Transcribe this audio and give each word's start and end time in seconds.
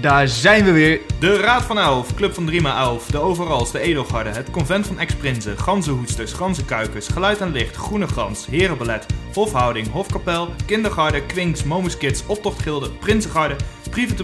Daar 0.00 0.28
zijn 0.28 0.64
we 0.64 0.72
weer. 0.72 1.00
De 1.20 1.36
Raad 1.36 1.62
van 1.62 1.78
Elf, 1.78 2.14
Club 2.14 2.34
van 2.34 2.50
3x11, 2.50 3.10
de 3.10 3.18
Overals, 3.18 3.72
de 3.72 3.78
Edelgarde, 3.78 4.30
het 4.30 4.50
Convent 4.50 4.86
van 4.86 4.98
Ex-Prinsen, 4.98 5.58
Ganzenhoedsters, 5.58 6.32
Ganzenkuikers, 6.32 7.08
Geluid 7.08 7.40
en 7.40 7.52
Licht, 7.52 7.76
Groene 7.76 8.08
Gans, 8.08 8.46
Herenballet, 8.46 9.06
Hofhouding, 9.34 9.90
Hofkapel, 9.90 10.48
Kindergarde, 10.66 11.22
Kwinks, 11.22 11.64
Momus 11.64 11.98
Kids, 11.98 12.26
Optochtgilde, 12.26 12.90
Prinsengarde, 12.90 13.56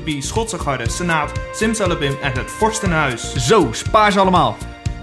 Be, 0.04 0.16
Schotse 0.20 0.58
Garde, 0.58 0.90
Senaat, 0.90 1.32
Simsalabim 1.52 2.16
en 2.22 2.32
het 2.32 2.50
Vorstenhuis. 2.50 3.34
Zo, 3.34 3.68
spaar 3.70 4.12
ze 4.12 4.20
allemaal. 4.20 4.56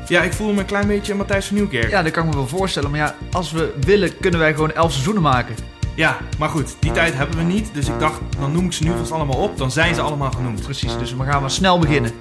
Ja, 0.07 0.21
ik 0.21 0.33
voel 0.33 0.53
me 0.53 0.59
een 0.59 0.65
klein 0.65 0.87
beetje 0.87 1.15
Matthijs 1.15 1.45
van 1.45 1.55
Nieuwkerk. 1.55 1.89
Ja, 1.89 2.03
dat 2.03 2.11
kan 2.11 2.23
ik 2.23 2.29
me 2.29 2.35
wel 2.35 2.47
voorstellen. 2.47 2.89
Maar 2.89 2.99
ja, 2.99 3.15
als 3.31 3.51
we 3.51 3.73
willen, 3.79 4.17
kunnen 4.17 4.39
wij 4.39 4.53
gewoon 4.53 4.71
elf 4.71 4.91
seizoenen 4.91 5.21
maken. 5.21 5.55
Ja, 5.95 6.17
maar 6.37 6.49
goed, 6.49 6.75
die 6.79 6.91
tijd 6.91 7.13
hebben 7.13 7.37
we 7.37 7.43
niet. 7.43 7.69
Dus 7.73 7.87
ik 7.87 7.99
dacht, 7.99 8.19
dan 8.39 8.51
noem 8.51 8.65
ik 8.65 8.73
ze 8.73 8.83
nu 8.83 8.91
vast 8.97 9.11
allemaal 9.11 9.37
op. 9.37 9.57
Dan 9.57 9.71
zijn 9.71 9.95
ze 9.95 10.01
allemaal 10.01 10.31
genoemd. 10.31 10.61
Precies, 10.61 10.97
dus 10.97 11.15
we 11.15 11.23
gaan 11.23 11.41
maar 11.41 11.51
snel 11.51 11.79
beginnen. 11.79 12.11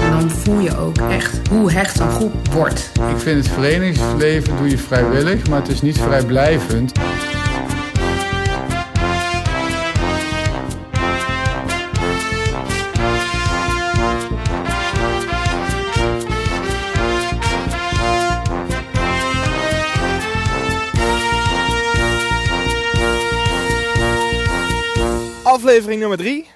En 0.00 0.10
dan 0.10 0.30
voel 0.30 0.58
je 0.58 0.76
ook 0.78 0.98
echt 0.98 1.48
hoe 1.48 1.72
hecht 1.72 1.98
een 1.98 2.10
groep 2.10 2.52
wordt. 2.52 2.90
Ik 3.10 3.18
vind 3.18 3.44
het 3.44 3.54
verenigingsleven 3.54 4.56
doe 4.56 4.68
je 4.68 4.78
vrijwillig, 4.78 5.48
maar 5.48 5.60
het 5.60 5.68
is 5.68 5.82
niet 5.82 5.98
vrijblijvend. 5.98 6.92
Aflevering 25.64 26.00
nummer 26.00 26.18
3. 26.18 26.46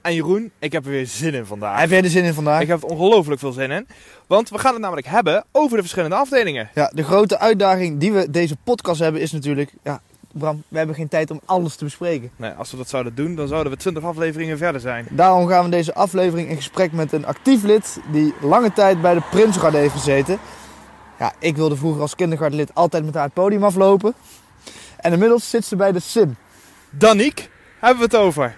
En 0.00 0.14
Jeroen, 0.14 0.50
ik 0.58 0.72
heb 0.72 0.84
er 0.84 0.90
weer 0.90 1.06
zin 1.06 1.34
in 1.34 1.46
vandaag. 1.46 1.80
Heb 1.80 1.90
jij 1.90 2.02
er 2.02 2.10
zin 2.10 2.24
in 2.24 2.34
vandaag? 2.34 2.60
Ik 2.60 2.68
heb 2.68 2.82
er 2.82 2.88
ongelooflijk 2.88 3.40
veel 3.40 3.52
zin 3.52 3.70
in. 3.70 3.86
Want 4.26 4.48
we 4.48 4.58
gaan 4.58 4.72
het 4.72 4.82
namelijk 4.82 5.06
hebben 5.06 5.44
over 5.52 5.76
de 5.76 5.82
verschillende 5.82 6.16
afdelingen. 6.16 6.70
Ja, 6.74 6.90
de 6.94 7.02
grote 7.02 7.38
uitdaging 7.38 7.98
die 7.98 8.12
we 8.12 8.30
deze 8.30 8.56
podcast 8.64 9.00
hebben 9.00 9.20
is 9.20 9.32
natuurlijk... 9.32 9.72
Ja, 9.82 10.00
Bram, 10.32 10.62
we 10.68 10.78
hebben 10.78 10.96
geen 10.96 11.08
tijd 11.08 11.30
om 11.30 11.40
alles 11.44 11.76
te 11.76 11.84
bespreken. 11.84 12.30
Nee, 12.36 12.50
als 12.50 12.70
we 12.70 12.76
dat 12.76 12.88
zouden 12.88 13.14
doen, 13.14 13.34
dan 13.34 13.48
zouden 13.48 13.72
we 13.72 13.78
20 13.78 14.02
afleveringen 14.02 14.58
verder 14.58 14.80
zijn. 14.80 15.06
Daarom 15.10 15.46
gaan 15.46 15.58
we 15.58 15.64
in 15.64 15.70
deze 15.70 15.94
aflevering 15.94 16.48
in 16.48 16.56
gesprek 16.56 16.92
met 16.92 17.12
een 17.12 17.26
actief 17.26 17.62
lid... 17.62 18.00
die 18.12 18.34
lange 18.40 18.72
tijd 18.72 19.00
bij 19.02 19.14
de 19.14 19.22
Prinsengarde 19.30 19.78
heeft 19.78 19.92
gezeten. 19.92 20.38
Ja, 21.18 21.32
ik 21.38 21.56
wilde 21.56 21.76
vroeger 21.76 22.02
als 22.02 22.14
kindergartenlid 22.14 22.74
altijd 22.74 23.04
met 23.04 23.14
haar 23.14 23.24
het 23.24 23.34
podium 23.34 23.64
aflopen. 23.64 24.14
En 24.96 25.12
inmiddels 25.12 25.50
zit 25.50 25.64
ze 25.64 25.76
bij 25.76 25.92
de 25.92 26.00
Sim. 26.00 26.36
Daniek 26.90 27.50
hebben 27.80 27.98
we 27.98 28.16
het 28.16 28.24
over. 28.24 28.54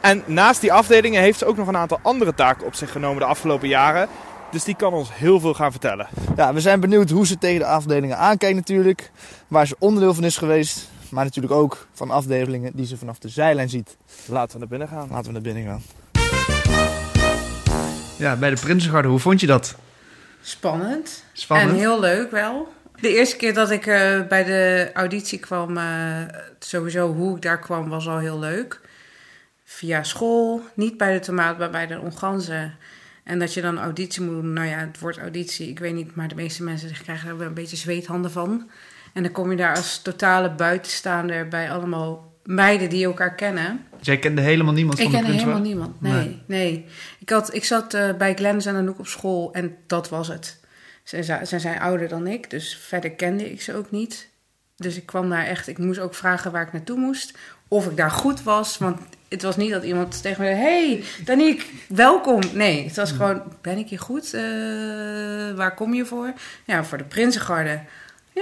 En 0.00 0.22
naast 0.26 0.60
die 0.60 0.72
afdelingen 0.72 1.20
heeft 1.20 1.38
ze 1.38 1.44
ook 1.44 1.56
nog 1.56 1.68
een 1.68 1.76
aantal 1.76 1.98
andere 2.02 2.34
taken 2.34 2.66
op 2.66 2.74
zich 2.74 2.92
genomen 2.92 3.18
de 3.18 3.24
afgelopen 3.24 3.68
jaren. 3.68 4.08
Dus 4.50 4.64
die 4.64 4.76
kan 4.76 4.92
ons 4.92 5.08
heel 5.12 5.40
veel 5.40 5.54
gaan 5.54 5.70
vertellen. 5.70 6.06
Ja, 6.36 6.54
we 6.54 6.60
zijn 6.60 6.80
benieuwd 6.80 7.10
hoe 7.10 7.26
ze 7.26 7.38
tegen 7.38 7.58
de 7.58 7.66
afdelingen 7.66 8.18
aankijkt 8.18 8.56
natuurlijk. 8.56 9.10
Waar 9.48 9.66
ze 9.66 9.76
onderdeel 9.78 10.14
van 10.14 10.24
is 10.24 10.36
geweest. 10.36 10.88
Maar 11.10 11.24
natuurlijk 11.24 11.54
ook 11.54 11.86
van 11.92 12.10
afdelingen 12.10 12.72
die 12.74 12.86
ze 12.86 12.96
vanaf 12.96 13.18
de 13.18 13.28
zijlijn 13.28 13.68
ziet. 13.68 13.96
Laten 14.26 14.52
we 14.52 14.58
naar 14.58 14.68
binnen 14.68 14.88
gaan. 14.88 15.08
Laten 15.10 15.26
we 15.26 15.32
naar 15.32 15.42
binnen 15.42 15.64
gaan. 15.64 15.82
Ja, 18.16 18.36
bij 18.36 18.50
de 18.50 18.60
Prinsengarde, 18.60 19.08
hoe 19.08 19.18
vond 19.18 19.40
je 19.40 19.46
dat? 19.46 19.74
Spannend. 20.40 21.24
Spannend. 21.32 21.70
En 21.70 21.76
heel 21.76 22.00
leuk 22.00 22.30
wel. 22.30 22.68
De 23.00 23.14
eerste 23.16 23.36
keer 23.36 23.54
dat 23.54 23.70
ik 23.70 23.86
eh, 23.86 24.26
bij 24.28 24.44
de 24.44 24.90
auditie 24.94 25.38
kwam, 25.38 25.76
eh, 25.76 26.20
sowieso 26.58 27.12
hoe 27.12 27.36
ik 27.36 27.42
daar 27.42 27.58
kwam, 27.58 27.88
was 27.88 28.08
al 28.08 28.18
heel 28.18 28.38
leuk. 28.38 28.80
Via 29.64 30.02
school, 30.02 30.62
niet 30.74 30.96
bij 30.96 31.12
de 31.12 31.18
tomaat, 31.18 31.58
maar 31.58 31.70
bij 31.70 31.86
de 31.86 32.00
onganzen. 32.00 32.74
En 33.24 33.38
dat 33.38 33.54
je 33.54 33.60
dan 33.60 33.78
auditie 33.78 34.22
moet 34.22 34.34
doen. 34.34 34.52
Nou 34.52 34.68
ja, 34.68 34.78
het 34.78 34.98
woord 34.98 35.18
auditie, 35.18 35.68
ik 35.68 35.78
weet 35.78 35.94
niet, 35.94 36.14
maar 36.14 36.28
de 36.28 36.34
meeste 36.34 36.62
mensen 36.62 36.92
krijgen 37.02 37.28
er 37.28 37.38
wel 37.38 37.46
een 37.46 37.54
beetje 37.54 37.76
zweethanden 37.76 38.30
van. 38.30 38.70
En 39.12 39.22
dan 39.22 39.32
kom 39.32 39.50
je 39.50 39.56
daar 39.56 39.76
als 39.76 40.02
totale 40.02 40.50
buitenstaander 40.50 41.48
bij 41.48 41.70
allemaal 41.70 42.34
meiden 42.44 42.90
die 42.90 43.04
elkaar 43.04 43.34
kennen. 43.34 43.86
Jij 44.00 44.18
kende 44.18 44.40
helemaal 44.40 44.72
niemand 44.72 44.98
Ik 44.98 45.04
van 45.04 45.12
de 45.12 45.18
kende 45.20 45.36
helemaal 45.36 45.60
niemand. 45.60 46.00
Nee, 46.00 46.12
Nee. 46.12 46.42
nee. 46.46 46.86
Ik, 47.18 47.30
had, 47.30 47.54
ik 47.54 47.64
zat 47.64 47.94
eh, 47.94 48.14
bij 48.14 48.34
Glennis 48.34 48.66
en 48.66 48.76
Anouk 48.76 48.98
op 48.98 49.06
school 49.06 49.52
en 49.52 49.76
dat 49.86 50.08
was 50.08 50.28
het. 50.28 50.58
Ze 51.06 51.58
zijn 51.58 51.80
ouder 51.80 52.08
dan 52.08 52.26
ik, 52.26 52.50
dus 52.50 52.76
verder 52.76 53.10
kende 53.10 53.50
ik 53.50 53.62
ze 53.62 53.74
ook 53.74 53.90
niet. 53.90 54.28
Dus 54.76 54.96
ik 54.96 55.06
kwam 55.06 55.30
daar 55.30 55.46
echt, 55.46 55.68
ik 55.68 55.78
moest 55.78 55.98
ook 55.98 56.14
vragen 56.14 56.52
waar 56.52 56.66
ik 56.66 56.72
naartoe 56.72 56.98
moest. 56.98 57.38
Of 57.68 57.86
ik 57.86 57.96
daar 57.96 58.10
goed 58.10 58.42
was, 58.42 58.78
want 58.78 58.98
het 59.28 59.42
was 59.42 59.56
niet 59.56 59.70
dat 59.70 59.84
iemand 59.84 60.22
tegen 60.22 60.42
me 60.42 60.48
zei... 60.48 60.60
Hey, 60.60 61.04
Daniek, 61.24 61.72
welkom. 61.88 62.40
Nee, 62.52 62.84
het 62.84 62.96
was 62.96 63.12
gewoon, 63.12 63.42
ben 63.60 63.78
ik 63.78 63.88
hier 63.88 64.00
goed? 64.00 64.34
Eh, 64.34 64.42
waar 65.56 65.74
kom 65.74 65.94
je 65.94 66.04
voor? 66.04 66.32
Ja, 66.64 66.84
voor 66.84 66.98
de 66.98 67.04
Prinsengarde. 67.04 67.80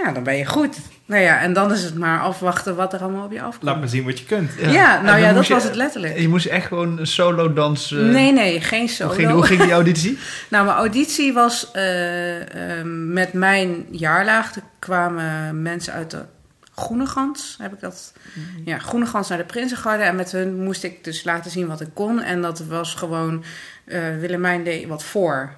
Ja, 0.02 0.12
dan 0.12 0.22
ben 0.22 0.36
je 0.36 0.46
goed. 0.46 0.76
Nou 1.06 1.22
ja, 1.22 1.40
en 1.40 1.52
dan 1.52 1.72
is 1.72 1.82
het 1.82 1.94
maar 1.94 2.20
afwachten 2.20 2.76
wat 2.76 2.92
er 2.92 3.00
allemaal 3.00 3.24
op 3.24 3.32
je 3.32 3.40
afkomt. 3.42 3.62
Laat 3.62 3.80
me 3.80 3.86
zien 3.86 4.04
wat 4.04 4.18
je 4.18 4.24
kunt. 4.24 4.50
Ja, 4.58 5.02
nou 5.02 5.18
ja, 5.18 5.32
dat 5.32 5.46
je- 5.46 5.54
was 5.54 5.64
het 5.64 5.74
letterlijk. 5.74 6.18
Je 6.18 6.28
moest 6.28 6.46
echt 6.46 6.66
gewoon 6.66 6.98
een 6.98 7.06
solo 7.06 7.52
dansen. 7.52 8.10
Nee, 8.10 8.32
nee, 8.32 8.60
geen 8.60 8.88
solo. 8.88 9.10
Hoe 9.10 9.18
ging, 9.18 9.30
hoe 9.30 9.42
ging 9.46 9.62
die 9.62 9.72
auditie? 9.72 10.18
Nou, 10.50 10.64
mijn 10.64 10.76
auditie 10.76 11.32
was 11.32 11.70
eh, 11.72 12.78
eh, 12.78 12.84
met 12.86 13.32
mijn 13.32 13.86
jaarlaag. 13.90 14.54
Er 14.56 14.62
kwamen 14.78 15.62
mensen 15.62 15.92
uit 15.92 16.10
de 16.10 16.22
Groene 16.74 17.06
Gans, 17.06 17.56
heb 17.62 17.72
ik 17.72 17.80
dat? 17.80 18.12
Ja, 18.64 18.78
Groene 18.78 19.06
Gans 19.06 19.28
naar 19.28 19.38
de 19.38 19.44
Prinsengarde. 19.44 20.02
En 20.02 20.16
met 20.16 20.32
hun 20.32 20.62
moest 20.62 20.84
ik 20.84 21.04
dus 21.04 21.24
laten 21.24 21.50
zien 21.50 21.66
wat 21.66 21.80
ik 21.80 21.88
kon. 21.94 22.20
En 22.22 22.42
dat 22.42 22.58
was 22.68 22.94
gewoon, 22.94 23.44
eh 23.84 24.00
Willemijn 24.20 24.64
deed 24.64 24.86
wat 24.88 25.04
voor. 25.04 25.52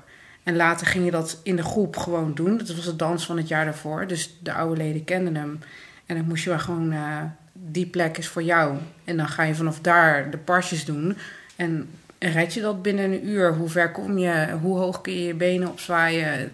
En 0.46 0.56
later 0.56 0.86
ging 0.86 1.04
je 1.04 1.10
dat 1.10 1.40
in 1.42 1.56
de 1.56 1.62
groep 1.62 1.96
gewoon 1.96 2.34
doen. 2.34 2.58
Dat 2.58 2.74
was 2.74 2.84
de 2.84 2.96
dans 2.96 3.26
van 3.26 3.36
het 3.36 3.48
jaar 3.48 3.64
daarvoor. 3.64 4.06
Dus 4.06 4.36
de 4.42 4.52
oude 4.52 4.76
leden 4.76 5.04
kenden 5.04 5.36
hem. 5.36 5.60
En 6.06 6.16
dan 6.16 6.24
moest 6.24 6.44
je 6.44 6.50
maar 6.50 6.60
gewoon, 6.60 6.92
eh, 6.92 7.22
die 7.52 7.86
plek 7.86 8.18
is 8.18 8.28
voor 8.28 8.42
jou. 8.42 8.76
En 9.04 9.16
dan 9.16 9.28
ga 9.28 9.42
je 9.42 9.54
vanaf 9.54 9.80
daar 9.80 10.30
de 10.30 10.36
pasjes 10.36 10.84
doen. 10.84 11.16
En 11.56 11.88
red 12.18 12.54
je 12.54 12.60
dat 12.60 12.82
binnen 12.82 13.04
een 13.04 13.28
uur? 13.28 13.54
Hoe 13.54 13.68
ver 13.68 13.92
kom 13.92 14.18
je? 14.18 14.46
Hoe 14.60 14.78
hoog 14.78 15.00
kun 15.00 15.12
je 15.12 15.24
je 15.26 15.34
benen 15.34 15.68
opzwaaien? 15.68 16.52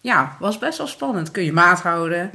Ja, 0.00 0.36
was 0.40 0.58
best 0.58 0.78
wel 0.78 0.86
spannend. 0.86 1.30
Kun 1.30 1.44
je 1.44 1.52
maat 1.52 1.80
houden? 1.80 2.30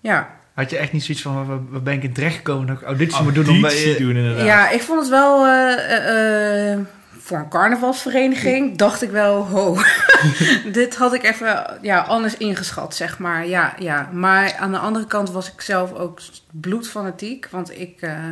Ja. 0.00 0.30
Had 0.54 0.70
je 0.70 0.76
echt 0.76 0.92
niet 0.92 1.04
zoiets 1.04 1.22
van, 1.22 1.46
waar, 1.46 1.82
ben 1.82 1.94
ik 1.94 2.02
in 2.02 2.12
terecht 2.12 2.36
gekomen 2.36 2.66
dat 2.66 2.76
ik 2.76 2.82
auditie 2.82 3.22
moet 3.22 3.34
doen 3.34 3.48
om 3.48 3.60
bij... 3.60 3.70
Auditie 3.70 3.94
eh, 3.94 4.00
doen 4.00 4.16
inderdaad. 4.16 4.46
ja, 4.46 4.70
ik 4.70 4.80
vond 4.80 5.00
het 5.00 5.08
wel... 5.08 5.46
eh, 5.46 6.72
eh, 6.72 6.78
voor 7.26 7.38
een 7.38 7.48
carnavalsvereniging 7.48 8.76
dacht 8.76 9.02
ik 9.02 9.10
wel... 9.10 9.46
Ho, 9.46 9.76
dit 10.72 10.96
had 10.96 11.14
ik 11.14 11.22
even 11.22 11.78
ja, 11.82 12.00
anders 12.00 12.36
ingeschat, 12.36 12.94
zeg 12.94 13.18
maar. 13.18 13.46
Ja, 13.46 13.74
ja. 13.78 14.08
Maar 14.12 14.56
aan 14.56 14.70
de 14.70 14.78
andere 14.78 15.06
kant 15.06 15.30
was 15.30 15.52
ik 15.52 15.60
zelf 15.60 15.92
ook 15.92 16.20
bloedfanatiek. 16.50 17.48
Want 17.50 17.78
ik, 17.78 18.00
eh, 18.00 18.28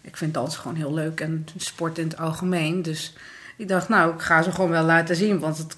ik 0.00 0.16
vind 0.16 0.34
dansen 0.34 0.60
gewoon 0.60 0.76
heel 0.76 0.94
leuk. 0.94 1.20
En 1.20 1.46
sport 1.56 1.98
in 1.98 2.08
het 2.08 2.18
algemeen. 2.18 2.82
Dus 2.82 3.16
ik 3.56 3.68
dacht, 3.68 3.88
nou, 3.88 4.14
ik 4.14 4.20
ga 4.20 4.42
ze 4.42 4.52
gewoon 4.52 4.70
wel 4.70 4.84
laten 4.84 5.16
zien. 5.16 5.38
Want 5.38 5.58
het, 5.58 5.76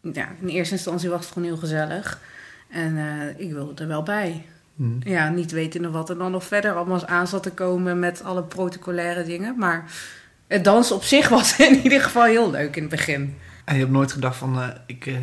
ja, 0.00 0.28
in 0.40 0.48
eerste 0.48 0.74
instantie 0.74 1.08
was 1.08 1.20
het 1.20 1.32
gewoon 1.32 1.48
heel 1.48 1.56
gezellig. 1.56 2.20
En 2.68 2.96
eh, 2.96 3.46
ik 3.46 3.52
wilde 3.52 3.82
er 3.82 3.88
wel 3.88 4.02
bij. 4.02 4.46
hmm. 4.76 4.98
Ja, 5.02 5.28
niet 5.28 5.50
wetende 5.50 5.90
wat 5.90 6.10
er 6.10 6.18
dan 6.18 6.30
nog 6.30 6.44
verder 6.44 6.74
allemaal 6.74 7.06
aan 7.06 7.26
zat 7.26 7.42
te 7.42 7.52
komen 7.52 7.98
met 7.98 8.24
alle 8.24 8.42
protocolaire 8.42 9.24
dingen. 9.24 9.58
Maar 9.58 9.84
het 10.48 10.64
dansen 10.64 10.96
op 10.96 11.02
zich 11.02 11.28
was 11.28 11.58
in 11.58 11.80
ieder 11.82 12.00
geval 12.00 12.24
heel 12.24 12.50
leuk 12.50 12.76
in 12.76 12.82
het 12.82 12.90
begin. 12.90 13.36
En 13.64 13.74
je 13.74 13.80
hebt 13.80 13.92
nooit 13.92 14.12
gedacht 14.12 14.36
van, 14.36 14.58
eh, 14.60 14.68
ik... 14.86 15.06
eh, 15.06 15.14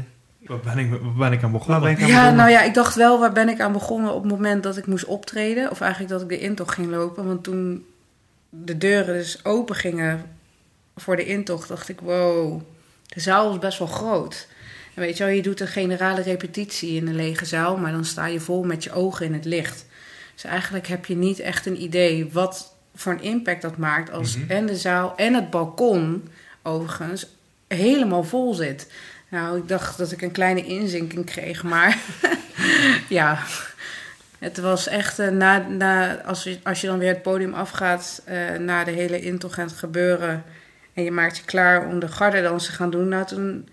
Waar 0.45 0.59
ben 0.59 0.77
ik, 0.77 0.89
waar 0.89 1.13
ben 1.29 1.31
ik 1.31 1.43
aan 1.43 1.51
begonnen? 1.51 1.81
waar 1.81 1.89
ben 1.89 1.97
ik 1.97 2.03
aan 2.03 2.07
Ja, 2.09 2.13
begonnen? 2.15 2.35
nou 2.35 2.49
ja, 2.49 2.61
ik 2.61 2.73
dacht 2.73 2.95
wel, 2.95 3.19
waar 3.19 3.31
ben 3.31 3.49
ik 3.49 3.59
aan 3.59 3.71
begonnen 3.71 4.13
op 4.13 4.21
het 4.23 4.31
moment 4.31 4.63
dat 4.63 4.77
ik 4.77 4.87
moest 4.87 5.05
optreden? 5.05 5.71
Of 5.71 5.81
eigenlijk 5.81 6.11
dat 6.11 6.21
ik 6.21 6.29
de 6.29 6.39
intocht 6.39 6.73
ging 6.73 6.89
lopen. 6.89 7.25
Want 7.25 7.43
toen 7.43 7.85
de 8.49 8.77
deuren 8.77 9.13
dus 9.13 9.45
open 9.45 9.75
gingen 9.75 10.25
voor 10.95 11.15
de 11.15 11.25
intocht, 11.25 11.67
dacht 11.67 11.89
ik, 11.89 11.99
wow, 11.99 12.61
de 13.07 13.19
zaal 13.19 13.51
is 13.51 13.59
best 13.59 13.79
wel 13.79 13.87
groot. 13.87 14.47
En 14.93 15.01
weet 15.01 15.17
je 15.17 15.23
wel, 15.23 15.33
je 15.33 15.41
doet 15.41 15.59
een 15.59 15.67
generale 15.67 16.21
repetitie 16.21 16.95
in 16.95 17.07
een 17.07 17.15
lege 17.15 17.45
zaal, 17.45 17.77
maar 17.77 17.91
dan 17.91 18.05
sta 18.05 18.25
je 18.27 18.39
vol 18.39 18.63
met 18.63 18.83
je 18.83 18.91
ogen 18.93 19.25
in 19.25 19.33
het 19.33 19.45
licht. 19.45 19.85
Dus 20.33 20.43
eigenlijk 20.43 20.87
heb 20.87 21.05
je 21.05 21.15
niet 21.15 21.39
echt 21.39 21.65
een 21.65 21.81
idee 21.81 22.29
wat 22.31 22.74
voor 22.95 23.11
een 23.13 23.21
impact 23.21 23.61
dat 23.61 23.77
maakt 23.77 24.11
als 24.11 24.37
Mhm. 24.37 24.51
en 24.51 24.65
de 24.65 24.75
zaal 24.75 25.13
en 25.15 25.33
het 25.33 25.49
balkon, 25.49 26.27
overigens, 26.61 27.27
helemaal 27.67 28.23
vol 28.23 28.53
zit. 28.53 28.91
Nou, 29.29 29.57
ik 29.57 29.67
dacht 29.67 29.97
dat 29.97 30.11
ik 30.11 30.21
een 30.21 30.31
kleine 30.31 30.65
inzinking 30.65 31.25
kreeg, 31.25 31.63
maar 31.63 31.97
ja, 33.09 33.39
het 34.39 34.57
was 34.57 34.87
echt 34.87 35.19
eh, 35.19 35.27
na, 35.29 35.57
na, 35.57 36.21
als, 36.21 36.43
je, 36.43 36.59
als 36.63 36.81
je 36.81 36.87
dan 36.87 36.99
weer 36.99 37.13
het 37.13 37.21
podium 37.21 37.53
afgaat 37.53 38.21
eh, 38.25 38.53
na 38.59 38.83
de 38.83 38.91
hele 38.91 39.19
intocht 39.21 39.57
en 39.57 39.65
het 39.65 39.77
gebeuren 39.77 40.43
en 40.93 41.03
je 41.03 41.11
maakt 41.11 41.37
je 41.37 41.43
klaar 41.43 41.87
om 41.87 41.99
de 41.99 42.07
gardedans 42.07 42.65
te 42.65 42.71
gaan 42.71 42.89
doen, 42.89 43.07
nou 43.07 43.25
toen 43.25 43.67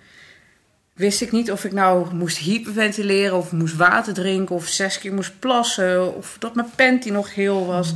wist 0.92 1.20
ik 1.20 1.32
niet 1.32 1.50
of 1.52 1.64
ik 1.64 1.72
nou 1.72 2.14
moest 2.14 2.38
hyperventileren 2.38 3.36
of 3.36 3.52
moest 3.52 3.76
water 3.76 4.14
drinken 4.14 4.54
of 4.54 4.66
zes 4.68 4.98
keer 4.98 5.14
moest 5.14 5.38
plassen 5.38 6.14
of 6.16 6.36
dat 6.38 6.54
mijn 6.54 6.70
panty 6.76 7.10
nog 7.10 7.34
heel 7.34 7.66
was. 7.66 7.92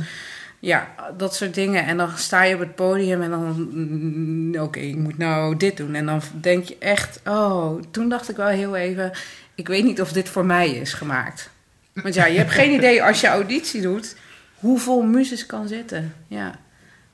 Ja, 0.59 0.95
dat 1.17 1.35
soort 1.35 1.53
dingen. 1.53 1.85
En 1.85 1.97
dan 1.97 2.17
sta 2.17 2.43
je 2.43 2.53
op 2.53 2.59
het 2.59 2.75
podium 2.75 3.21
en 3.21 3.29
dan, 3.29 3.69
mm, 3.71 4.59
oké, 4.61 4.79
ik 4.79 4.95
moet 4.95 5.17
nou 5.17 5.57
dit 5.57 5.77
doen. 5.77 5.95
En 5.95 6.05
dan 6.05 6.21
denk 6.41 6.63
je 6.63 6.77
echt, 6.79 7.19
oh, 7.25 7.81
toen 7.91 8.09
dacht 8.09 8.29
ik 8.29 8.35
wel 8.35 8.47
heel 8.47 8.75
even, 8.75 9.11
ik 9.55 9.67
weet 9.67 9.83
niet 9.83 10.01
of 10.01 10.11
dit 10.11 10.29
voor 10.29 10.45
mij 10.45 10.69
is 10.69 10.93
gemaakt. 10.93 11.49
Want 11.93 12.13
ja, 12.13 12.25
je 12.25 12.37
hebt 12.37 12.51
geen 12.51 12.73
idee 12.77 13.03
als 13.03 13.21
je 13.21 13.27
auditie 13.27 13.81
doet, 13.81 14.15
hoeveel 14.55 15.01
muziek 15.01 15.47
kan 15.47 15.67
zitten. 15.67 16.13
Ja, 16.27 16.59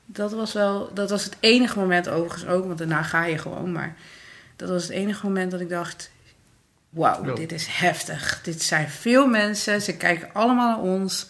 dat 0.06 0.32
was 0.32 0.52
wel, 0.52 0.90
dat 0.94 1.10
was 1.10 1.24
het 1.24 1.36
enige 1.40 1.78
moment 1.78 2.08
overigens 2.08 2.46
ook, 2.46 2.66
want 2.66 2.78
daarna 2.78 3.02
ga 3.02 3.24
je 3.24 3.38
gewoon. 3.38 3.72
Maar 3.72 3.96
dat 4.56 4.68
was 4.68 4.82
het 4.82 4.92
enige 4.92 5.26
moment 5.26 5.50
dat 5.50 5.60
ik 5.60 5.68
dacht, 5.68 6.10
wauw, 6.88 7.34
dit 7.34 7.52
is 7.52 7.66
heftig. 7.66 8.40
Dit 8.42 8.62
zijn 8.62 8.88
veel 8.88 9.26
mensen, 9.26 9.82
ze 9.82 9.96
kijken 9.96 10.28
allemaal 10.32 10.68
naar 10.68 10.92
ons. 10.92 11.26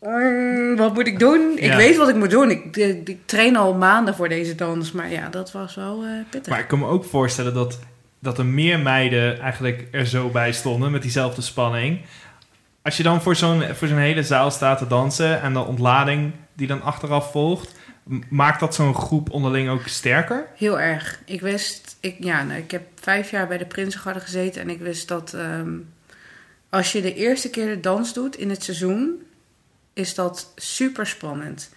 Mm, 0.00 0.76
wat 0.76 0.94
moet 0.94 1.06
ik 1.06 1.18
doen? 1.18 1.52
Ik 1.56 1.72
weet 1.72 1.96
wat 1.96 2.08
ik 2.08 2.14
moet 2.14 2.30
doen. 2.30 2.50
Ik, 2.50 2.76
ik, 2.76 3.08
ik 3.08 3.18
train 3.24 3.56
al 3.56 3.74
maanden 3.74 4.14
voor 4.14 4.28
deze 4.28 4.54
dans. 4.54 4.92
Maar 4.92 5.10
ja, 5.10 5.28
dat 5.28 5.52
was 5.52 5.74
wel 5.74 6.04
eh, 6.04 6.10
pittig. 6.30 6.52
Maar 6.52 6.60
ik 6.60 6.68
kan 6.68 6.78
me 6.78 6.86
ook 6.86 7.04
voorstellen 7.04 7.54
dat, 7.54 7.78
dat 8.18 8.38
er 8.38 8.46
meer 8.46 8.78
meiden 8.78 9.40
eigenlijk 9.40 9.88
er 9.90 10.06
zo 10.06 10.28
bij 10.28 10.52
stonden 10.52 10.90
met 10.90 11.02
diezelfde 11.02 11.42
spanning. 11.42 12.00
Als 12.82 12.96
je 12.96 13.02
dan 13.02 13.22
voor 13.22 13.36
zo'n, 13.36 13.62
voor 13.62 13.88
zo'n 13.88 13.98
hele 13.98 14.22
zaal 14.22 14.50
staat 14.50 14.78
te 14.78 14.86
dansen 14.86 15.42
en 15.42 15.52
de 15.52 15.64
ontlading 15.64 16.32
die 16.52 16.66
dan 16.66 16.82
achteraf 16.82 17.30
volgt, 17.30 17.72
maakt 18.28 18.60
dat 18.60 18.74
zo'n 18.74 18.94
groep 18.94 19.30
onderling 19.30 19.68
ook 19.68 19.86
sterker? 19.86 20.46
Heel 20.56 20.80
erg. 20.80 21.20
Ik 21.24 21.40
wist, 21.40 21.96
ik, 22.00 22.16
ja, 22.18 22.42
nou, 22.42 22.58
ik 22.58 22.70
heb 22.70 22.82
vijf 23.00 23.30
jaar 23.30 23.46
bij 23.46 23.58
de 23.58 23.66
Prinsengarde 23.66 24.20
gezeten 24.20 24.62
en 24.62 24.70
ik 24.70 24.80
wist 24.80 25.08
dat 25.08 25.34
ehm, 25.34 25.72
als 26.68 26.92
je 26.92 27.02
de 27.02 27.14
eerste 27.14 27.50
keer 27.50 27.66
de 27.66 27.80
dans 27.80 28.12
doet 28.12 28.36
in 28.36 28.50
het 28.50 28.64
seizoen, 28.64 29.22
is 30.00 30.14
dat 30.14 30.52
super 30.56 31.06
spannend. 31.06 31.70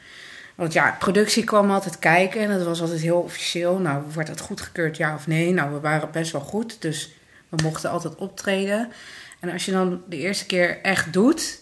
Want 0.55 0.73
ja, 0.73 0.95
productie 0.99 1.43
kwam 1.43 1.71
altijd 1.71 1.99
kijken 1.99 2.41
en 2.41 2.49
dat 2.49 2.65
was 2.65 2.81
altijd 2.81 3.01
heel 3.01 3.19
officieel. 3.19 3.77
Nou, 3.77 4.03
wordt 4.13 4.29
het 4.29 4.39
goedgekeurd, 4.39 4.97
ja 4.97 5.15
of 5.15 5.27
nee? 5.27 5.53
Nou, 5.53 5.73
we 5.73 5.79
waren 5.79 6.11
best 6.11 6.31
wel 6.31 6.41
goed, 6.41 6.81
dus 6.81 7.11
we 7.49 7.57
mochten 7.63 7.89
altijd 7.89 8.15
optreden. 8.15 8.91
En 9.39 9.49
als 9.51 9.65
je 9.65 9.71
dan 9.71 10.01
de 10.09 10.17
eerste 10.17 10.45
keer 10.45 10.81
echt 10.81 11.13
doet, 11.13 11.61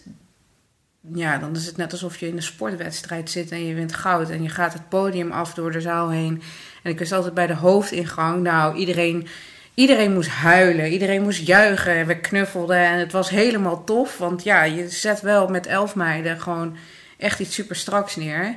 ja, 1.14 1.38
dan 1.38 1.56
is 1.56 1.66
het 1.66 1.76
net 1.76 1.92
alsof 1.92 2.16
je 2.16 2.26
in 2.26 2.36
een 2.36 2.42
sportwedstrijd 2.42 3.30
zit 3.30 3.50
en 3.50 3.66
je 3.66 3.74
wint 3.74 3.94
goud. 3.94 4.30
En 4.30 4.42
je 4.42 4.48
gaat 4.48 4.72
het 4.72 4.88
podium 4.88 5.32
af 5.32 5.54
door 5.54 5.72
de 5.72 5.80
zaal 5.80 6.10
heen. 6.10 6.42
En 6.82 6.90
ik 6.90 6.98
wist 6.98 7.12
altijd 7.12 7.34
bij 7.34 7.46
de 7.46 7.54
hoofdingang, 7.54 8.42
nou, 8.42 8.76
iedereen, 8.76 9.26
iedereen 9.74 10.12
moest 10.12 10.28
huilen, 10.28 10.90
iedereen 10.92 11.22
moest 11.22 11.46
juichen. 11.46 11.92
En 11.92 12.06
we 12.06 12.16
knuffelden 12.20 12.76
en 12.76 12.98
het 12.98 13.12
was 13.12 13.28
helemaal 13.30 13.84
tof. 13.84 14.18
Want 14.18 14.44
ja, 14.44 14.62
je 14.62 14.88
zet 14.88 15.20
wel 15.20 15.48
met 15.48 15.66
elf 15.66 15.94
meiden 15.94 16.40
gewoon 16.40 16.76
echt 17.18 17.40
iets 17.40 17.54
super 17.54 17.76
straks 17.76 18.16
neer. 18.16 18.56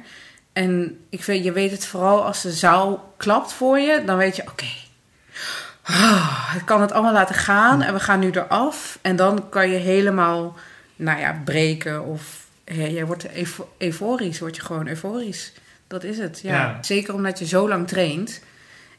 En 0.54 1.00
ik 1.10 1.24
weet, 1.24 1.44
je 1.44 1.52
weet 1.52 1.72
het 1.72 1.86
vooral 1.86 2.26
als 2.26 2.42
de 2.42 2.52
zaal 2.52 3.14
klapt 3.18 3.54
voor 3.54 3.80
je, 3.80 4.04
dan 4.06 4.18
weet 4.18 4.36
je, 4.36 4.42
oké. 4.42 4.66
Ah, 5.84 6.54
ik 6.56 6.66
kan 6.66 6.82
het 6.82 6.92
allemaal 6.92 7.14
laten 7.14 7.36
gaan 7.36 7.82
en 7.82 7.94
we 7.94 8.00
gaan 8.00 8.20
nu 8.20 8.30
eraf. 8.32 9.00
En 9.02 9.16
dan 9.16 9.50
kan 9.50 9.70
je 9.70 9.78
helemaal, 9.78 10.56
nou 10.96 11.20
ja, 11.20 11.42
breken 11.46 12.04
of 12.06 12.46
ja, 12.66 12.88
jij 12.88 13.06
wordt 13.06 13.36
eufo- 13.36 13.70
euforisch, 13.78 14.40
word 14.40 14.56
je 14.56 14.62
gewoon 14.62 14.88
euforisch. 14.88 15.54
Dat 15.88 16.04
is 16.04 16.18
het, 16.18 16.40
ja. 16.44 16.54
Ja. 16.54 16.78
Zeker 16.82 17.14
omdat 17.14 17.40
je 17.40 17.46
zo 17.48 17.68
lang 17.68 17.88
traint. 17.88 18.42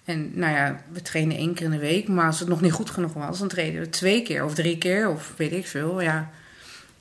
En 0.06 0.30
nou 0.34 0.54
ja, 0.54 0.80
we 0.92 1.02
trainen 1.02 1.36
één 1.36 1.54
keer 1.54 1.64
in 1.64 1.70
de 1.70 1.78
week, 1.78 2.08
maar 2.08 2.26
als 2.26 2.38
het 2.40 2.48
nog 2.48 2.60
niet 2.60 2.72
goed 2.72 2.90
genoeg 2.90 3.12
was, 3.12 3.38
dan 3.38 3.48
trainen 3.48 3.80
we 3.80 3.88
twee 3.90 4.22
keer 4.22 4.44
of 4.44 4.54
drie 4.54 4.78
keer 4.78 5.08
of 5.08 5.32
weet 5.36 5.52
ik 5.52 5.66
veel. 5.66 6.00
Ja, 6.00 6.30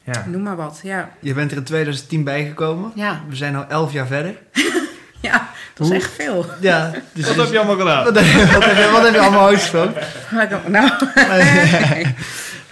Ja. 0.03 0.25
noem 0.27 0.41
maar 0.43 0.55
wat. 0.55 0.79
Ja, 0.83 1.09
Je 1.19 1.33
bent 1.33 1.51
er 1.51 1.57
in 1.57 1.63
2010 1.63 2.23
bijgekomen. 2.23 2.91
ja, 2.95 3.21
We 3.29 3.35
zijn 3.35 3.55
al 3.55 3.65
11 3.67 3.91
jaar 3.93 4.07
verder. 4.07 4.35
ja 5.21 5.49
dat 5.73 5.87
is 5.87 5.93
echt 5.93 6.11
veel. 6.11 6.45
Ja, 6.61 6.91
dus 7.13 7.27
Wat 7.27 7.35
heb 7.45 7.51
je 7.51 7.57
allemaal 7.59 7.77
gedaan? 7.77 8.03
wat, 8.03 8.15
heb 8.15 8.25
je, 8.25 8.51
wat, 8.53 8.65
heb 8.65 8.77
je, 8.77 8.89
wat 8.91 9.03
heb 9.03 9.13
je 9.13 9.19
allemaal 9.19 9.47
uitgesproken? 9.47 10.01
Nou, 10.71 10.91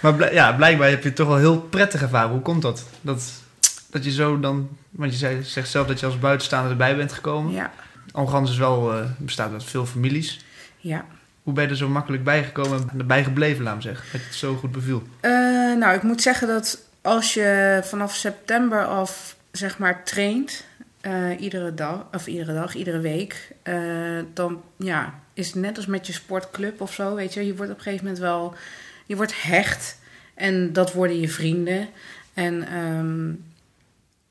maar 0.00 0.32
ja, 0.34 0.52
blijkbaar 0.52 0.88
heb 0.88 1.02
je 1.02 1.08
het 1.08 1.16
toch 1.16 1.28
wel 1.28 1.36
heel 1.36 1.58
prettig 1.60 2.02
ervaren. 2.02 2.30
Hoe 2.30 2.40
komt 2.40 2.62
dat? 2.62 2.84
Dat, 3.00 3.22
dat 3.90 4.04
je 4.04 4.10
zo 4.12 4.40
dan... 4.40 4.68
Want 4.90 5.12
je 5.12 5.18
zei, 5.18 5.42
zegt 5.42 5.68
zelf 5.68 5.86
dat 5.86 6.00
je 6.00 6.06
als 6.06 6.18
buitenstaander 6.18 6.70
erbij 6.70 6.96
bent 6.96 7.12
gekomen. 7.12 7.52
ja, 7.52 7.70
Algans 8.14 8.50
is 8.50 8.56
wel, 8.56 8.92
eh, 8.92 9.04
bestaat 9.18 9.52
uit 9.52 9.64
veel 9.64 9.86
families. 9.86 10.44
ja. 10.78 11.04
Hoe 11.42 11.52
ben 11.52 11.64
je 11.64 11.70
er 11.70 11.76
zo 11.76 11.88
makkelijk 11.88 12.24
bijgekomen 12.24 12.88
en 12.90 12.98
erbij 12.98 13.24
gebleven, 13.24 13.64
laat 13.64 13.74
me 13.74 13.82
zeggen? 13.82 14.06
Dat 14.12 14.20
het 14.20 14.34
zo 14.34 14.54
goed 14.54 14.72
beviel. 14.72 15.02
Eh, 15.20 15.30
nou, 15.78 15.94
ik 15.94 16.02
moet 16.02 16.22
zeggen 16.22 16.48
dat 16.48 16.78
als 17.02 17.34
je 17.34 17.80
vanaf 17.84 18.14
september 18.14 18.86
af, 18.86 19.36
zeg 19.50 19.78
maar, 19.78 20.04
traint, 20.04 20.64
eh, 21.00 21.40
iedere 21.40 21.74
dag, 21.74 22.06
of 22.12 22.26
iedere 22.26 22.54
dag, 22.54 22.74
iedere 22.74 23.00
week, 23.00 23.52
dan 24.34 24.62
ja, 24.76 25.14
is 25.34 25.46
het 25.46 25.56
net 25.56 25.76
als 25.76 25.86
met 25.86 26.06
je 26.06 26.12
sportclub 26.12 26.80
of 26.80 26.92
zo, 26.92 27.14
weet 27.14 27.34
je, 27.34 27.46
je 27.46 27.56
wordt 27.56 27.72
op 27.72 27.76
een 27.78 27.82
gegeven 27.82 28.04
moment 28.04 28.22
wel, 28.22 28.54
je 29.06 29.16
wordt 29.16 29.42
hecht 29.42 29.98
en 30.34 30.72
dat 30.72 30.92
worden 30.92 31.20
je 31.20 31.28
vrienden. 31.28 31.88
En 32.34 32.68
ehm, 32.68 33.30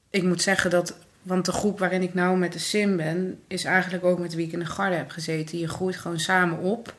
ik 0.10 0.24
moet 0.24 0.42
zeggen 0.42 0.70
dat, 0.70 0.96
want 1.24 1.46
de 1.46 1.52
groep 1.52 1.80
waarin 1.80 2.02
ik 2.02 2.14
nou 2.14 2.38
met 2.38 2.54
de 2.54 2.60
sim 2.60 2.98
ben, 2.98 3.40
is 3.48 3.64
eigenlijk 3.64 4.04
ook 4.04 4.20
met 4.20 4.34
wie 4.34 4.46
ik 4.46 4.52
in 4.54 4.60
de 4.60 4.66
garde 4.66 4.96
heb 4.96 5.10
gezeten. 5.10 5.58
Je 5.60 5.68
groeit 5.68 5.96
gewoon 5.96 6.20
samen 6.20 6.58
op. 6.60 6.94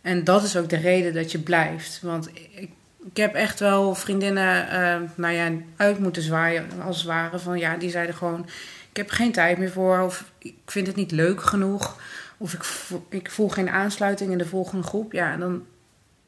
En 0.00 0.24
dat 0.24 0.42
is 0.42 0.56
ook 0.56 0.68
de 0.68 0.76
reden 0.76 1.14
dat 1.14 1.32
je 1.32 1.38
blijft. 1.38 2.00
Want 2.02 2.28
ik, 2.28 2.68
ik 3.04 3.16
heb 3.16 3.34
echt 3.34 3.60
wel 3.60 3.94
vriendinnen 3.94 4.68
eh, 4.68 5.00
nou 5.14 5.34
ja, 5.34 5.50
uit 5.76 5.98
moeten 5.98 6.22
zwaaien, 6.22 6.66
als 6.82 6.96
het 6.96 7.06
ware. 7.06 7.38
Van 7.38 7.58
ja, 7.58 7.76
die 7.76 7.90
zeiden 7.90 8.14
gewoon: 8.14 8.46
Ik 8.90 8.96
heb 8.96 9.10
geen 9.10 9.32
tijd 9.32 9.58
meer 9.58 9.70
voor. 9.70 9.98
Of 10.00 10.30
ik 10.38 10.54
vind 10.66 10.86
het 10.86 10.96
niet 10.96 11.10
leuk 11.10 11.42
genoeg. 11.42 12.00
Of 12.36 12.52
ik, 12.52 12.64
vo- 12.64 13.06
ik 13.08 13.30
voel 13.30 13.48
geen 13.48 13.70
aansluiting 13.70 14.30
in 14.30 14.38
de 14.38 14.46
volgende 14.46 14.86
groep. 14.86 15.12
Ja, 15.12 15.32
en 15.32 15.40
dan 15.40 15.64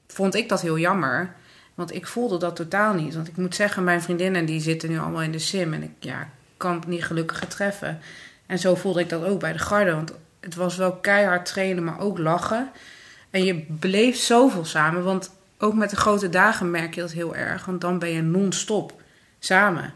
vond 0.06 0.35
ik 0.35 0.49
dat 0.49 0.62
heel 0.62 0.79
jammer. 0.79 1.35
Want 1.75 1.94
ik 1.94 2.06
voelde 2.06 2.38
dat 2.38 2.56
totaal 2.56 2.94
niet. 2.94 3.15
Want 3.15 3.29
ik 3.29 3.37
moet 3.37 3.55
zeggen, 3.55 3.85
mijn 3.85 4.03
vriendinnen 4.03 4.47
die 4.47 4.61
zitten 4.61 4.88
nu 4.91 4.99
allemaal 4.99 5.23
in 5.23 5.33
de 5.33 5.38
sim. 5.38 5.73
En 5.75 5.83
ik 5.83 5.91
ja, 5.99 6.31
kan 6.56 6.75
het 6.75 6.87
niet 6.87 7.05
gelukkiger 7.05 7.49
treffen. 7.49 8.00
En 8.47 8.58
zo 8.58 8.75
voelde 8.75 9.00
ik 9.00 9.08
dat 9.08 9.25
ook 9.25 9.41
bij 9.41 9.53
de 9.53 9.58
garde. 9.58 9.94
Want 9.94 10.12
het 10.41 10.55
was 10.55 10.76
wel 10.76 10.93
keihard 10.93 11.47
trainen, 11.47 11.85
maar 11.85 12.00
ook 12.00 12.19
lachen. 12.19 12.70
En 13.31 13.44
je 13.44 13.64
beleeft 13.69 14.20
zoveel 14.20 14.64
samen. 14.64 15.05
Want 15.05 15.31
ook 15.58 15.75
met 15.75 15.91
de 15.91 15.97
grote 15.97 16.29
dagen 16.29 16.70
merk 16.70 16.94
je 16.94 17.00
dat 17.00 17.12
heel 17.12 17.37
erg. 17.37 17.64
Want 17.64 17.81
dan 17.81 17.99
ben 17.99 18.08
je 18.08 18.23
non-stop 18.23 19.03
samen. 19.38 19.93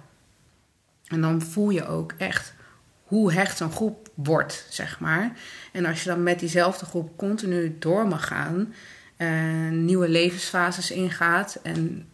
En 1.06 1.20
dan 1.20 1.43
voel 1.43 1.70
je 1.70 1.87
ook 1.87 2.15
echt 2.19 2.55
hoe 3.05 3.32
hecht 3.32 3.56
zo'n 3.56 3.73
groep 3.73 4.11
wordt, 4.15 4.67
zeg 4.69 5.01
maar. 5.01 5.32
En 5.73 5.87
als 5.87 6.03
je 6.03 6.08
dan 6.08 6.23
met 6.23 6.39
diezelfde 6.39 6.87
groep 6.87 7.17
continu 7.17 7.77
door 7.79 8.08
mag 8.08 8.27
gaan, 8.27 8.75
eh, 9.17 9.29
nieuwe 9.70 10.08
levensfases 10.08 10.91
ingaat. 10.91 11.58
En 11.63 12.08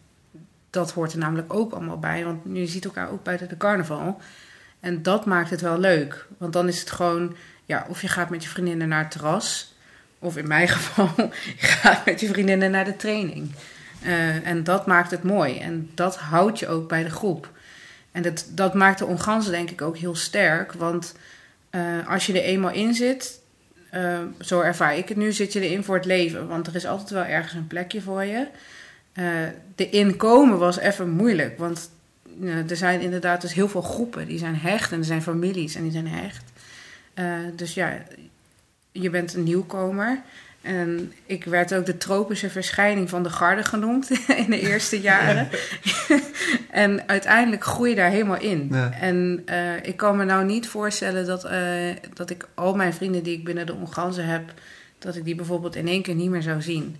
dat 0.69 0.91
hoort 0.91 1.13
er 1.13 1.19
namelijk 1.19 1.53
ook 1.53 1.73
allemaal 1.73 1.99
bij, 1.99 2.23
want 2.23 2.39
je 2.53 2.67
ziet 2.67 2.85
elkaar 2.85 3.11
ook 3.11 3.25
de, 3.25 3.47
de 3.47 3.57
carnaval. 3.57 4.21
En 4.79 5.03
dat 5.03 5.25
maakt 5.25 5.49
het 5.49 5.61
wel 5.61 5.79
leuk. 5.79 6.27
Want 6.37 6.53
dan 6.53 6.67
is 6.67 6.79
het 6.79 6.91
gewoon, 6.91 7.35
ja, 7.65 7.85
of 7.89 8.01
je 8.01 8.07
gaat 8.07 8.29
met 8.29 8.43
je 8.43 8.49
vriendinnen 8.49 8.87
naar 8.87 9.01
het 9.03 9.11
terras. 9.11 9.75
Of 10.19 10.37
in 10.37 10.47
mijn 10.47 10.67
geval, 10.77 11.09
je 11.57 11.67
gaat 11.67 12.05
met 12.05 12.19
je 12.19 12.27
vriendinnen 12.27 12.71
naar 12.71 12.85
de 12.85 12.95
training. 12.95 13.51
Eh, 14.03 14.47
en 14.47 14.63
dat 14.63 14.85
maakt 14.85 15.11
het 15.11 15.23
mooi. 15.23 15.59
En 15.59 15.89
dat 15.93 16.17
houdt 16.17 16.59
je 16.59 16.67
ook 16.67 16.87
bij 16.87 17.03
de 17.03 17.09
groep. 17.09 17.49
En 18.11 18.21
dat, 18.21 18.45
dat 18.51 18.73
maakt 18.73 18.99
de 18.99 19.05
onganzen 19.05 19.51
denk 19.51 19.69
ik 19.69 19.81
ook 19.81 19.97
heel 19.97 20.15
sterk. 20.15 20.73
Want 20.73 21.15
eh, 21.69 22.07
als 22.07 22.25
je 22.25 22.33
er 22.33 22.43
eenmaal 22.43 22.71
in 22.71 22.93
zit, 22.93 23.39
eh, 23.89 24.19
zo 24.39 24.61
ervaar 24.61 24.97
ik 24.97 25.07
het 25.09 25.17
nu, 25.17 25.31
zit 25.31 25.53
je 25.53 25.59
erin 25.59 25.83
voor 25.83 25.95
het 25.95 26.05
leven. 26.05 26.47
Want 26.47 26.67
er 26.67 26.75
is 26.75 26.85
altijd 26.85 27.09
wel 27.09 27.23
ergens 27.23 27.53
een 27.53 27.67
plekje 27.67 28.01
voor 28.01 28.23
je. 28.23 28.47
De 29.75 29.89
inkomen 29.89 30.57
was 30.57 30.77
even 30.77 31.09
moeilijk. 31.09 31.57
Want 31.57 31.89
er 32.41 32.75
zijn 32.75 33.01
inderdaad 33.01 33.41
dus 33.41 33.53
heel 33.53 33.69
veel 33.69 33.81
groepen. 33.81 34.27
Die 34.27 34.37
zijn 34.37 34.55
hecht 34.55 34.91
en 34.91 34.99
er 34.99 35.05
zijn 35.05 35.21
families 35.21 35.75
en 35.75 35.83
die 35.83 35.91
zijn 35.91 36.07
hecht. 36.07 36.43
Eh, 37.13 37.25
dus 37.55 37.73
ja, 37.73 37.97
je 38.91 39.09
bent 39.09 39.33
een 39.33 39.43
nieuwkomer. 39.43 40.21
En 40.61 41.13
ik 41.25 41.43
werd 41.43 41.73
ook 41.73 41.85
de 41.85 41.97
tropische 41.97 42.49
verschijning 42.49 43.09
van 43.09 43.23
de 43.23 43.29
garde 43.29 43.63
genoemd 43.63 44.09
in 44.45 44.49
de 44.49 44.59
eerste 44.59 45.01
jaren. 45.01 45.49
en 46.71 47.07
uiteindelijk 47.07 47.63
groei 47.63 47.89
je 47.89 47.95
daar 47.95 48.09
helemaal 48.09 48.39
in. 48.39 48.67
Ja. 48.71 48.91
En 48.91 49.41
eh, 49.45 49.83
ik 49.83 49.97
kan 49.97 50.17
me 50.17 50.23
nou 50.23 50.45
niet 50.45 50.67
voorstellen 50.67 51.25
dat, 51.25 51.43
eh, 51.43 51.95
dat 52.13 52.29
ik 52.29 52.47
al 52.53 52.75
mijn 52.75 52.93
vrienden 52.93 53.23
die 53.23 53.37
ik 53.37 53.43
binnen 53.43 53.65
de 53.65 53.73
onganzen 53.73 54.25
heb, 54.25 54.53
dat 54.99 55.15
ik 55.15 55.25
die 55.25 55.35
bijvoorbeeld 55.35 55.75
in 55.75 55.87
één 55.87 56.01
keer 56.01 56.15
niet 56.15 56.29
meer 56.29 56.41
zou 56.41 56.61
zien. 56.61 56.95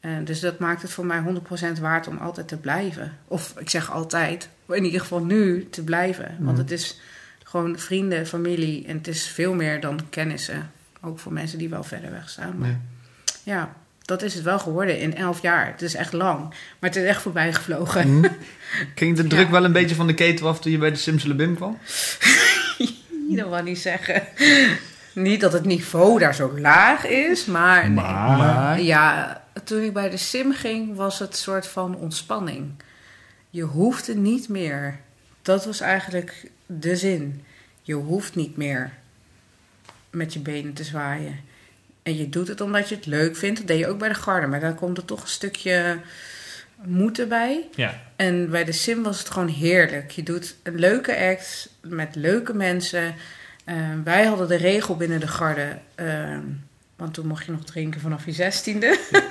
Eh, 0.00 0.10
dus 0.24 0.40
dat 0.40 0.58
maakt 0.58 0.82
het 0.82 0.90
voor 0.90 1.06
mij 1.06 1.18
100% 1.20 1.78
waard 1.80 2.06
om 2.06 2.18
altijd 2.18 2.48
te 2.48 2.56
blijven. 2.56 3.12
Of 3.28 3.54
ik 3.58 3.70
zeg 3.70 3.90
altijd, 3.92 4.48
maar 4.66 4.76
in 4.76 4.84
ieder 4.84 5.00
geval 5.00 5.24
nu 5.24 5.68
te 5.70 5.84
blijven. 5.84 6.24
Want 6.38 6.50
Mhm. 6.50 6.58
het 6.58 6.70
is 6.70 7.00
gewoon 7.44 7.78
vrienden, 7.78 8.26
familie 8.26 8.86
en 8.86 8.96
het 8.96 9.08
is 9.08 9.26
veel 9.28 9.54
meer 9.54 9.80
dan 9.80 10.00
kennissen. 10.10 10.70
Ook 11.00 11.18
voor 11.18 11.32
mensen 11.32 11.58
die 11.58 11.68
wel 11.68 11.82
verder 11.84 12.10
weg 12.10 12.28
staan. 12.28 12.54
Maar 12.58 12.68
Ja. 12.68 12.78
ja, 13.42 13.72
dat 14.04 14.22
is 14.22 14.34
het 14.34 14.42
wel 14.42 14.58
geworden 14.58 15.00
in 15.00 15.14
elf 15.16 15.42
jaar. 15.42 15.66
Het 15.66 15.82
is 15.82 15.94
echt 15.94 16.12
lang. 16.12 16.38
Maar 16.48 16.90
het 16.90 16.96
is 16.96 17.04
echt 17.04 17.22
voorbij 17.22 17.52
gevlogen. 17.52 18.02
Hm. 18.02 18.28
Ging 18.94 19.16
de 19.16 19.26
druk 19.26 19.46
Ja. 19.46 19.50
wel 19.50 19.64
een 19.64 19.72
beetje 19.72 19.94
van 19.94 20.06
de 20.06 20.14
ketel 20.14 20.48
af 20.48 20.60
toen 20.60 20.72
je 20.72 20.78
bij 20.78 20.90
de 20.90 20.96
Simsalabim 20.96 21.54
kwam? 21.56 21.78
Dat 23.36 23.48
wil 23.48 23.62
niet 23.62 23.78
zeggen. 23.78 24.22
Niet 25.12 25.40
dat 25.40 25.52
het 25.52 25.64
niveau 25.64 26.18
daar 26.18 26.34
zo 26.34 26.58
laag 26.58 27.06
is, 27.06 27.44
maar, 27.44 27.84
nee. 27.90 27.94
Maar- 28.04 28.80
ja, 28.80 29.42
toen 29.64 29.82
ik 29.82 29.92
bij 29.92 30.10
de 30.10 30.16
sim 30.16 30.52
ging, 30.52 30.96
was 30.96 31.18
het 31.18 31.36
soort 31.36 31.66
van 31.66 31.96
ontspanning. 31.96 32.70
Je 33.50 33.62
hoefde 33.62 34.14
niet 34.14 34.48
meer. 34.48 35.00
Dat 35.42 35.64
was 35.64 35.80
eigenlijk 35.80 36.50
de 36.66 36.96
zin. 36.96 37.44
Je 37.82 37.94
hoeft 37.94 38.34
niet 38.34 38.56
meer 38.56 38.92
met 40.10 40.32
je 40.32 40.40
benen 40.40 40.72
te 40.72 40.84
zwaaien. 40.84 41.40
En 42.02 42.16
je 42.16 42.28
doet 42.28 42.48
het 42.48 42.60
omdat 42.60 42.88
je 42.88 42.94
het 42.94 43.06
leuk 43.06 43.36
vindt. 43.36 43.58
Dat 43.58 43.66
deed 43.66 43.78
je 43.78 43.88
ook 43.88 43.98
bij 43.98 44.08
de 44.08 44.14
garde, 44.14 44.46
maar 44.46 44.60
dan 44.60 44.74
komt 44.74 44.96
er 44.96 45.04
toch 45.04 45.22
een 45.22 45.28
stukje 45.28 46.00
moeten 46.82 47.28
bij. 47.28 47.68
Ja. 47.74 48.00
En 48.16 48.50
bij 48.50 48.64
de 48.64 48.72
sim 48.72 49.02
was 49.02 49.18
het 49.18 49.30
gewoon 49.30 49.48
heerlijk. 49.48 50.10
Je 50.10 50.22
doet 50.22 50.56
een 50.62 50.78
leuke 50.78 51.16
act 51.16 51.70
met 51.80 52.14
leuke 52.14 52.54
mensen. 52.54 53.14
Eh, 53.64 53.76
wij 54.04 54.24
hadden 54.24 54.48
de 54.48 54.56
regel 54.56 54.96
binnen 54.96 55.20
de 55.20 55.28
garde. 55.28 55.78
eh, 55.94 56.38
want 56.98 57.14
toen 57.14 57.26
mocht 57.26 57.44
je 57.44 57.52
nog 57.52 57.64
drinken 57.64 58.00
vanaf 58.00 58.24
je 58.24 58.32
zestiende. 58.32 58.98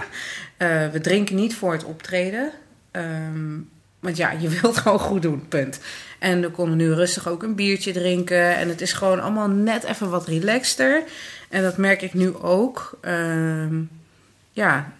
Eh, 0.57 0.87
we 0.87 1.01
drinken 1.01 1.35
niet 1.35 1.55
voor 1.55 1.71
het 1.71 1.83
optreden. 1.83 2.51
Ehm, 2.91 3.59
want 3.99 4.17
ja, 4.17 4.31
je 4.31 4.49
wilt 4.61 4.77
gewoon 4.77 4.99
goed 4.99 5.21
doen, 5.21 5.47
punt. 5.47 5.79
En 6.19 6.41
we 6.41 6.49
konden 6.49 6.77
nu 6.77 6.93
rustig 6.93 7.27
ook 7.27 7.43
een 7.43 7.55
biertje 7.55 7.91
drinken. 7.91 8.55
En 8.55 8.69
het 8.69 8.81
is 8.81 8.93
gewoon 8.93 9.21
allemaal 9.21 9.47
net 9.47 9.83
even 9.83 10.09
wat 10.09 10.27
relaxter. 10.27 11.03
En 11.49 11.61
dat 11.61 11.77
merk 11.77 12.01
ik 12.01 12.13
nu 12.13 12.35
ook. 12.35 12.97
Ehm, 13.01 13.81
ja, 14.51 14.93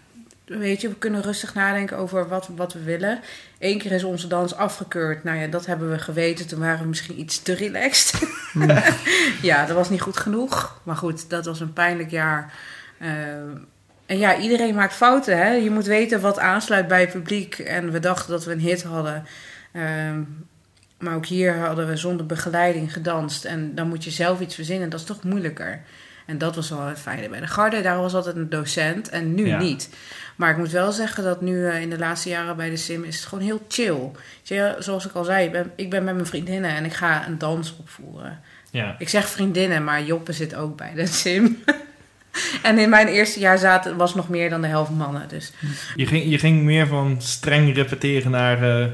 weet 0.48 0.82
je, 0.82 0.90
we 0.90 0.96
kunnen 0.96 1.22
rustig 1.22 1.54
nadenken 1.54 1.98
over 1.98 2.28
wat, 2.28 2.50
wat 2.56 2.74
we 2.74 2.84
willen. 2.84 3.20
Eén 3.60 3.78
keer 3.78 3.92
is 3.92 4.04
onze 4.04 4.28
dans 4.28 4.56
afgekeurd. 4.56 5.24
Nou 5.24 5.38
ja, 5.38 5.48
dat 5.48 5.66
hebben 5.66 5.92
we 5.92 6.00
geweten. 6.00 6.48
Toen 6.48 6.60
waren 6.60 6.82
we 6.82 6.88
misschien 6.88 7.20
iets 7.20 7.42
te 7.42 7.54
relaxed. 7.54 8.22
ja, 9.42 9.66
dat 9.66 9.76
was 9.76 9.90
niet 9.90 10.02
goed 10.02 10.18
genoeg. 10.18 10.82
Maar 10.84 10.96
goed, 10.96 11.30
dat 11.30 11.46
was 11.46 11.60
een 11.60 11.74
pijnlijk 11.74 12.12
jaar. 12.12 12.54
Ehm, 13.00 13.58
en 14.06 14.18
ja, 14.18 14.38
iedereen 14.38 14.76
maakt 14.76 14.94
fouten. 14.94 15.38
Hè? 15.38 15.52
Je 15.52 15.72
moet 15.72 15.86
weten 15.86 16.22
wat 16.22 16.40
aansluit 16.40 16.88
bij 16.88 17.02
het 17.02 17.12
publiek. 17.12 17.60
En 17.60 17.92
we 17.92 18.00
dachten 18.00 18.32
dat 18.32 18.46
we 18.46 18.52
een 18.52 18.60
hit 18.60 18.84
hadden. 18.84 19.26
Ehm, 19.72 20.22
maar 20.98 21.16
ook 21.16 21.26
hier 21.26 21.58
hadden 21.58 21.88
we 21.88 21.98
zonder 21.98 22.26
begeleiding 22.26 22.94
gedanst. 22.94 23.46
En 23.46 23.76
dan 23.76 23.88
moet 23.88 24.04
je 24.04 24.12
zelf 24.12 24.40
iets 24.40 24.56
verzinnen. 24.56 24.90
Dat 24.90 25.00
is 25.00 25.06
toch 25.06 25.24
moeilijker. 25.24 25.82
En 26.28 26.38
dat 26.38 26.56
was 26.56 26.70
wel 26.70 26.82
het 26.86 27.00
fijne 27.00 27.30
bij 27.30 27.40
de 27.40 27.48
garde. 27.48 27.82
Daar 27.82 27.98
was 27.98 28.14
altijd 28.14 28.36
een 28.36 28.50
docent 28.50 29.10
en 29.10 29.36
nu 29.36 29.48
Ja. 29.48 29.58
niet. 29.58 29.90
Maar 30.36 30.52
ik 30.52 30.58
moet 30.58 30.72
wel 30.72 30.92
zeggen 30.92 31.24
dat 31.24 31.42
nu 31.42 31.68
eh, 31.68 31.82
in 31.82 31.90
de 31.90 31.98
laatste 31.98 32.30
jaren 32.30 32.56
bij 32.56 32.70
de 32.70 32.78
sim 32.78 33.04
is 33.04 33.16
het 33.16 33.26
gewoon 33.26 33.44
heel 33.44 33.66
chill. 33.68 34.12
Je, 34.44 34.76
zoals 34.80 35.06
ik 35.06 35.14
al 35.14 35.24
zei, 35.24 35.46
ik 35.46 35.52
ben, 35.52 35.72
ik 35.76 35.90
ben 35.90 36.04
met 36.04 36.14
mijn 36.14 36.26
vriendinnen 36.28 36.70
en 36.70 36.86
ik 36.86 36.94
ga 36.94 37.28
een 37.28 37.38
dans 37.38 37.76
opvoeren. 37.80 38.40
Ja. 38.72 38.96
Ik 39.00 39.10
zeg 39.10 39.30
vriendinnen, 39.30 39.84
maar 39.84 40.04
Joppe 40.04 40.34
zit 40.34 40.56
ook 40.56 40.78
bij 40.78 40.94
de 40.96 41.06
sim. 41.06 41.58
en 42.64 42.78
in 42.80 42.90
mijn 42.90 43.08
eerste 43.08 43.40
jaar 43.40 43.58
zaten, 43.58 43.98
was 43.98 44.16
nog 44.16 44.30
meer 44.30 44.50
dan 44.50 44.62
de 44.62 44.68
helft 44.68 44.92
mannen. 44.92 45.28
Dus 45.28 45.52
Je, 45.96 46.06
ging, 46.06 46.30
je 46.32 46.40
ging 46.40 46.64
meer 46.64 46.88
van 46.88 47.16
streng 47.22 47.76
repeteren 47.76 48.32
naar 48.32 48.82
eh, 48.82 48.88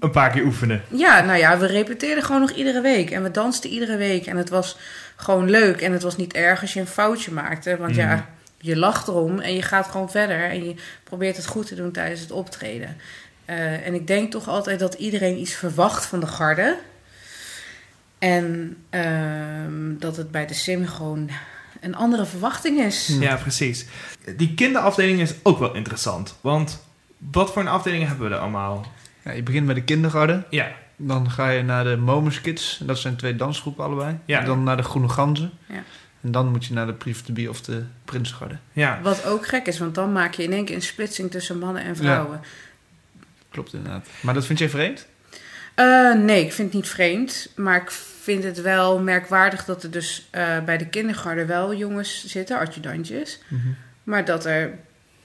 een 0.00 0.10
paar 0.10 0.30
keer 0.30 0.44
oefenen. 0.44 0.82
ja, 0.90 1.20
nou 1.20 1.38
ja, 1.38 1.58
we 1.58 1.66
repeteerden 1.66 2.24
gewoon 2.24 2.40
nog 2.40 2.50
iedere 2.50 2.80
week. 2.80 3.10
En 3.10 3.22
we 3.22 3.30
dansten 3.30 3.70
iedere 3.70 3.96
week. 3.96 4.26
En 4.26 4.36
het 4.36 4.48
was 4.48 4.78
gewoon 5.16 5.50
leuk. 5.50 5.80
En 5.80 5.92
het 5.92 6.02
was 6.02 6.16
niet 6.16 6.34
erg 6.34 6.60
als 6.60 6.72
je 6.72 6.80
een 6.80 6.86
foutje 6.86 7.32
maakte. 7.32 7.76
Want 7.76 7.94
ja, 7.94 8.28
je 8.58 8.76
lacht 8.76 9.08
erom 9.08 9.38
en 9.38 9.54
je 9.54 9.62
gaat 9.62 9.86
gewoon 9.86 10.10
verder. 10.10 10.50
En 10.50 10.64
je 10.64 10.74
probeert 11.04 11.36
het 11.36 11.46
goed 11.46 11.66
te 11.66 11.74
doen 11.74 11.92
tijdens 11.92 12.20
het 12.20 12.30
optreden. 12.30 12.96
Eh, 13.44 13.86
en 13.86 13.94
ik 13.94 14.06
denk 14.06 14.30
toch 14.30 14.48
altijd 14.48 14.78
dat 14.78 14.94
iedereen 14.94 15.38
iets 15.38 15.54
verwacht 15.54 16.06
van 16.06 16.20
de 16.20 16.26
garde. 16.26 16.78
En 18.18 18.76
ehm, 18.90 19.98
dat 19.98 20.16
het 20.16 20.30
bij 20.30 20.46
de 20.46 20.54
sim 20.54 20.86
gewoon 20.86 21.30
een 21.80 21.94
andere 21.94 22.26
verwachting 22.26 22.80
is. 22.80 23.16
Ja, 23.20 23.36
precies. 23.36 23.86
Die 24.36 24.54
kinderafdeling 24.54 25.20
is 25.20 25.34
ook 25.42 25.58
wel 25.58 25.74
interessant. 25.74 26.34
Want 26.40 26.84
wat 27.16 27.52
voor 27.52 27.62
een 27.62 27.68
afdeling 27.68 28.06
hebben 28.06 28.28
we 28.28 28.34
er 28.34 28.40
allemaal? 28.40 28.86
Ja, 29.26 29.32
je 29.32 29.42
begint 29.42 29.66
bij 29.66 29.74
de 29.74 29.82
kindergarten. 29.82 30.44
Ja, 30.50 30.72
Dan 30.96 31.30
ga 31.30 31.48
je 31.50 31.62
naar 31.62 31.84
de 31.84 31.96
Momers 31.96 32.40
Kids. 32.40 32.80
Dat 32.82 32.98
zijn 32.98 33.16
twee 33.16 33.36
dansgroepen 33.36 33.84
allebei. 33.84 34.18
Ja. 34.24 34.40
En 34.40 34.46
dan 34.46 34.62
naar 34.62 34.76
de 34.76 34.82
Groene 34.82 35.08
Ganzen. 35.08 35.50
Ja. 35.66 35.82
En 36.20 36.30
dan 36.32 36.48
moet 36.50 36.64
je 36.64 36.74
naar 36.74 36.86
de 36.86 36.92
Privé 36.92 37.32
de 37.32 37.48
of 37.48 37.60
de 37.60 37.82
Prinsengarde. 38.04 38.56
ja. 38.72 39.00
Wat 39.02 39.24
ook 39.24 39.46
gek 39.46 39.66
is, 39.66 39.78
want 39.78 39.94
dan 39.94 40.12
maak 40.12 40.34
je 40.34 40.42
in 40.42 40.52
één 40.52 40.64
keer 40.64 40.74
een 40.74 40.82
splitsing 40.82 41.30
tussen 41.30 41.58
mannen 41.58 41.82
en 41.82 41.96
vrouwen. 41.96 42.40
Klopt 43.48 43.72
inderdaad. 43.72 44.08
Maar 44.20 44.34
dat 44.34 44.46
vind 44.46 44.58
jij 44.58 44.68
vreemd? 44.68 45.06
Eh, 45.74 46.14
nee, 46.14 46.44
ik 46.44 46.52
vind 46.52 46.72
het 46.72 46.82
niet 46.82 46.88
vreemd. 46.90 47.48
Maar 47.56 47.82
ik 47.82 47.90
vind 48.20 48.44
het 48.44 48.60
wel 48.60 48.98
merkwaardig 48.98 49.64
dat 49.64 49.82
er 49.82 49.90
dus 49.90 50.26
eh, 50.30 50.64
bij 50.64 50.78
de 50.78 50.86
kindergarten 50.88 51.46
wel 51.46 51.74
jongens 51.74 52.26
zitten, 52.26 52.58
adjudantjes. 52.58 53.40
Maar 54.02 54.24
dat 54.24 54.44
er 54.44 54.78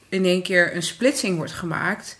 in 0.09 0.25
één 0.25 0.43
keer 0.43 0.75
een 0.75 0.83
splitsing 0.83 1.37
wordt 1.37 1.51
gemaakt 1.51 2.17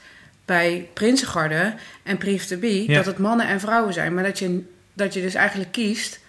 bij 0.51 0.89
Prinsengarde 0.93 1.73
en 2.03 2.17
Prief 2.17 2.47
de 2.47 2.57
Bie. 2.57 2.89
Ja. 2.89 2.95
Dat 2.95 3.05
het 3.05 3.17
mannen 3.17 3.47
en 3.47 3.59
vrouwen 3.59 3.93
zijn. 3.93 4.13
Maar 4.13 4.23
dat 4.23 4.39
je, 4.39 4.63
dat 4.93 5.13
je 5.13 5.21
dus 5.21 5.33
eigenlijk 5.33 5.71
kiest. 5.71 6.19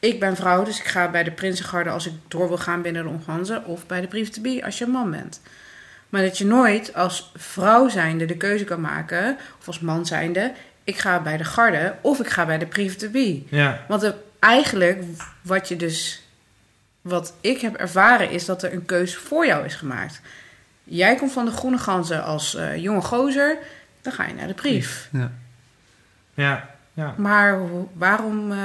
Ik 0.00 0.20
ben 0.20 0.36
vrouw, 0.36 0.64
dus 0.64 0.78
ik 0.78 0.84
ga 0.86 1.10
bij 1.10 1.24
de 1.24 1.30
Prinsengarde 1.30 1.90
als 1.90 2.06
ik 2.06 2.12
door 2.28 2.48
wil 2.48 2.58
gaan 2.58 2.82
binnen 2.82 3.02
de 3.02 3.08
Onganzen. 3.08 3.64
Of 3.64 3.86
bij 3.86 4.00
de 4.00 4.06
Prief 4.06 4.30
de 4.30 4.40
Bie 4.40 4.64
als 4.64 4.78
je 4.78 4.84
een 4.84 4.90
man 4.90 5.10
bent. 5.10 5.40
Maar 6.08 6.22
dat 6.22 6.38
je 6.38 6.46
nooit 6.46 6.94
als 6.94 7.32
vrouw 7.36 7.88
zijnde 7.88 8.24
de 8.24 8.36
keuze 8.36 8.64
kan 8.64 8.80
maken, 8.80 9.36
of 9.60 9.66
als 9.66 9.80
man 9.80 10.06
zijnde, 10.06 10.52
ik 10.84 10.98
ga 10.98 11.20
bij 11.22 11.36
de 11.36 11.44
garde 11.44 11.94
of 12.00 12.20
ik 12.20 12.28
ga 12.28 12.46
bij 12.46 12.58
de 12.58 12.66
privé 12.66 12.96
to 12.96 13.08
be. 13.08 13.42
ja. 13.48 13.84
Want 13.88 14.02
er- 14.02 14.14
eigenlijk, 14.38 15.02
wat 15.42 15.68
je 15.68 15.76
dus, 15.76 16.22
wat 17.00 17.34
ik 17.40 17.60
heb 17.60 17.74
ervaren, 17.74 18.30
is 18.30 18.44
dat 18.44 18.62
er 18.62 18.72
een 18.72 18.84
keuze 18.84 19.18
voor 19.18 19.46
jou 19.46 19.64
is 19.64 19.74
gemaakt. 19.74 20.20
Jij 20.84 21.14
komt 21.16 21.32
van 21.32 21.44
de 21.44 21.50
Groene 21.50 21.78
Ganzen 21.78 22.24
als 22.24 22.54
eh, 22.54 22.76
jonge 22.76 23.00
gozer, 23.00 23.56
dan 24.02 24.12
ga 24.12 24.26
je 24.26 24.34
naar 24.34 24.46
de 24.46 24.54
brief. 24.54 25.08
Ja. 25.12 25.30
Ja, 26.34 26.68
ja. 26.92 27.14
Maar 27.16 27.58
waarom, 27.92 28.52
eh, 28.52 28.58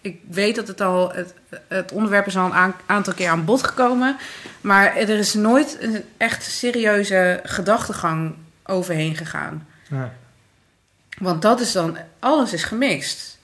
ik 0.00 0.20
weet 0.30 0.54
dat 0.56 0.68
het 0.68 0.80
al, 0.80 1.12
het, 1.12 1.34
het 1.68 1.92
onderwerp 1.92 2.26
is 2.26 2.36
al 2.36 2.46
een 2.46 2.52
aan- 2.52 2.74
aantal 2.86 3.12
keer 3.14 3.28
aan 3.28 3.44
bod 3.44 3.64
gekomen, 3.64 4.16
maar 4.60 4.96
er 4.96 5.08
is 5.08 5.34
nooit 5.34 5.76
een 5.80 6.04
echt 6.16 6.42
serieuze 6.44 7.40
gedachtegang 7.44 8.34
overheen 8.66 9.16
gegaan. 9.16 9.66
ja. 9.88 10.12
Want 11.18 11.42
dat 11.42 11.60
is 11.60 11.72
dan, 11.72 11.96
alles 12.18 12.52
is 12.52 12.64
gemixt. 12.64 13.38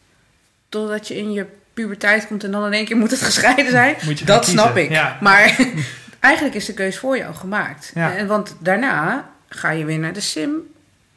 Totdat 0.68 1.08
je 1.08 1.16
in 1.16 1.32
je 1.32 1.46
puberteit 1.74 2.26
komt 2.26 2.44
en 2.44 2.50
dan 2.50 2.66
in 2.66 2.72
één 2.72 2.84
keer 2.84 2.96
moet 2.96 3.10
het 3.10 3.22
gescheiden 3.30 3.70
zijn. 3.70 3.96
Moet 4.04 4.18
je 4.18 4.24
gaan 4.24 4.36
Dat 4.36 4.44
kiezen. 4.44 4.60
snap 4.60 4.76
ik. 4.76 4.90
Ja. 4.90 5.18
Maar 5.20 5.56
eigenlijk 6.28 6.56
is 6.56 6.64
de 6.64 6.74
keus 6.74 6.98
voor 6.98 7.16
jou 7.16 7.34
gemaakt. 7.34 7.90
Ja. 7.94 8.14
En, 8.14 8.26
want 8.26 8.56
daarna 8.60 9.30
ga 9.48 9.70
je 9.70 9.84
weer 9.84 9.98
naar 9.98 10.12
de 10.12 10.20
sim 10.20 10.52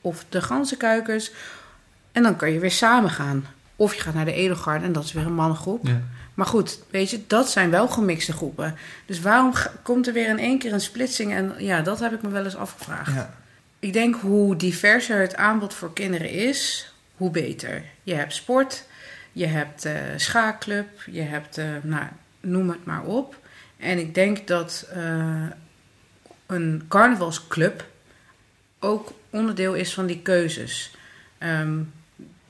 of 0.01 0.25
de 0.29 0.41
ganzenkuikers. 0.41 1.31
En 2.11 2.23
dan 2.23 2.35
kan 2.35 2.51
je 2.51 2.59
weer 2.59 2.71
samen 2.71 3.09
gaan. 3.09 3.45
Of 3.75 3.93
je 3.93 4.01
gaat 4.01 4.13
naar 4.13 4.25
de 4.25 4.33
edelgarde 4.33 4.85
en 4.85 4.91
dat 4.91 5.03
is 5.03 5.13
weer 5.13 5.25
een 5.25 5.33
mannengroep. 5.33 5.87
Ja. 5.87 6.01
Maar 6.33 6.45
goed, 6.45 6.79
weet 6.89 7.09
je, 7.09 7.23
dat 7.27 7.49
zijn 7.49 7.69
wel 7.69 7.87
gemixte 7.87 8.33
groepen. 8.33 8.75
Dus 9.05 9.21
waarom 9.21 9.53
komt 9.83 10.07
er 10.07 10.13
weer 10.13 10.27
in 10.27 10.39
één 10.39 10.59
keer 10.59 10.73
een 10.73 10.81
splitsing? 10.81 11.33
En 11.33 11.53
ja, 11.57 11.81
dat 11.81 11.99
heb 11.99 12.13
ik 12.13 12.21
me 12.21 12.29
wel 12.29 12.43
eens 12.43 12.55
afgevraagd. 12.55 13.13
Ja. 13.13 13.33
Ik 13.79 13.93
denk 13.93 14.15
hoe 14.15 14.55
diverser 14.55 15.19
het 15.19 15.35
aanbod 15.35 15.73
voor 15.73 15.93
kinderen 15.93 16.29
is, 16.29 16.93
hoe 17.15 17.31
beter. 17.31 17.83
Je 18.03 18.13
hebt 18.13 18.33
sport, 18.33 18.85
je 19.31 19.45
hebt 19.45 19.85
eh 19.85 19.93
schaakclub, 20.15 20.87
je 21.05 21.21
hebt, 21.21 21.57
eh, 21.57 21.65
nou, 21.81 22.05
noem 22.39 22.69
het 22.69 22.85
maar 22.85 23.03
op. 23.03 23.40
En 23.81 23.97
ik 23.97 24.15
denk 24.15 24.47
dat 24.47 24.87
eh, 24.93 25.45
een 26.45 26.83
carnavalsclub 26.87 27.85
ook 28.79 29.13
onderdeel 29.29 29.73
is 29.73 29.93
van 29.93 30.05
die 30.05 30.19
keuzes. 30.19 30.95
Ehm, 31.37 31.79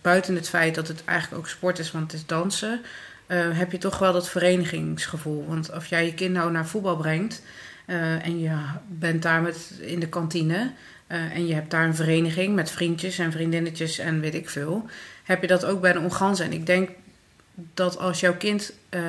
buiten 0.02 0.36
het 0.36 0.50
feit 0.50 0.76
dat 0.76 0.88
het 0.88 1.04
eigenlijk 1.06 1.42
ook 1.42 1.48
sport 1.48 1.80
is, 1.80 1.92
want 1.92 2.12
het 2.12 2.22
is 2.22 2.28
dansen, 2.28 2.82
eh, 3.26 3.58
heb 3.58 3.72
je 3.72 3.78
toch 3.78 4.00
wel 4.00 4.14
dat 4.14 4.30
verenigingsgevoel. 4.30 5.46
Want 5.48 5.72
als 5.72 5.86
jij 5.86 6.06
je 6.06 6.14
kind 6.14 6.34
nou 6.34 6.52
naar 6.52 6.68
voetbal 6.68 6.98
brengt 6.98 7.42
eh, 7.86 8.26
en 8.26 8.40
je 8.40 8.58
bent 8.88 9.22
daar 9.22 9.42
met, 9.42 9.72
in 9.80 10.00
de 10.00 10.10
kantine 10.10 10.72
en 11.08 11.48
je 11.48 11.54
hebt 11.54 11.72
daar 11.72 11.86
een 11.86 11.96
vereniging 11.96 12.56
met 12.56 12.72
vriendjes 12.72 13.20
en 13.20 13.32
vriendinnetjes 13.32 13.98
en 13.98 14.20
weet 14.20 14.34
ik 14.34 14.50
veel, 14.50 14.86
heb 15.24 15.42
je 15.42 15.48
dat 15.48 15.66
ook 15.66 15.82
bij 15.82 15.94
de 15.94 16.00
onganzen. 16.00 16.46
En 16.46 16.54
ik 16.54 16.66
denk 16.66 16.90
dat 17.74 17.98
als 17.98 18.20
jouw 18.20 18.38
kind 18.38 18.74
eh, 18.90 19.02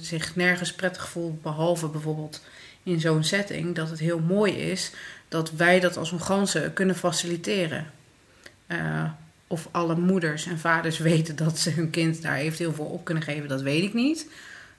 zich 0.00 0.36
nergens 0.36 0.72
prettig 0.72 1.08
voelt, 1.08 1.42
behalve 1.42 1.88
bijvoorbeeld 1.88 2.42
in 2.82 3.00
zo'n 3.00 3.24
setting, 3.24 3.74
dat 3.74 3.90
het 3.90 3.98
heel 3.98 4.18
mooi 4.18 4.52
is 4.52 4.92
dat 5.28 5.50
wij 5.50 5.80
dat 5.80 5.96
als 5.96 6.12
onganzen 6.12 6.72
kunnen 6.72 6.96
faciliteren. 6.96 7.90
Eh, 8.66 9.04
of 9.46 9.68
alle 9.70 9.96
moeders 9.96 10.46
en 10.46 10.58
vaders 10.58 10.98
weten 11.12 11.36
dat 11.36 11.58
ze 11.58 11.70
hun 11.70 11.90
kind 11.90 12.22
daar 12.22 12.36
eventueel 12.36 12.72
voor 12.72 12.90
op 12.90 13.04
kunnen 13.04 13.22
geven, 13.22 13.48
dat 13.48 13.62
weet 13.62 13.82
ik 13.82 13.94
niet. 13.94 14.26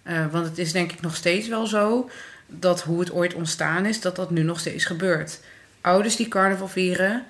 Eh, 0.03 0.25
want 0.31 0.45
het 0.45 0.57
is 0.57 0.71
denk 0.71 0.91
ik 0.91 1.01
nog 1.01 1.15
steeds 1.15 1.47
wel 1.47 1.67
zo 1.67 2.09
dat 2.47 2.81
hoe 2.81 2.99
het 2.99 3.11
ooit 3.11 3.33
ontstaan 3.33 3.85
is, 3.85 4.01
dat 4.01 4.15
dat 4.15 4.31
nu 4.31 4.43
nog 4.43 4.59
steeds 4.59 4.85
gebeurt. 4.85 5.39
Ouders 5.81 6.15
die 6.15 6.27
carnaval 6.27 6.67
vieren, 6.67 7.25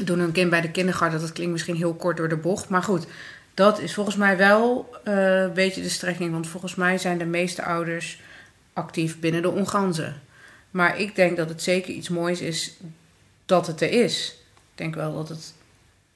doen 0.00 0.18
hun 0.18 0.32
kind 0.32 0.50
bij 0.50 0.60
de 0.60 0.70
kindergarten. 0.70 1.20
Dat 1.20 1.32
klinkt 1.32 1.52
misschien 1.52 1.76
heel 1.76 1.94
kort 1.94 2.16
door 2.16 2.28
de 2.28 2.36
bocht, 2.36 2.68
maar 2.68 2.82
goed. 2.82 3.06
Dat 3.56 3.80
is 3.80 3.94
volgens 3.94 4.16
mij 4.16 4.36
wel 4.36 4.90
eh, 5.04 5.40
een 5.40 5.52
beetje 5.52 5.82
de 5.82 5.88
strekking. 5.88 6.32
Want 6.32 6.46
volgens 6.46 6.74
mij 6.74 6.98
zijn 6.98 7.18
de 7.18 7.24
meeste 7.24 7.62
ouders 7.62 8.20
actief 8.72 9.20
binnen 9.20 9.42
de 9.42 9.50
onganzen. 9.50 10.20
Maar 10.70 10.98
ik 10.98 11.14
denk 11.14 11.36
dat 11.36 11.48
het 11.48 11.62
zeker 11.62 11.94
iets 11.94 12.08
moois 12.08 12.40
is 12.40 12.76
dat 13.46 13.66
het 13.66 13.80
er 13.80 13.90
is. 13.90 14.36
Ik 14.52 14.78
denk 14.78 14.94
wel 14.94 15.14
dat 15.14 15.28
het 15.28 15.54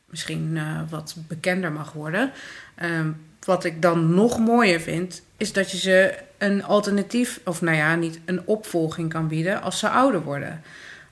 misschien 0.04 0.56
eh, 0.56 0.80
wat 0.88 1.16
bekender 1.28 1.73
mag 1.73 1.92
worden. 1.92 2.32
Ehm, 2.75 3.11
wat 3.44 3.64
ik 3.64 3.82
dan 3.82 4.14
nog 4.14 4.38
mooier 4.38 4.80
vind, 4.80 5.23
is 5.37 5.52
dat 5.52 5.70
je 5.70 5.78
ze 5.78 6.18
een 6.38 6.64
alternatief, 6.64 7.40
of 7.44 7.61
nou 7.61 7.76
ja, 7.76 7.94
niet 7.94 8.20
een 8.25 8.47
opvolging 8.47 9.12
kan 9.12 9.28
bieden 9.28 9.62
als 9.62 9.78
ze 9.78 9.88
ouder 9.88 10.23
worden. 10.23 10.62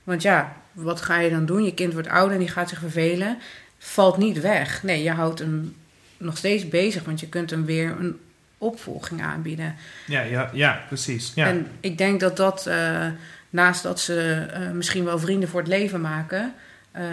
Want 0.03 0.21
ja, 0.21 0.55
wat 0.71 1.01
ga 1.01 1.19
je 1.19 1.29
dan 1.29 1.45
doen? 1.45 1.63
Je 1.63 1.73
kind 1.73 1.93
wordt 1.93 2.09
ouder 2.09 2.33
en 2.33 2.39
die 2.39 2.49
gaat 2.49 2.69
zich 2.69 2.79
vervelen. 2.79 3.37
Valt 3.77 4.17
niet 4.17 4.41
weg. 4.41 4.83
Nee, 4.83 5.03
je 5.03 5.11
houdt 5.11 5.39
hem 5.39 5.75
nog 6.19 6.37
steeds 6.37 6.67
bezig, 6.67 7.03
want 7.03 7.19
je 7.19 7.27
kunt 7.27 7.49
hem 7.49 7.65
weer 7.65 7.95
een 7.99 8.19
opvolging 8.57 9.21
aanbieden. 9.21 9.75
Ja, 10.07 10.21
ja, 10.21 10.49
ja 10.53 10.83
precies. 10.87 11.31
Ja. 11.35 11.45
En 11.47 11.67
ik 11.79 11.97
denk 11.97 12.19
dat 12.19 12.37
dat, 12.37 12.67
eh, 12.67 13.07
naast 13.49 13.83
dat 13.83 13.99
ze 13.99 14.45
eh, 14.53 14.71
misschien 14.71 15.05
wel 15.05 15.19
vrienden 15.19 15.49
voor 15.49 15.59
het 15.59 15.69
leven 15.69 16.01
maken, 16.01 16.53
eh, 16.91 17.03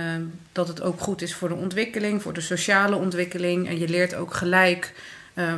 dat 0.53 0.69
het 0.69 0.83
ook 0.83 1.01
goed 1.01 1.23
is 1.23 1.35
voor 1.35 1.49
de 1.49 1.55
ontwikkeling, 1.55 2.23
voor 2.23 2.33
de 2.33 2.41
sociale 2.41 2.97
ontwikkeling. 2.97 3.69
En 3.69 3.79
je 3.79 3.89
leert 3.89 4.15
ook 4.15 4.35
gelijk, 4.35 4.93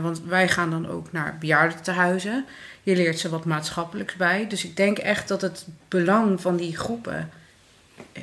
want 0.02 0.22
wij 0.26 0.48
gaan 0.48 0.70
dan 0.70 0.88
ook 0.88 1.12
naar 1.12 1.36
bejaardentehuizen. 1.40 2.44
Je 2.82 2.96
leert 2.96 3.18
ze 3.18 3.28
wat 3.28 3.44
maatschappelijks 3.44 4.16
bij. 4.16 4.46
Dus 4.48 4.64
ik 4.64 4.76
denk 4.76 4.98
echt 4.98 5.28
dat 5.28 5.40
het 5.40 5.66
belang 5.88 6.40
van 6.40 6.56
die 6.56 6.76
groepen 6.76 7.30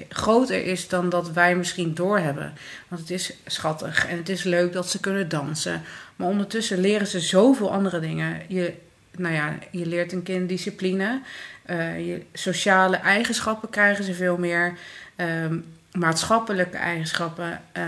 groter 0.09 0.65
is 0.65 0.87
dan 0.87 1.09
dat 1.09 1.31
wij 1.31 1.55
misschien 1.55 1.93
doorhebben. 1.93 2.53
Want 2.87 3.01
het 3.01 3.11
is 3.11 3.33
schattig 3.45 4.07
en 4.07 4.17
het 4.17 4.29
is 4.29 4.43
leuk 4.43 4.73
dat 4.73 4.89
ze 4.89 4.99
kunnen 4.99 5.29
dansen. 5.29 5.81
Maar 6.15 6.27
ondertussen 6.27 6.79
leren 6.79 7.07
ze 7.07 7.19
zoveel 7.19 7.71
andere 7.71 7.99
dingen. 7.99 8.41
Je, 8.47 8.73
nou 9.17 9.33
ja, 9.33 9.57
je 9.71 9.85
leert 9.85 10.11
een 10.11 10.23
kind 10.23 10.49
discipline. 10.49 11.21
Uh, 11.69 12.07
je 12.07 12.23
sociale 12.33 12.95
eigenschappen 12.95 13.69
krijgen 13.69 14.03
ze 14.03 14.13
veel 14.13 14.37
meer. 14.37 14.77
Uh, 15.15 15.45
maatschappelijke 15.91 16.77
eigenschappen. 16.77 17.61
Uh, 17.77 17.83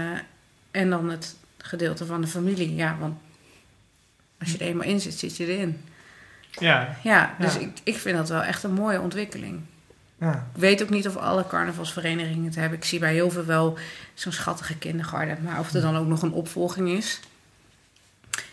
en 0.71 0.89
dan 0.89 1.09
het 1.09 1.35
gedeelte 1.57 2.05
van 2.05 2.21
de 2.21 2.27
familie. 2.27 2.75
Ja, 2.75 2.97
want 2.99 3.17
als 4.39 4.51
je 4.51 4.57
er 4.57 4.65
eenmaal 4.65 4.87
in 4.87 4.99
zit, 4.99 5.13
zit 5.13 5.37
je 5.37 5.45
erin. 5.45 5.81
Ja. 6.51 6.97
Ja, 7.03 7.35
dus 7.39 7.57
Ik, 7.57 7.77
ik 7.83 7.97
vind 7.97 8.17
dat 8.17 8.29
wel 8.29 8.43
echt 8.43 8.63
een 8.63 8.73
mooie 8.73 9.01
ontwikkeling. 9.01 9.61
Ja. 10.19 10.47
Ik 10.53 10.61
weet 10.61 10.83
ook 10.83 10.89
niet 10.89 11.07
of 11.07 11.15
alle 11.15 11.47
carnavalsverenigingen 11.47 12.45
het 12.45 12.55
hebben. 12.55 12.77
Ik 12.77 12.85
zie 12.85 12.99
bij 12.99 13.13
heel 13.13 13.31
veel 13.31 13.45
wel 13.45 13.77
zo'n 14.13 14.31
schattige 14.31 14.77
kindergarten. 14.77 15.37
Maar 15.43 15.59
of 15.59 15.73
er 15.73 15.81
dan 15.81 15.97
ook 15.97 16.07
nog 16.07 16.21
een 16.21 16.31
opvolging 16.31 16.89
is. 16.89 17.19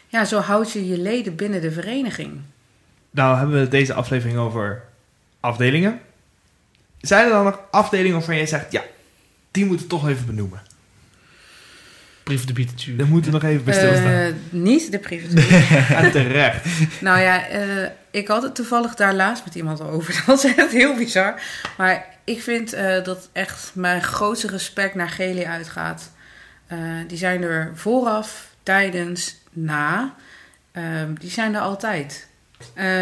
Ja, 0.09 0.25
zo 0.25 0.41
houd 0.41 0.73
je 0.73 0.89
je 0.89 0.99
leden 0.99 1.37
binnen 1.37 1.61
de 1.61 1.73
vereniging. 1.73 2.41
Nou 3.11 3.39
hebben 3.39 3.61
we 3.61 3.69
deze 3.69 3.95
aflevering 3.95 4.39
over 4.39 4.83
afdelingen. 5.41 6.01
Zijn 7.01 7.25
er 7.25 7.31
dan 7.31 7.45
nog 7.45 7.61
afdelingen 7.71 8.13
waarvan 8.13 8.37
jij 8.37 8.47
zegt... 8.47 8.73
Ja, 8.73 8.83
die 9.51 9.65
moeten 9.65 9.87
we 9.87 9.93
toch 9.93 10.09
even 10.09 10.27
benoemen. 10.27 10.63
Brief 12.23 12.45
de 12.45 12.53
Bietertje. 12.53 12.97
Daar 12.97 13.07
moeten 13.07 13.33
we 13.33 13.39
nog 13.39 13.51
even 13.51 13.65
bij 13.65 13.75
stilstaan. 13.75 14.13
Uh, 14.13 14.33
niet 14.51 14.91
de 14.93 14.99
privé. 14.99 15.41
ja, 15.95 16.11
terecht. 16.11 16.67
nou 17.01 17.21
ja, 17.21 17.51
uh, 17.51 17.89
ik 18.15 18.29
had 18.29 18.43
het 18.43 18.55
toevallig 18.55 18.95
daar 18.95 19.15
laatst 19.15 19.45
met 19.45 19.55
iemand 19.55 19.81
over. 19.81 20.15
Dat 20.17 20.25
was 20.25 20.45
echt 20.45 20.71
heel 20.71 20.95
bizar. 20.97 21.43
Maar 21.77 22.07
ik 22.25 22.43
vind 22.43 22.75
uh, 22.75 23.05
dat 23.05 23.29
echt 23.33 23.71
mijn 23.75 24.03
grootste 24.03 24.47
respect 24.47 24.95
naar 24.95 25.09
Geli 25.09 25.45
uitgaat. 25.45 26.13
die 27.07 27.19
zijn 27.19 27.43
er 27.43 27.73
vooraf, 27.75 28.49
tijdens, 28.63 29.37
na. 29.53 30.15
Ehm, 30.73 31.15
die 31.15 31.31
zijn 31.31 31.55
er 31.55 31.61
altijd. 31.61 32.29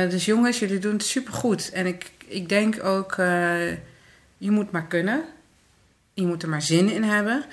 dus 0.08 0.24
jongens, 0.24 0.58
jullie 0.58 0.78
doen 0.78 0.92
het 0.92 1.04
supergoed. 1.04 1.70
En 1.70 1.86
ik, 1.86 2.10
ik 2.26 2.48
denk 2.48 2.84
ook, 2.84 3.14
je 4.36 4.50
moet 4.50 4.70
maar 4.70 4.86
kunnen. 4.86 5.24
Je 6.14 6.26
moet 6.26 6.42
er 6.42 6.48
maar 6.48 6.62
zin 6.62 6.90
in 6.90 7.02
hebben. 7.02 7.44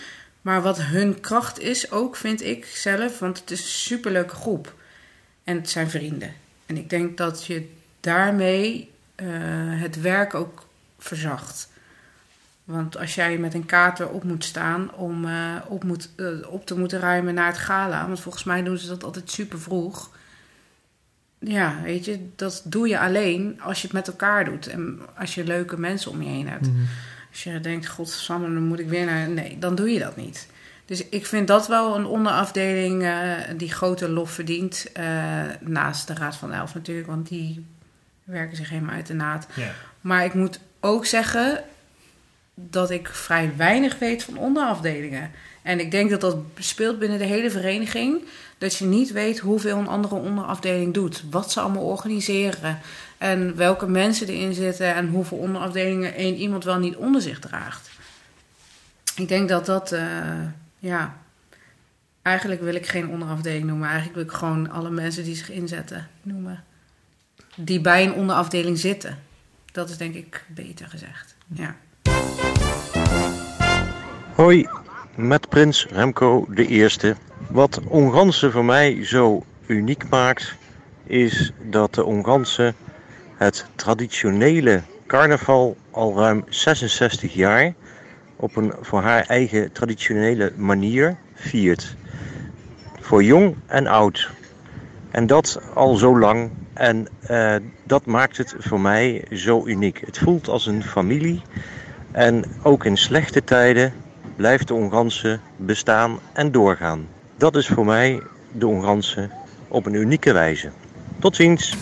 Maar 0.41 0.61
wat 0.61 0.81
hun 0.81 1.19
kracht 1.19 1.59
is 1.59 1.91
ook, 1.91 2.15
vind 2.15 2.43
ik 2.43 2.65
zelf, 2.65 3.19
want 3.19 3.39
het 3.39 3.51
is 3.51 3.59
een 3.59 3.67
superleuke 3.67 4.35
groep. 4.35 4.73
En 5.43 5.55
het 5.55 5.69
zijn 5.69 5.89
vrienden. 5.89 6.33
En 6.69 6.77
ik 6.77 6.89
denk 6.89 7.17
dat 7.17 7.45
je 7.45 7.69
daarmee 7.99 8.91
uh, 9.15 9.27
het 9.81 10.01
werk 10.01 10.33
ook 10.33 10.65
verzacht. 10.97 11.69
Want 12.63 12.97
als 12.97 13.15
jij 13.15 13.37
met 13.37 13.53
een 13.53 13.65
kater 13.65 14.09
op 14.09 14.23
moet 14.23 14.43
staan 14.43 14.93
om 14.93 15.25
uh, 15.25 15.55
op, 15.67 15.83
moet, 15.83 16.09
uh, 16.15 16.51
op 16.51 16.65
te 16.65 16.77
moeten 16.77 16.99
ruimen 16.99 17.33
naar 17.33 17.47
het 17.47 17.57
gala, 17.57 18.07
want 18.07 18.19
volgens 18.19 18.43
mij 18.43 18.63
doen 18.63 18.77
ze 18.77 18.87
dat 18.87 19.03
altijd 19.03 19.31
super 19.31 19.59
vroeg. 19.59 20.17
Ja, 21.39 21.81
weet 21.83 22.05
je, 22.05 22.29
dat 22.35 22.61
doe 22.65 22.87
je 22.87 22.99
alleen 22.99 23.61
als 23.61 23.77
je 23.81 23.87
het 23.87 23.95
met 23.95 24.07
elkaar 24.07 24.45
doet 24.45 24.67
en 24.67 24.99
als 25.17 25.35
je 25.35 25.43
leuke 25.43 25.79
mensen 25.79 26.11
om 26.11 26.21
je 26.21 26.29
heen 26.29 26.49
hebt. 26.49 26.67
Mm-hmm. 26.67 26.87
Als 27.29 27.43
je 27.43 27.59
denkt, 27.59 27.87
godsamme, 27.87 28.53
dan 28.53 28.63
moet 28.63 28.79
ik 28.79 28.89
weer 28.89 29.05
naar... 29.05 29.29
Nee, 29.29 29.59
dan 29.59 29.75
doe 29.75 29.89
je 29.89 29.99
dat 29.99 30.15
niet. 30.15 30.47
Dus 30.89 31.03
ik 31.09 31.25
vind 31.25 31.47
dat 31.47 31.67
wel 31.67 31.95
een 31.95 32.05
onderafdeling 32.05 33.03
uh, 33.03 33.33
die 33.57 33.71
grote 33.71 34.09
lof 34.09 34.31
verdient. 34.31 34.85
Uh, 34.99 35.03
naast 35.59 36.07
de 36.07 36.13
Raad 36.13 36.35
van 36.35 36.53
Elf 36.53 36.73
natuurlijk, 36.73 37.07
want 37.07 37.27
die 37.27 37.65
werken 38.23 38.57
zich 38.57 38.69
helemaal 38.69 38.95
uit 38.95 39.07
de 39.07 39.13
naad. 39.13 39.47
Ja. 39.55 39.71
Maar 40.01 40.25
ik 40.25 40.33
moet 40.33 40.59
ook 40.79 41.05
zeggen 41.05 41.63
dat 42.53 42.89
ik 42.89 43.07
vrij 43.07 43.53
weinig 43.55 43.99
weet 43.99 44.23
van 44.23 44.37
onderafdelingen. 44.37 45.31
En 45.61 45.79
ik 45.79 45.91
denk 45.91 46.09
dat 46.09 46.21
dat 46.21 46.37
speelt 46.57 46.99
binnen 46.99 47.19
de 47.19 47.25
hele 47.25 47.51
vereniging. 47.51 48.23
Dat 48.57 48.75
je 48.75 48.85
niet 48.85 49.11
weet 49.11 49.39
hoeveel 49.39 49.77
een 49.77 49.87
andere 49.87 50.15
onderafdeling 50.15 50.93
doet. 50.93 51.23
Wat 51.29 51.51
ze 51.51 51.59
allemaal 51.59 51.85
organiseren. 51.85 52.79
En 53.17 53.55
welke 53.55 53.87
mensen 53.87 54.27
erin 54.27 54.53
zitten. 54.53 54.95
En 54.95 55.07
hoeveel 55.07 55.37
onderafdelingen 55.37 56.15
één 56.15 56.35
iemand 56.35 56.63
wel 56.63 56.79
niet 56.79 56.95
onder 56.95 57.21
zich 57.21 57.39
draagt. 57.39 57.89
Ik 59.15 59.27
denk 59.27 59.49
dat 59.49 59.65
dat, 59.65 59.91
uh, 59.91 60.01
ja. 60.79 61.17
Eigenlijk 62.21 62.61
wil 62.61 62.75
ik 62.75 62.87
geen 62.87 63.09
onderafdeling 63.09 63.63
noemen. 63.63 63.87
Eigenlijk 63.87 64.15
wil 64.15 64.25
ik 64.25 64.31
gewoon 64.31 64.71
alle 64.71 64.89
mensen 64.89 65.23
die 65.23 65.35
zich 65.35 65.49
inzetten 65.49 66.07
noemen. 66.21 66.63
Die 67.55 67.81
bij 67.81 68.05
een 68.05 68.13
onderafdeling 68.13 68.77
zitten. 68.77 69.17
Dat 69.71 69.89
is 69.89 69.97
denk 69.97 70.15
ik 70.15 70.45
beter 70.47 70.87
gezegd. 70.87 71.35
Ja. 71.47 71.75
Hoi, 74.35 74.67
met 75.15 75.49
prins 75.49 75.85
Remco 75.85 76.45
de 76.49 76.67
Eerste. 76.67 77.15
Wat 77.49 77.79
Ongansen 77.83 78.51
voor 78.51 78.65
mij 78.65 79.05
zo 79.05 79.45
uniek 79.65 80.09
maakt, 80.09 80.55
is 81.03 81.51
dat 81.61 81.93
de 81.93 82.03
Ongansen 82.03 82.75
het 83.35 83.65
traditionele 83.75 84.81
carnaval 85.07 85.77
al 85.91 86.15
ruim 86.15 86.43
66 86.49 87.33
jaar 87.33 87.73
op 88.39 88.55
een 88.55 88.73
voor 88.81 89.01
haar 89.01 89.25
eigen 89.25 89.71
traditionele 89.71 90.51
manier 90.55 91.17
viert. 91.33 91.95
Voor 92.99 93.23
jong 93.23 93.55
en 93.65 93.87
oud. 93.87 94.29
En 95.11 95.27
dat 95.27 95.61
al 95.73 95.95
zo 95.95 96.19
lang. 96.19 96.49
En 96.73 97.07
uh, 97.29 97.55
dat 97.83 98.05
maakt 98.05 98.37
het 98.37 98.55
voor 98.57 98.79
mij 98.79 99.25
zo 99.31 99.65
uniek. 99.65 100.01
Het 100.05 100.17
voelt 100.17 100.47
als 100.47 100.65
een 100.65 100.83
familie. 100.83 101.41
En 102.11 102.45
ook 102.63 102.85
in 102.85 102.97
slechte 102.97 103.43
tijden 103.43 103.93
blijft 104.35 104.67
de 104.67 104.73
Onganse 104.73 105.39
bestaan 105.55 106.19
en 106.33 106.51
doorgaan. 106.51 107.07
Dat 107.37 107.55
is 107.55 107.67
voor 107.67 107.85
mij 107.85 108.21
de 108.51 108.67
Onganse 108.67 109.29
op 109.67 109.85
een 109.85 109.93
unieke 109.93 110.33
wijze. 110.33 110.69
Tot 111.19 111.35
ziens! 111.35 111.77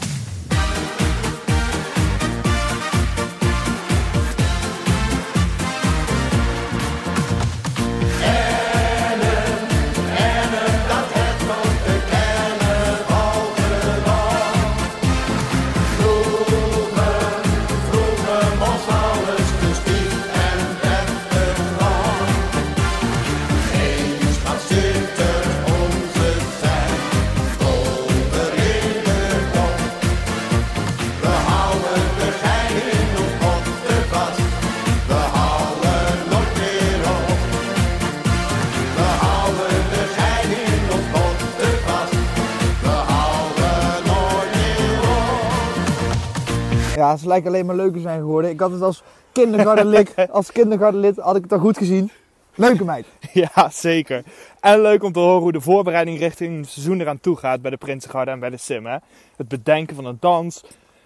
Lijken 47.27 47.49
alleen 47.49 47.65
maar 47.65 47.75
leuker 47.75 48.01
zijn 48.01 48.19
geworden. 48.19 48.51
Ik 48.51 48.59
had 48.59 48.71
het 48.71 48.81
als 48.81 49.03
kindergartenlid, 49.31 50.13
als 50.31 50.51
kindergartenlid 50.51 51.17
had 51.17 51.35
ik 51.35 51.43
het 51.43 51.51
al 51.51 51.59
goed 51.59 51.77
gezien. 51.77 52.11
Leuke 52.55 52.83
meid. 52.85 53.05
Ja, 53.33 53.69
zeker. 53.71 54.23
En 54.59 54.81
leuk 54.81 55.03
om 55.03 55.11
te 55.11 55.19
horen 55.19 55.41
hoe 55.41 55.51
de 55.51 55.61
voorbereiding 55.61 56.19
richting 56.19 56.59
het 56.59 56.69
seizoen 56.69 56.99
eraan 57.01 57.19
toe 57.19 57.35
gaat 57.37 57.61
bij 57.61 57.71
de 57.71 57.77
Prinsengarde 57.77 58.31
en 58.31 58.39
bij 58.39 58.49
de 58.49 58.57
Sim. 58.57 58.85
Hè? 58.85 58.97
Het 59.35 59.47
bedenken 59.47 59.95
van 59.95 60.05
een 60.05 60.17
dans, 60.19 60.63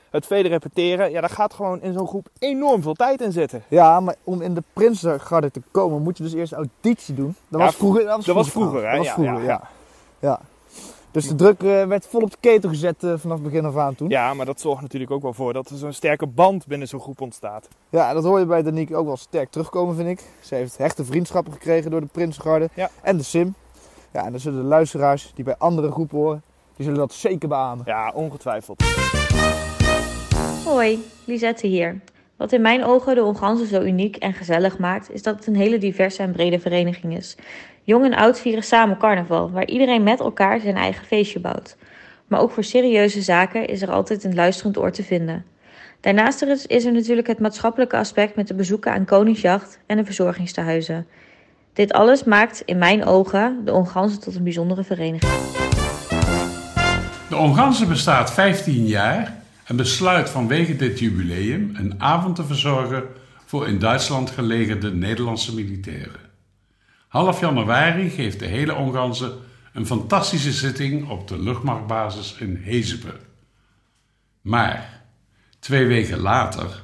het 0.10 0.25
vele 0.25 0.47
repeteren. 0.47 1.12
Ja, 1.12 1.21
daar 1.21 1.29
gaat 1.29 1.53
gewoon 1.53 1.81
in 1.81 1.93
zo'n 1.93 2.07
groep 2.07 2.27
enorm 2.39 2.81
veel 2.81 2.93
tijd 2.93 3.21
in 3.21 3.31
zitten. 3.31 3.63
Ja, 3.67 3.99
maar 3.99 4.15
om 4.23 4.41
in 4.41 4.53
de 4.53 4.63
Prinsengarde 4.73 5.51
te 5.51 5.62
komen 5.71 6.01
moet 6.01 6.17
je 6.17 6.23
dus 6.23 6.34
eerst 6.34 6.53
auditie 6.53 7.15
doen. 7.15 7.36
Dat 7.47 7.60
Ja, 7.60 7.65
was 7.65 7.75
vroeger. 7.75 8.05
Dat 8.05 8.15
was 8.15 8.25
Dat 8.25 8.36
was 8.36 8.49
vroeger, 8.49 8.89
hè? 8.89 8.95
Dat 8.95 9.05
was 9.05 9.13
vroeger, 9.13 9.43
ja, 9.43 9.43
ja. 9.43 9.62
ja. 10.19 10.39
Dus 11.12 11.28
de 11.28 11.36
druk 11.36 11.63
eh, 11.63 11.86
werd 11.88 12.08
vol 12.08 12.21
op 12.21 12.32
de 12.32 12.38
ketel 12.39 12.69
gezet 12.69 13.04
eh, 13.04 13.13
vanaf 13.17 13.41
begin 13.41 13.65
af 13.65 13.78
aan 13.78 13.95
toen. 13.95 14.10
Ja, 14.10 14.34
maar 14.34 14.45
dat 14.45 14.60
zorgt 14.62 14.82
natuurlijk 14.82 15.12
ook 15.12 15.21
wel 15.21 15.34
voor 15.34 15.54
dat 15.54 15.69
er 15.69 15.78
zo'n 15.78 15.93
sterke 15.93 16.28
band 16.28 16.67
binnen 16.67 16.88
zo'n 16.88 17.00
groep 17.00 17.21
ontstaat. 17.21 17.67
Ja, 17.89 18.10
en 18.10 18.15
dat 18.15 18.24
hoor 18.24 18.39
je 18.39 18.45
bij 18.45 18.62
Danique 18.63 18.95
ook 18.95 19.06
wel 19.06 19.17
sterk 19.17 19.50
terugkomen, 19.50 19.95
vind 19.95 20.08
ik. 20.08 20.26
Ze 20.41 20.56
heeft 20.56 20.78
hechte 20.78 21.06
vriendschappen 21.06 21.54
gekregen 21.54 21.91
door 21.91 22.02
de 22.02 22.08
Prinsengarde 22.12 22.69
Ja. 22.74 22.89
en 23.02 23.17
de 23.17 23.24
Sim. 23.24 23.54
Ja, 24.13 24.26
en 24.26 24.32
dan 24.32 24.39
zullen 24.39 24.62
de 24.62 24.67
luisteraars 24.67 25.32
die 25.36 25.43
bij 25.43 25.56
andere 25.58 25.91
groepen 25.91 26.17
horen, 26.17 26.43
die 26.76 26.86
zullen 26.86 27.00
dat 27.00 27.13
zeker 27.13 27.47
beamen. 27.50 27.86
Ja, 27.86 28.12
ongetwijfeld. 28.15 28.84
Hoi, 30.65 31.06
Lisette 31.26 31.67
hier. 31.67 32.00
Wat 32.38 32.52
in 32.52 32.62
mijn 32.62 32.86
ogen 32.86 33.15
de 33.15 33.24
Ongansen 33.24 33.67
zo 33.67 33.82
uniek 33.82 34.15
en 34.15 34.34
gezellig 34.34 34.78
maakt, 34.78 35.12
is 35.12 35.24
dat 35.24 35.36
het 35.36 35.47
een 35.47 35.56
hele 35.56 35.78
diverse 35.78 36.21
en 36.21 36.32
brede 36.32 36.60
vereniging 36.60 37.17
is. 37.17 37.36
Jong 37.91 38.06
en 38.06 38.13
oud 38.13 38.39
vieren 38.39 38.63
samen 38.63 38.97
carnaval, 38.97 39.51
waar 39.51 39.67
iedereen 39.67 40.04
met 40.04 40.19
elkaar 40.19 40.60
zijn 40.60 40.75
eigen 40.75 41.06
feestje 41.06 41.39
bouwt. 41.39 41.77
Maar 42.27 42.39
ook 42.39 42.51
voor 42.51 42.63
serieuze 42.63 43.21
zaken 43.21 43.67
is 43.67 43.82
er 43.82 43.91
altijd 43.91 44.23
een 44.23 44.36
luisterend 44.36 44.77
oor 44.77 44.91
te 44.91 45.04
vinden. 45.04 45.45
Daarnaast 45.99 46.41
is, 46.67 46.86
er 46.86 46.91
natuurlijk 46.91 47.27
het 47.27 47.39
maatschappelijke 47.39 47.97
aspect 47.97 48.36
met 48.36 48.47
de 48.47 48.54
bezoeken 48.54 48.93
aan 48.93 49.06
Koningsjacht 49.06 49.80
en 49.86 49.97
de 49.97 50.06
verzorgingstehuizen. 50.06 51.08
Dit 51.73 51.93
alles 51.93 52.23
maakt 52.23 52.62
in 52.65 52.77
mijn 52.77 53.06
ogen 53.06 53.62
de 53.65 53.73
Ongansen 53.73 54.19
tot 54.19 54.36
een 54.36 54.43
bijzondere 54.43 54.84
vereniging. 54.84 55.32
De 57.30 57.36
Onganse 57.38 57.86
bestaat 57.86 58.34
15 58.34 58.86
jaar 58.86 59.38
en 59.65 59.75
besluit 59.75 60.30
vanwege 60.30 60.75
dit 60.75 60.99
jubileum 60.99 61.71
een 61.75 61.95
avond 61.97 62.36
te 62.36 62.43
verzorgen 62.43 63.04
voor 63.45 63.67
in 63.67 63.80
Duitsland 63.80 64.30
gelegerde 64.30 64.93
Nederlandse 64.93 65.56
militairen. 65.56 66.31
Half 67.12 67.39
januari 67.39 68.10
geeft 68.10 68.39
de 68.39 68.45
hele 68.45 68.76
Onganse 68.76 69.38
een 69.74 69.86
fantastische 69.86 70.52
zitting 70.52 71.10
op 71.10 71.28
de 71.28 71.39
luchtmachtbasis 71.39 72.36
in 72.39 72.62
Hezepe. 72.63 73.13
Maar 74.41 75.02
twee 75.60 75.86
weken 75.86 76.19
later, 76.19 76.84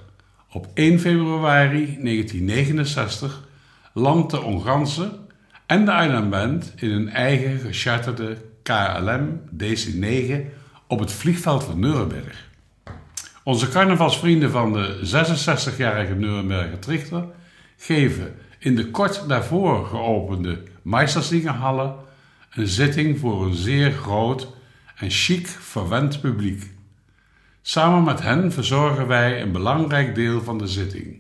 op 0.52 0.68
1 0.74 1.00
februari 1.00 1.86
1969, 2.02 3.48
landt 3.94 4.32
de 4.32 4.42
Onganse 4.42 5.20
en 5.66 5.86
de 5.86 5.92
Island 5.92 6.30
Band 6.30 6.74
in 6.76 6.92
een 6.92 7.10
eigen 7.10 7.60
gecharterde 7.60 8.38
KLM 8.64 9.42
DC-9 9.58 10.34
op 10.88 11.00
het 11.00 11.12
vliegveld 11.12 11.64
van 11.64 11.80
Nuremberg. 11.80 12.50
Onze 13.44 13.70
carnavalsvrienden 13.70 14.52
van 14.52 14.74
de 14.74 15.00
66-jarige 15.04 16.14
Nuremberger 16.14 16.80
Trichter 16.80 17.26
geven 17.78 18.36
in 18.60 18.76
de 18.76 18.92
kort 18.92 19.28
daarvoor 19.28 19.86
geopende 19.86 20.64
Meistersingerhalle 20.82 21.96
een 22.52 22.68
zitting 22.68 23.20
voor 23.20 23.46
een 23.46 23.54
zeer 23.54 23.92
groot 23.92 24.48
en 24.96 25.10
chic 25.10 25.48
verwend 25.48 26.22
publiek. 26.22 26.72
Samen 27.62 28.04
met 28.04 28.22
hen 28.22 28.52
verzorgen 28.52 29.08
wij 29.08 29.42
een 29.42 29.52
belangrijk 29.52 30.16
deel 30.16 30.42
van 30.42 30.58
de 30.58 30.68
zitting. 30.68 31.18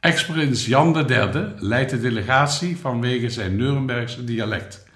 Ex-prins 0.00 0.66
Jan 0.66 0.96
III 0.96 1.52
leidt 1.56 1.90
de 1.90 2.00
delegatie 2.00 2.76
vanwege 2.76 3.30
zijn 3.30 3.56
Nurembergse 3.56 4.24
dialect. 4.24 4.86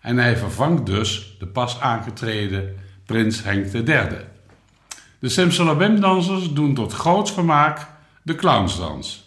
En 0.00 0.18
hij 0.18 0.36
vervangt 0.36 0.86
dus 0.86 1.36
de 1.38 1.46
pas 1.46 1.80
aangetreden 1.80 2.74
prins 3.06 3.42
Henk 3.42 3.72
III. 3.72 4.08
De 5.18 5.28
Simsalabim-dansers 5.28 6.52
doen 6.52 6.74
tot 6.74 6.92
groot 6.92 7.32
vermaak 7.32 7.86
de 8.22 8.34
clownsdans 8.34 9.21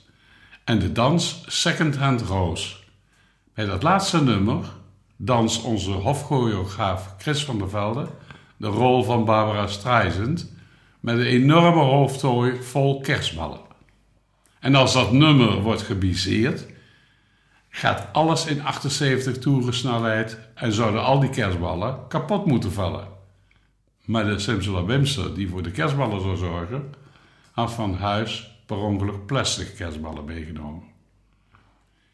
en 0.66 0.80
de 0.80 0.92
dans 0.92 1.44
Second 1.48 1.98
Hand 1.98 2.22
Rose. 2.22 2.76
Bij 3.54 3.66
dat 3.66 3.84
laatste 3.84 4.24
nummer 4.24 4.66
danst 5.18 5.64
onze 5.64 5.92
hofchoreograaf 5.92 7.16
Chris 7.18 7.46
van 7.46 7.58
der 7.58 7.70
Velde 7.70 8.08
de 8.58 8.68
rol 8.68 9.04
van 9.04 9.26
Barbara 9.26 9.68
Streisand 9.68 10.54
met 11.00 11.18
een 11.18 11.26
enorme 11.26 11.82
hoofdtooi 11.82 12.64
vol 12.64 13.02
kerstballen. 13.02 13.60
En 14.60 14.76
als 14.76 14.94
dat 14.94 15.12
nummer 15.12 15.62
wordt 15.62 15.82
gebiseerd, 15.82 16.66
gaat 17.70 18.08
alles 18.12 18.46
in 18.46 18.62
78 18.62 19.38
toeren 19.38 19.74
snelheid 19.74 20.40
en 20.56 20.74
zouden 20.74 21.04
al 21.04 21.20
die 21.20 21.30
kerstballen 21.30 22.08
kapot 22.08 22.46
moeten 22.46 22.72
vallen. 22.72 23.08
Maar 24.06 24.26
de 24.26 24.40
Simsalabimster 24.40 25.36
die 25.36 25.50
voor 25.50 25.64
de 25.64 25.72
kerstballen 25.72 26.22
zou 26.22 26.38
zorgen, 26.38 26.94
had 27.52 27.74
van 27.74 27.96
huis 27.96 28.55
per 28.66 28.78
ongeluk 28.78 29.26
plastic 29.26 29.76
kerstballen 29.76 30.26
meegenomen. 30.26 30.84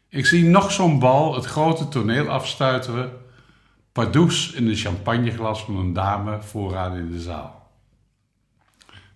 Ik 0.08 0.26
zie 0.26 0.44
nog 0.44 0.72
zo'n 0.72 0.98
bal 0.98 1.34
het 1.34 1.44
grote 1.44 1.88
toneel 1.88 2.28
afstuiteren, 2.28 3.12
pardoes 3.92 4.52
in 4.52 4.68
een 4.68 4.76
champagneglas 4.76 5.64
van 5.64 5.76
een 5.76 5.92
dame 5.92 6.42
vooraan 6.42 6.96
in 6.96 7.10
de 7.10 7.20
zaal. 7.20 7.70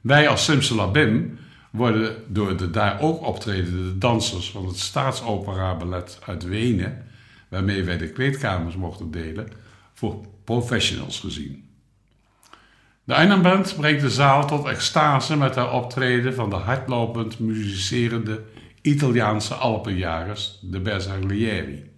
Wij 0.01 0.29
als 0.29 0.44
Simsalabim 0.44 1.38
worden 1.70 2.25
door 2.29 2.57
de 2.57 2.70
daar 2.70 3.01
ook 3.01 3.27
optredende 3.27 3.99
dansers 3.99 4.51
van 4.51 4.66
het 4.66 4.79
Staatsopera 4.79 5.77
Ballet 5.77 6.18
uit 6.27 6.44
Wenen, 6.44 7.07
waarmee 7.49 7.85
wij 7.85 7.99
de 7.99 8.09
kleedkamers 8.09 8.77
mochten 8.77 9.11
delen, 9.11 9.49
voor 9.94 10.27
professionals 10.44 11.20
gezien. 11.20 11.66
De 13.07 13.14
Einenband 13.14 13.77
brengt 13.77 14.01
de 14.01 14.11
zaal 14.11 14.47
tot 14.47 14.66
extase 14.66 15.37
met 15.37 15.55
haar 15.55 15.73
optreden 15.73 16.35
van 16.35 16.51
de 16.51 16.57
hardlopend 16.57 17.38
muzicerende 17.38 18.42
Italiaanse 18.83 19.55
Alpenjagers, 19.55 20.59
de 20.62 20.81
Bersaglieri. 20.81 21.90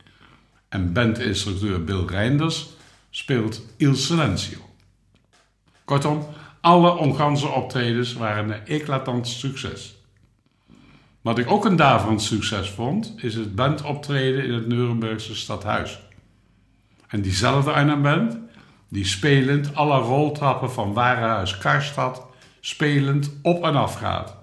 En 0.69 0.93
bandinstructeur 0.93 1.85
Bill 1.85 2.05
Reinders 2.07 2.69
speelt 3.11 3.67
Il 3.77 3.95
Silenzio. 3.95 4.59
Kortom, 5.85 6.27
alle 6.61 6.97
onganse 6.97 7.49
optredens 7.49 8.13
waren 8.13 8.51
een 8.51 8.67
eclatant 8.67 9.29
succes. 9.29 9.97
Wat 11.21 11.39
ik 11.39 11.51
ook 11.51 11.65
een 11.65 11.77
daverend 11.77 12.23
succes 12.23 12.71
vond, 12.71 13.15
is 13.17 13.35
het 13.35 13.55
bandoptreden 13.55 14.45
in 14.45 14.53
het 14.53 14.67
Nurembergse 14.67 15.35
stadhuis. 15.35 16.01
En 17.07 17.23
diezelfde 17.23 17.71
Einenband 17.71 18.39
die 18.89 19.05
spelend 19.05 19.75
alle 19.75 19.99
roltrappen 19.99 20.73
van 20.73 20.93
Warenhuis 20.93 21.59
Karstad 21.59 22.27
spelend 22.61 23.33
op 23.43 23.65
en 23.65 23.75
af 23.75 23.95
gaat. 23.95 24.37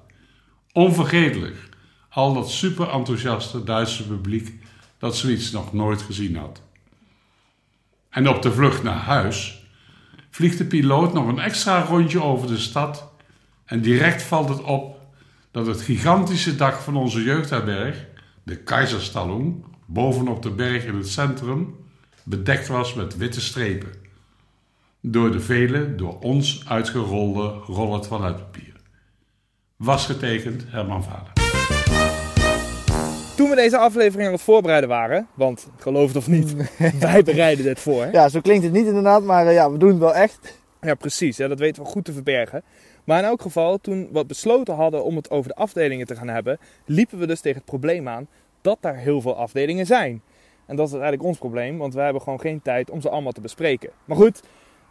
Onvergetelijk, 0.71 1.69
al 2.09 2.33
dat 2.33 2.49
super 2.49 2.89
enthousiaste 2.89 3.63
Duitse 3.63 4.07
publiek 4.07 4.53
dat 4.97 5.17
zoiets 5.17 5.51
nog 5.51 5.73
nooit 5.73 6.01
gezien 6.01 6.35
had. 6.35 6.61
En 8.09 8.29
op 8.29 8.41
de 8.41 8.51
vlucht 8.51 8.83
naar 8.83 8.97
huis 8.97 9.65
vliegt 10.29 10.57
de 10.57 10.65
piloot 10.65 11.13
nog 11.13 11.27
een 11.27 11.39
extra 11.39 11.81
rondje 11.81 12.21
over 12.21 12.47
de 12.47 12.57
stad 12.57 13.11
en 13.65 13.81
direct 13.81 14.23
valt 14.23 14.49
het 14.49 14.61
op 14.61 14.99
dat 15.51 15.65
het 15.65 15.81
gigantische 15.81 16.55
dak 16.55 16.75
van 16.75 16.95
onze 16.95 17.23
jeugdherberg, 17.23 18.05
de 18.43 18.57
Keizerstalung, 18.57 19.65
bovenop 19.85 20.41
de 20.41 20.51
berg 20.51 20.83
in 20.85 20.95
het 20.95 21.09
centrum, 21.09 21.75
bedekt 22.23 22.67
was 22.67 22.93
met 22.93 23.17
witte 23.17 23.41
strepen 23.41 24.04
door 25.11 25.31
de 25.31 25.39
vele 25.39 25.95
door 25.95 26.19
ons 26.19 26.63
uitgerolde 26.67 27.47
rollen 27.67 28.01
toiletpapier. 28.01 28.73
Was 29.75 30.05
getekend 30.05 30.65
Herman 30.67 31.03
Vader. 31.03 31.33
Toen 33.35 33.49
we 33.49 33.55
deze 33.55 33.77
aflevering 33.77 34.27
aan 34.27 34.33
het 34.33 34.41
voorbereiden 34.41 34.89
waren, 34.89 35.27
want 35.33 35.67
geloof 35.77 36.07
het 36.07 36.17
of 36.17 36.27
niet, 36.27 36.55
wij 36.99 37.23
bereiden 37.23 37.65
dit 37.65 37.79
voor. 37.79 38.07
Ja, 38.11 38.29
zo 38.29 38.41
klinkt 38.41 38.63
het 38.63 38.73
niet 38.73 38.85
inderdaad, 38.85 39.23
maar 39.23 39.47
eh, 39.47 39.53
ja, 39.53 39.71
we 39.71 39.77
doen 39.77 39.89
het 39.89 39.97
wel 39.97 40.15
echt. 40.15 40.59
Ja, 40.81 40.95
precies. 40.95 41.37
Ja, 41.37 41.47
dat 41.47 41.59
weten 41.59 41.83
we 41.83 41.89
goed 41.89 42.05
te 42.05 42.13
verbergen. 42.13 42.63
Maar 43.03 43.19
in 43.19 43.25
elk 43.25 43.41
geval, 43.41 43.77
toen 43.77 44.09
we 44.11 44.25
besloten 44.25 44.75
hadden 44.75 45.03
om 45.03 45.15
het 45.15 45.29
over 45.29 45.49
de 45.49 45.55
afdelingen 45.55 46.07
te 46.07 46.15
gaan 46.15 46.27
hebben, 46.27 46.59
liepen 46.85 47.19
we 47.19 47.27
dus 47.27 47.39
tegen 47.39 47.57
het 47.57 47.65
probleem 47.65 48.07
aan 48.07 48.27
dat 48.61 48.77
daar 48.81 48.97
heel 48.97 49.21
veel 49.21 49.35
afdelingen 49.35 49.85
zijn. 49.85 50.21
En 50.65 50.75
dat 50.75 50.87
is 50.87 50.93
eigenlijk 50.93 51.23
ons 51.23 51.37
probleem, 51.37 51.77
want 51.77 51.93
wij 51.93 52.03
hebben 52.03 52.21
gewoon 52.21 52.39
geen 52.39 52.61
tijd 52.61 52.89
om 52.89 53.01
ze 53.01 53.09
allemaal 53.09 53.31
te 53.31 53.41
bespreken. 53.41 53.89
Maar 54.05 54.17
goed, 54.17 54.41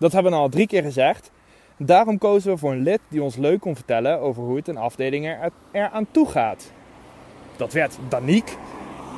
dat 0.05 0.13
hebben 0.13 0.33
we 0.33 0.39
al 0.39 0.49
drie 0.49 0.67
keer 0.67 0.83
gezegd. 0.83 1.31
Daarom 1.77 2.19
kozen 2.19 2.53
we 2.53 2.59
voor 2.59 2.73
een 2.73 2.83
lid 2.83 3.01
die 3.09 3.23
ons 3.23 3.37
leuk 3.37 3.61
kon 3.61 3.75
vertellen 3.75 4.21
over 4.21 4.43
hoe 4.43 4.57
het 4.57 4.69
een 4.69 4.77
afdeling 4.77 5.27
er, 5.27 5.51
er 5.71 5.89
aan 5.89 6.07
toe 6.11 6.29
gaat. 6.29 6.73
Dat 7.57 7.73
werd 7.73 7.99
Daniek. 8.09 8.57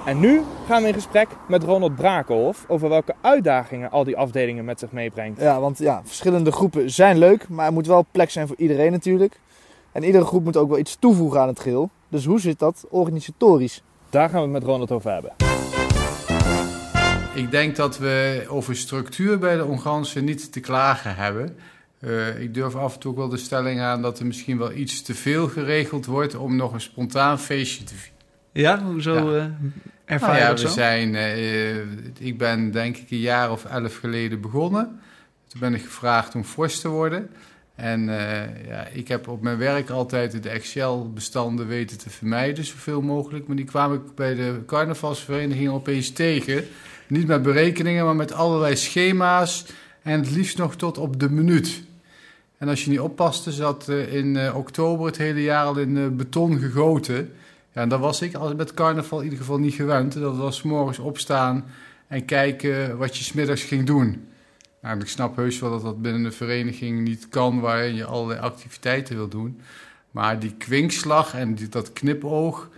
En 0.04 0.20
nu 0.20 0.42
gaan 0.66 0.82
we 0.82 0.88
in 0.88 0.94
gesprek 0.94 1.28
met 1.48 1.62
Ronald 1.62 1.94
Brakenhoff 1.94 2.64
over 2.68 2.88
welke 2.88 3.14
uitdagingen 3.20 3.90
al 3.90 4.04
die 4.04 4.16
afdelingen 4.16 4.64
met 4.64 4.78
zich 4.78 4.92
meebrengt. 4.92 5.40
Ja, 5.40 5.60
want 5.60 5.78
ja, 5.78 6.00
verschillende 6.04 6.52
groepen 6.52 6.90
zijn 6.90 7.18
leuk, 7.18 7.48
maar 7.48 7.66
er 7.66 7.72
moet 7.72 7.86
wel 7.86 8.06
plek 8.10 8.30
zijn 8.30 8.46
voor 8.46 8.56
iedereen 8.56 8.92
natuurlijk. 8.92 9.40
En 9.92 10.04
iedere 10.04 10.24
groep 10.24 10.44
moet 10.44 10.56
ook 10.56 10.68
wel 10.68 10.78
iets 10.78 10.96
toevoegen 10.96 11.40
aan 11.40 11.48
het 11.48 11.60
geheel. 11.60 11.90
Dus 12.08 12.24
hoe 12.24 12.40
zit 12.40 12.58
dat 12.58 12.84
organisatorisch? 12.90 13.82
Daar 14.10 14.28
gaan 14.28 14.38
we 14.38 14.44
het 14.44 14.52
met 14.52 14.64
Ronald 14.64 14.90
over 14.92 15.12
hebben. 15.12 15.65
Ik 17.36 17.50
denk 17.50 17.76
dat 17.76 17.98
we 17.98 18.44
over 18.48 18.76
structuur 18.76 19.38
bij 19.38 19.56
de 19.56 19.64
Ongansen 19.64 20.24
niet 20.24 20.52
te 20.52 20.60
klagen 20.60 21.16
hebben. 21.16 21.56
Uh, 22.00 22.40
ik 22.40 22.54
durf 22.54 22.74
af 22.74 22.94
en 22.94 23.00
toe 23.00 23.10
ook 23.10 23.16
wel 23.16 23.28
de 23.28 23.36
stelling 23.36 23.80
aan 23.80 24.02
dat 24.02 24.18
er 24.18 24.26
misschien 24.26 24.58
wel 24.58 24.72
iets 24.72 25.02
te 25.02 25.14
veel 25.14 25.48
geregeld 25.48 26.06
wordt 26.06 26.34
om 26.34 26.56
nog 26.56 26.72
een 26.72 26.80
spontaan 26.80 27.38
feestje 27.38 27.84
te 27.84 27.94
vieren. 27.94 28.20
Ja, 28.52 28.82
hoezo 28.82 29.36
ja. 29.36 29.44
Uh, 29.44 29.44
ervaar 30.04 30.28
nou 30.28 30.40
ja, 30.40 30.52
we 30.52 30.58
zo? 30.58 30.68
zijn, 30.68 31.14
uh, 31.14 31.76
ik 32.18 32.38
ben 32.38 32.70
denk 32.70 32.96
ik 32.96 33.10
een 33.10 33.18
jaar 33.18 33.50
of 33.50 33.64
elf 33.64 33.96
geleden 33.96 34.40
begonnen. 34.40 35.00
Toen 35.48 35.60
ben 35.60 35.74
ik 35.74 35.82
gevraagd 35.82 36.34
om 36.34 36.44
fors 36.44 36.80
te 36.80 36.88
worden. 36.88 37.30
En 37.74 38.04
ja, 38.66 38.86
ik 38.92 39.08
heb 39.08 39.28
op 39.28 39.42
mijn 39.42 39.58
werk 39.58 39.90
altijd 39.90 40.42
de 40.42 40.48
Excel-bestanden 40.48 41.66
weten 41.66 41.98
te 41.98 42.10
vermijden, 42.10 42.64
zoveel 42.64 43.02
mogelijk. 43.02 43.46
Maar 43.46 43.56
die 43.56 43.64
kwam 43.64 43.94
ik 43.94 44.14
bij 44.14 44.34
de 44.34 44.62
carnavalsvereniging 44.66 45.70
opeens 45.70 46.10
tegen. 46.10 46.64
Niet 47.08 47.26
met 47.26 47.42
berekeningen, 47.42 48.04
maar 48.04 48.16
met 48.16 48.32
allerlei 48.32 48.76
schema's. 48.76 49.66
En 50.02 50.20
het 50.20 50.30
liefst 50.30 50.58
nog 50.58 50.76
tot 50.76 50.98
op 50.98 51.20
de 51.20 51.30
minuut. 51.30 51.82
En 52.58 52.68
als 52.68 52.84
je 52.84 52.90
niet 52.90 53.00
oppaste, 53.00 53.52
zat 53.52 53.88
in 53.88 54.34
uh, 54.34 54.56
oktober 54.56 55.06
het 55.06 55.16
hele 55.16 55.42
jaar 55.42 55.64
al 55.64 55.78
in 55.78 55.96
uh, 55.96 56.08
beton 56.08 56.58
gegoten. 56.58 57.32
Ja, 57.72 57.82
en 57.82 57.88
dat 57.88 58.00
was 58.00 58.22
ik 58.22 58.54
met 58.56 58.74
carnaval 58.74 59.18
in 59.18 59.24
ieder 59.24 59.38
geval 59.38 59.58
niet 59.58 59.74
gewend. 59.74 60.12
Dat 60.12 60.36
was 60.36 60.62
morgens 60.62 60.98
opstaan 60.98 61.64
en 62.06 62.24
kijken 62.24 62.96
wat 62.96 63.16
je 63.16 63.24
smiddags 63.24 63.62
ging 63.62 63.86
doen. 63.86 64.28
Nou, 64.82 65.00
ik 65.00 65.08
snap 65.08 65.36
heus 65.36 65.58
wel 65.58 65.70
dat 65.70 65.82
dat 65.82 66.02
binnen 66.02 66.24
een 66.24 66.32
vereniging 66.32 67.00
niet 67.00 67.28
kan, 67.28 67.60
waarin 67.60 67.94
je 67.94 68.04
allerlei 68.04 68.40
activiteiten 68.40 69.16
wil 69.16 69.28
doen. 69.28 69.60
Maar 70.10 70.38
die 70.38 70.54
kwinkslag 70.58 71.34
en 71.34 71.58
dat 71.70 71.92
knipoog, 71.92 72.68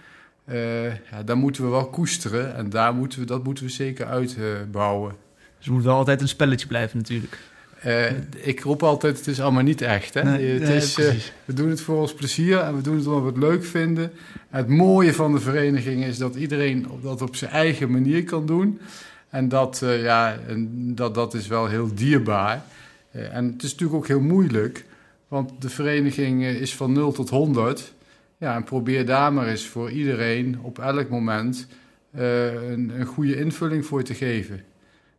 uh, 0.50 0.84
ja, 0.84 1.22
daar 1.24 1.36
moeten 1.36 1.64
we 1.64 1.70
wel 1.70 1.86
koesteren. 1.86 2.54
En 2.54 2.70
daar 2.70 2.94
moeten 2.94 3.20
we, 3.20 3.26
dat 3.26 3.44
moeten 3.44 3.64
we 3.64 3.70
zeker 3.70 4.06
uitbouwen. 4.06 5.14
Dus 5.56 5.66
het 5.66 5.74
moet 5.74 5.84
wel 5.84 5.96
altijd 5.96 6.20
een 6.20 6.28
spelletje 6.28 6.66
blijven 6.66 6.98
natuurlijk. 6.98 7.38
Uh, 7.86 8.10
ik 8.34 8.60
roep 8.60 8.82
altijd, 8.82 9.16
het 9.16 9.26
is 9.26 9.40
allemaal 9.40 9.62
niet 9.62 9.80
echt. 9.80 10.14
Hè? 10.14 10.22
Nee, 10.22 10.52
het 10.52 10.62
nee, 10.62 10.76
is, 10.76 10.98
uh, 10.98 11.10
we 11.44 11.52
doen 11.52 11.70
het 11.70 11.80
voor 11.80 12.00
ons 12.00 12.14
plezier 12.14 12.58
en 12.58 12.76
we 12.76 12.82
doen 12.82 12.96
het 12.96 13.06
omdat 13.06 13.22
we 13.22 13.28
het 13.28 13.38
leuk 13.38 13.64
vinden. 13.64 14.12
Het 14.48 14.68
mooie 14.68 15.14
van 15.14 15.32
de 15.32 15.40
vereniging 15.40 16.04
is 16.04 16.18
dat 16.18 16.34
iedereen 16.34 16.86
dat 17.02 17.22
op 17.22 17.36
zijn 17.36 17.50
eigen 17.50 17.90
manier 17.90 18.24
kan 18.24 18.46
doen. 18.46 18.80
En 19.28 19.48
dat, 19.48 19.80
uh, 19.84 20.02
ja, 20.02 20.38
en 20.48 20.92
dat, 20.94 21.14
dat 21.14 21.34
is 21.34 21.46
wel 21.46 21.66
heel 21.66 21.94
dierbaar. 21.94 22.62
en 23.10 23.46
het 23.52 23.62
is 23.62 23.70
natuurlijk 23.70 23.98
ook 23.98 24.08
heel 24.08 24.20
moeilijk, 24.20 24.84
want 25.28 25.50
de 25.58 25.68
vereniging 25.68 26.44
is 26.44 26.74
van 26.74 26.92
0 26.92 27.12
tot 27.12 27.28
100. 27.28 27.92
Ja, 28.38 28.54
en 28.54 28.64
probeer 28.64 29.06
daar 29.06 29.32
maar 29.32 29.46
eens 29.46 29.66
voor 29.66 29.90
iedereen 29.90 30.58
op 30.62 30.78
elk 30.78 31.08
moment 31.08 31.66
een, 32.12 33.00
een 33.00 33.06
goede 33.06 33.36
invulling 33.36 33.86
voor 33.86 34.02
te 34.02 34.14
geven. 34.14 34.64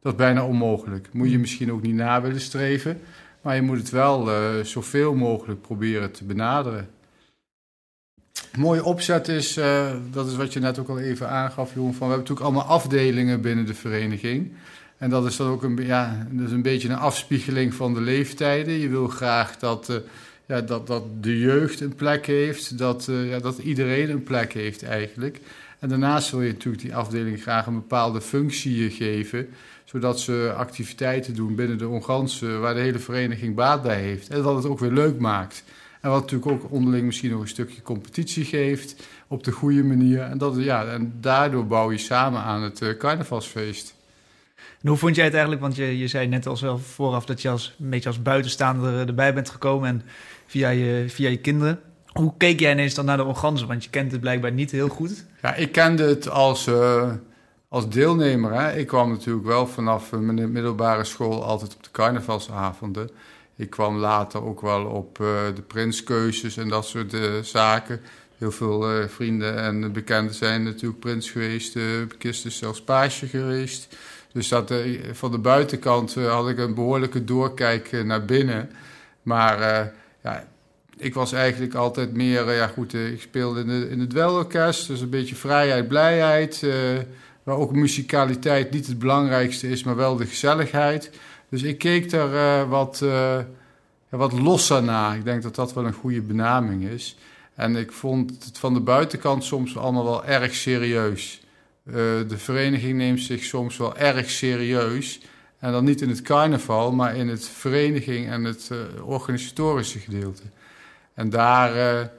Dat 0.02 0.12
is 0.12 0.18
bijna 0.18 0.46
onmogelijk. 0.46 1.14
Moet 1.14 1.32
je 1.32 1.40
misschien 1.40 1.72
ook 1.72 1.82
niet 1.82 1.96
na 1.96 2.22
willen 2.22 2.42
streven. 2.42 3.02
Maar 3.42 3.56
je 3.56 3.62
moet 3.62 3.78
het 3.78 3.90
wel 3.90 4.30
uh, 4.30 4.64
zoveel 4.64 5.16
mogelijk 5.16 5.62
proberen 5.62 6.12
te 6.12 6.26
benaderen. 6.26 6.90
mooie 8.58 8.84
opzet 8.84 9.28
is, 9.28 9.58
uh, 9.58 9.92
dat 10.12 10.28
is 10.28 10.36
wat 10.36 10.54
je 10.54 10.60
net 10.60 10.80
ook 10.80 10.90
al 10.90 11.00
even 11.00 11.30
aangaf, 11.30 11.74
Jeroen, 11.74 11.94
van 11.94 12.08
we 12.08 12.14
hebben 12.14 12.18
natuurlijk 12.18 12.46
allemaal 12.46 12.76
afdelingen 12.78 13.42
binnen 13.42 13.66
de 13.66 13.74
vereniging. 13.74 14.52
En 14.98 15.10
dat 15.10 15.26
is 15.26 15.36
dan 15.36 15.48
ook 15.48 15.64
een, 15.64 15.86
ja, 15.86 16.28
dat 16.32 16.48
is 16.48 16.54
een 16.54 16.62
beetje 16.62 16.90
een 16.90 16.98
afspiegeling 16.98 17.74
van 17.74 17.94
de 17.94 18.02
leeftijden. 18.02 18.74
Je 18.74 18.90
wil 18.90 19.08
graag 19.08 19.58
dat, 19.58 20.02
ja, 20.50 20.62
dat, 20.62 20.88
dat 20.88 21.24
de 21.24 21.40
jeugd 21.40 21.82
een 21.82 21.96
plek 21.96 22.26
heeft, 22.26 22.78
dat, 22.78 23.08
ja, 23.12 23.40
dat 23.40 23.58
iedereen 23.58 24.10
een 24.10 24.24
plek 24.24 24.54
heeft 24.54 24.84
eigenlijk. 24.84 25.40
En 25.80 25.90
daarnaast 25.90 26.32
wil 26.32 26.42
je 26.42 26.52
natuurlijk 26.52 26.84
die 26.84 26.96
afdeling 26.96 27.42
graag 27.42 27.66
een 27.66 27.74
bepaalde 27.74 28.22
functie 28.22 28.90
geven 28.90 29.48
zodat 29.90 30.20
ze 30.20 30.54
activiteiten 30.58 31.36
doen 31.36 31.56
binnen 31.56 31.78
de 31.78 31.88
Ongansen 31.88 32.62
waar 32.62 32.74
de 32.74 32.80
hele 32.80 33.00
vereniging 33.00 33.56
baat 33.56 33.82
bij 33.82 34.02
heeft. 34.02 34.30
En 34.30 34.42
dat 34.42 34.56
het 34.56 34.66
ook 34.66 34.80
weer 34.80 34.92
leuk 34.92 35.20
maakt. 35.20 35.64
En 36.02 36.10
wat 36.10 36.22
natuurlijk 36.22 36.52
ook 36.52 36.72
onderling 36.72 37.06
misschien 37.06 37.32
nog 37.32 37.42
een 37.42 37.48
stukje 37.48 37.82
competitie 37.82 38.46
geeft 38.46 39.08
op 39.28 39.44
de 39.44 39.52
goede 39.52 39.84
manier. 39.84 40.22
En, 40.22 40.38
dat, 40.38 40.56
ja, 40.58 40.86
en 40.86 41.14
daardoor 41.20 41.68
bouw 41.68 41.92
je 41.92 41.98
samen 41.98 42.42
aan 42.42 42.62
het 42.62 42.98
carnavalsfeest. 42.98 43.96
En 44.56 44.90
hoe 44.90 44.98
vond 44.98 45.16
jij 45.16 45.26
het 45.26 45.34
eigenlijk? 45.34 45.64
Want 45.64 45.76
je, 45.76 45.98
je 45.98 46.08
zei 46.08 46.28
net 46.28 46.48
al 46.48 46.58
zelf 46.58 46.82
vooraf 46.86 47.26
dat 47.26 47.42
je 47.42 47.50
als, 47.50 47.76
een 47.80 47.90
beetje 47.90 48.10
als 48.10 48.22
buitenstaander 48.22 49.08
erbij 49.08 49.34
bent 49.34 49.50
gekomen 49.50 49.90
en 49.90 50.02
via 50.50 50.70
je, 50.70 51.06
via 51.08 51.30
je 51.30 51.38
kinderen. 51.38 51.80
Hoe 52.06 52.34
keek 52.38 52.60
jij 52.60 52.72
ineens 52.72 52.94
dan 52.94 53.06
naar 53.06 53.18
de 53.18 53.24
Ongansen? 53.24 53.68
Want 53.68 53.84
je 53.84 53.90
kent 53.90 54.12
het 54.12 54.22
blijkbaar 54.22 54.52
niet 54.52 54.72
heel 54.72 54.88
goed. 54.88 55.26
Ja, 55.42 55.56
ik 55.56 55.72
kende 55.72 56.04
het 56.04 56.30
als... 56.30 56.68
Uh, 56.68 57.12
als 57.72 57.90
deelnemer, 57.90 58.54
hè, 58.54 58.78
ik 58.78 58.88
kwam 58.88 59.10
natuurlijk 59.10 59.46
wel 59.46 59.68
vanaf 59.68 60.12
mijn 60.12 60.52
middelbare 60.52 61.04
school 61.04 61.44
altijd 61.44 61.76
op 61.76 61.84
de 61.84 61.92
carnavalsavonden. 61.92 63.10
Ik 63.56 63.70
kwam 63.70 63.96
later 63.98 64.44
ook 64.44 64.62
wel 64.62 64.86
op 64.86 65.20
uh, 65.20 65.28
de 65.56 65.62
prinskeuzes 65.62 66.58
en 66.58 66.70
dat 66.70 66.86
soort 66.86 67.18
zaken. 67.42 68.02
Heel 68.38 68.52
veel 68.52 69.08
vrienden 69.08 69.58
en 69.58 69.92
bekenden 69.92 70.34
zijn 70.34 70.64
natuurlijk 70.64 71.00
prins 71.00 71.30
geweest. 71.30 71.78
Kist 72.18 72.46
is 72.46 72.58
zelfs 72.58 72.82
paasje 72.82 73.28
geweest. 73.28 73.98
Dus 74.34 74.48
dat, 74.48 74.74
van 75.12 75.32
de 75.32 75.40
buitenkant 75.40 76.16
had 76.16 76.50
ik 76.50 76.58
een 76.58 76.74
behoorlijke 76.74 77.24
doorkijk 77.24 78.04
naar 78.04 78.26
binnen. 78.26 78.70
Maar 79.22 79.92
ja, 80.24 80.48
ik 80.98 81.14
was 81.14 81.32
eigenlijk 81.32 81.74
altijd 81.74 82.14
meer... 82.14 82.52
ja 82.54 82.68
goed, 82.68 82.94
ik 82.94 83.22
speelde 83.22 83.60
in, 83.60 83.68
de, 83.68 83.90
in 83.90 84.00
het 84.00 84.10
dwelorkest, 84.10 84.88
dus 84.88 85.02
een 85.02 85.10
beetje 85.10 85.36
vrijheid, 85.36 85.88
blijheid 85.88 86.64
waar 87.50 87.58
ook 87.58 87.76
muzikaliteit 87.76 88.72
niet 88.72 88.88
het 88.88 89.00
belangrijkste 89.00 89.70
is, 89.70 89.84
maar 89.84 89.96
wel 89.96 90.16
de 90.16 90.26
gezelligheid. 90.26 91.12
Dus 91.50 91.64
ik 91.64 91.78
keek 91.78 92.10
daar 92.10 92.64
uh, 92.64 92.70
wat, 92.70 93.00
uh, 93.04 93.38
wat 94.10 94.32
losser 94.32 94.84
naar. 94.84 95.16
Ik 95.16 95.24
denk 95.24 95.42
dat 95.42 95.56
dat 95.56 95.74
wel 95.74 95.86
een 95.86 95.94
goede 95.94 96.22
benaming 96.22 96.84
is. 96.84 97.18
En 97.56 97.76
ik 97.76 97.92
vond 97.92 98.44
het 98.44 98.58
van 98.58 98.74
de 98.74 98.80
buitenkant 98.80 99.44
soms 99.44 99.78
allemaal 99.78 100.04
wel 100.04 100.26
erg 100.26 100.56
serieus. 100.56 101.42
Uh, 101.86 101.94
de 102.28 102.38
vereniging 102.38 102.98
neemt 102.98 103.22
zich 103.22 103.44
soms 103.44 103.78
wel 103.78 103.98
erg 103.98 104.30
serieus. 104.30 105.22
En 105.60 105.72
dan 105.72 105.84
niet 105.84 106.02
in 106.02 106.10
het 106.10 106.22
carnaval, 106.22 106.92
maar 106.92 107.16
in 107.16 107.28
het 107.28 107.50
vereniging 107.50 108.30
en 108.30 108.44
het 108.44 108.72
organisatorische 109.04 110.00
gedeelte. 110.00 110.44
En 111.14 111.30
daar 111.30 112.10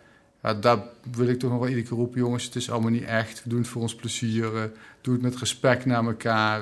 ja, 0.43 0.55
daar 0.55 0.79
wil 1.11 1.29
ik 1.29 1.39
toch 1.39 1.51
nog 1.51 1.59
wel 1.59 1.69
iedere 1.69 1.87
keer 1.87 1.97
roepen, 1.97 2.21
jongens, 2.21 2.45
het 2.45 2.57
is 2.57 2.71
allemaal 2.71 2.91
niet 2.91 3.05
echt. 3.05 3.43
We 3.43 3.49
doen 3.49 3.59
het 3.59 3.69
voor 3.69 3.83
ons 3.83 3.95
plezier. 3.95 4.55
Uh, 4.55 4.61
doe 5.01 5.15
het 5.15 5.23
met 5.23 5.37
respect 5.37 5.85
naar 5.85 6.05
elkaar. 6.05 6.61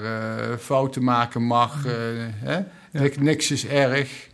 Fouten 0.58 1.04
maken 1.04 1.42
mag. 1.42 1.86
Uh, 1.86 1.92
hè? 2.34 2.58
Ja. 2.90 3.08
Niks 3.18 3.50
is 3.50 3.66
erg. 3.66 4.28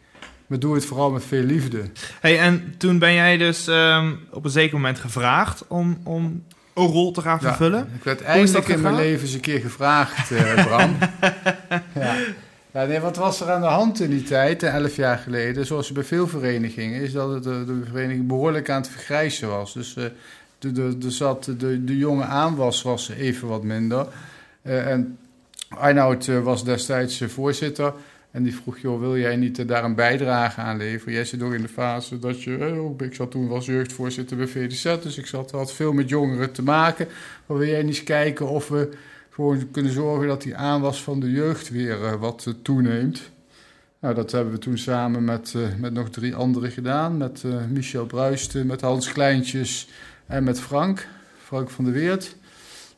Maar 0.47 0.59
doe 0.59 0.75
het 0.75 0.85
vooral 0.85 1.11
met 1.11 1.25
veel 1.25 1.43
liefde. 1.43 1.83
Hey, 2.21 2.39
en 2.39 2.75
toen 2.79 2.99
ben 2.99 3.15
jij 3.15 3.37
dus 3.37 3.67
um, 3.67 4.19
op 4.31 4.45
een 4.45 4.51
zeker 4.51 4.75
moment 4.77 4.99
gevraagd 4.99 5.67
om, 5.69 6.01
om 6.05 6.45
een 6.75 6.87
rol 6.87 7.13
te 7.13 7.21
gaan 7.21 7.41
vervullen. 7.41 7.79
Ja, 7.79 7.97
ik 7.97 8.05
werd 8.05 8.23
eindelijk 8.23 8.69
in 8.69 8.81
mijn 8.81 8.95
leven 8.95 9.23
eens 9.23 9.35
een 9.35 9.41
keer 9.41 9.61
gevraagd, 9.61 10.29
Bram. 10.55 10.97
ja. 11.95 12.17
Ja, 12.75 12.85
nee, 12.85 13.01
wat 13.01 13.17
was 13.17 13.41
er 13.41 13.51
aan 13.51 13.61
de 13.61 13.67
hand 13.67 14.01
in 14.01 14.11
die 14.11 14.23
tijd, 14.23 14.63
elf 14.63 14.97
jaar 14.97 15.19
geleden, 15.19 15.67
zoals 15.67 15.93
bij 15.93 16.05
veel 16.05 16.27
verenigingen, 16.27 17.01
is 17.01 17.13
dat 17.13 17.43
de, 17.43 17.65
de 17.65 17.81
vereniging 17.85 18.27
behoorlijk 18.27 18.71
aan 18.71 18.81
het 18.81 18.91
vergrijzen 18.91 19.49
was. 19.49 19.73
Dus 19.73 19.97
uh, 19.97 20.05
de, 20.59 20.73
de, 20.73 20.99
de, 20.99 21.11
zat, 21.11 21.45
de, 21.45 21.85
de 21.85 21.97
jonge 21.97 22.25
aanwas 22.25 22.83
was 22.83 23.09
even 23.09 23.49
wat 23.49 23.63
minder. 23.63 24.07
Uh, 24.63 24.91
en 24.91 25.19
Arnoud 25.69 26.27
was 26.27 26.65
destijds 26.65 27.23
voorzitter 27.27 27.93
en 28.31 28.43
die 28.43 28.55
vroeg, 28.55 28.79
joh, 28.79 29.01
wil 29.01 29.19
jij 29.19 29.37
niet 29.37 29.69
daar 29.69 29.85
een 29.85 29.95
bijdrage 29.95 30.61
aan 30.61 30.77
leveren? 30.77 31.15
Jij 31.15 31.25
zit 31.25 31.43
ook 31.43 31.53
in 31.53 31.63
de 31.63 31.69
fase 31.69 32.19
dat 32.19 32.43
je, 32.43 32.93
ik 32.99 33.15
zat 33.15 33.31
toen 33.31 33.49
was 33.49 33.67
jeugdvoorzitter 33.67 34.37
bij 34.37 34.47
VDZ, 34.47 34.97
dus 35.03 35.19
ik 35.19 35.27
zat, 35.27 35.51
had 35.51 35.73
veel 35.73 35.93
met 35.93 36.09
jongeren 36.09 36.53
te 36.53 36.63
maken. 36.63 37.09
Maar 37.47 37.59
wil 37.59 37.67
jij 37.67 37.83
niet 37.83 37.89
eens 37.89 38.03
kijken 38.05 38.49
of 38.49 38.69
we 38.69 38.89
gewoon 39.35 39.71
kunnen 39.71 39.93
zorgen 39.93 40.29
dat 40.29 40.43
die 40.43 40.57
aanwas 40.57 41.03
van 41.03 41.21
de 41.21 41.31
jeugd 41.31 41.69
weer 41.71 42.01
uh, 42.01 42.15
wat 42.15 42.45
uh, 42.49 42.55
toeneemt. 42.63 43.31
Nou, 44.01 44.15
dat 44.15 44.33
hebben 44.33 44.53
we 44.53 44.59
toen 44.59 44.79
samen 44.79 45.25
met, 45.25 45.53
uh, 45.57 45.67
met 45.79 45.93
nog 45.93 46.11
drie 46.11 46.35
anderen 46.35 46.71
gedaan. 46.71 47.17
Met 47.17 47.45
Michel 47.71 48.07
Bruisten, 48.07 48.67
met 48.67 48.81
Hans 48.81 49.13
Kleintjes 49.13 49.89
en 50.27 50.45
met 50.45 50.61
Frank, 50.61 51.09
Frank 51.45 51.71
van 51.71 51.85
der 51.85 51.93
Weert. 51.93 52.37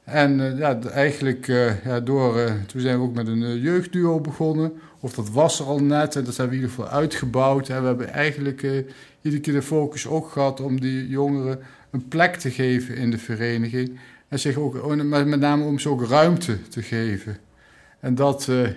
En 0.05 0.57
ja, 0.57 0.81
eigenlijk 0.81 1.47
ja, 1.85 2.01
door, 2.01 2.51
toen 2.67 2.81
zijn 2.81 2.99
we 2.99 3.05
ook 3.05 3.15
met 3.15 3.27
een 3.27 3.61
jeugdduo 3.61 4.21
begonnen. 4.21 4.73
Of 5.01 5.15
dat 5.15 5.31
was 5.31 5.61
er 5.61 5.67
al 5.67 5.79
net 5.79 6.17
en 6.17 6.25
dat 6.25 6.37
hebben 6.37 6.57
we 6.57 6.63
in 6.63 6.69
ieder 6.69 6.85
geval 6.85 6.99
uitgebouwd. 7.01 7.69
En 7.69 7.81
we 7.81 7.87
hebben 7.87 8.13
eigenlijk 8.13 8.63
iedere 9.23 9.43
keer 9.43 9.55
de 9.55 9.63
focus 9.63 10.07
ook 10.07 10.31
gehad 10.31 10.61
om 10.61 10.81
die 10.81 11.09
jongeren 11.09 11.61
een 11.91 12.09
plek 12.09 12.37
te 12.37 12.51
geven 12.51 12.97
in 12.97 13.11
de 13.11 13.19
vereniging. 13.19 13.99
En 14.29 14.39
zich 14.39 14.57
ook, 14.57 14.97
met 15.09 15.41
name 15.41 15.65
om 15.65 15.79
ze 15.79 15.89
ook 15.89 16.05
ruimte 16.09 16.69
te 16.69 16.83
geven. 16.83 17.37
En 18.01 18.15
dat, 18.15 18.47
uh, 18.51 18.69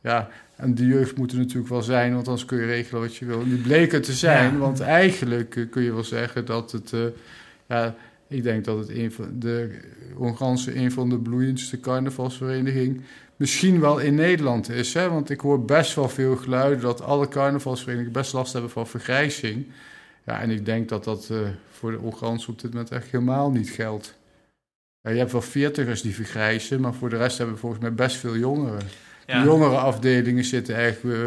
ja, 0.00 0.28
En 0.56 0.74
de 0.74 0.86
jeugd 0.86 1.16
moet 1.16 1.32
er 1.32 1.38
natuurlijk 1.38 1.68
wel 1.68 1.82
zijn, 1.82 2.14
want 2.14 2.26
anders 2.28 2.44
kun 2.46 2.58
je 2.58 2.66
regelen 2.66 3.00
wat 3.02 3.16
je 3.16 3.24
wil. 3.24 3.40
En 3.40 3.48
die 3.48 3.58
bleken 3.62 4.02
te 4.02 4.12
zijn, 4.12 4.52
Ja. 4.52 4.58
want 4.58 4.80
eigenlijk 4.80 5.56
eh, 5.56 5.64
kun 5.70 5.82
je 5.82 5.92
wel 5.92 6.04
zeggen 6.04 6.44
dat 6.46 6.72
het... 6.72 6.92
eh, 6.92 7.00
ja, 7.68 7.94
ik 8.28 8.42
denk 8.42 8.64
dat 8.64 8.78
het 8.78 8.88
een 8.88 9.12
van 9.12 9.28
de 9.38 9.78
Onganse 10.16 10.76
een 10.76 10.92
van 10.92 11.08
de 11.08 11.18
bloeiendste 11.18 11.80
carnavalsverenigingen 11.80 13.04
misschien 13.36 13.80
wel 13.80 13.98
in 13.98 14.14
Nederland 14.14 14.68
is. 14.70 14.94
Hè? 14.94 15.08
Want 15.10 15.30
ik 15.30 15.40
hoor 15.40 15.64
best 15.64 15.94
wel 15.94 16.08
veel 16.08 16.36
geluiden 16.36 16.80
dat 16.80 17.02
alle 17.02 17.28
carnavalsverenigingen 17.28 18.12
best 18.12 18.32
last 18.32 18.52
hebben 18.52 18.70
van 18.70 18.86
vergrijzing. 18.86 19.66
Ja, 20.26 20.40
en 20.40 20.50
ik 20.50 20.64
denk 20.64 20.88
dat 20.88 21.04
dat 21.04 21.28
eh, 21.30 21.38
voor 21.70 21.90
de 21.90 21.98
Onganse 21.98 22.50
op 22.50 22.60
dit 22.60 22.70
moment 22.72 22.90
echt 22.90 23.10
helemaal 23.10 23.50
niet 23.50 23.70
geldt. 23.70 24.14
Ja, 25.04 25.10
je 25.10 25.18
hebt 25.18 25.32
wel 25.32 25.42
veertigers 25.42 26.02
die 26.02 26.14
vergrijzen, 26.14 26.80
maar 26.80 26.94
voor 26.94 27.10
de 27.10 27.16
rest 27.16 27.38
hebben 27.38 27.54
we 27.54 27.60
volgens 27.60 27.82
mij 27.82 27.94
best 27.94 28.16
veel 28.16 28.36
jongeren. 28.36 28.80
Ja. 29.26 29.38
De 29.38 29.44
jongere 29.46 29.76
afdelingen 29.76 30.44
zitten 30.44 30.76
echt 30.76 31.04
eh, 31.04 31.18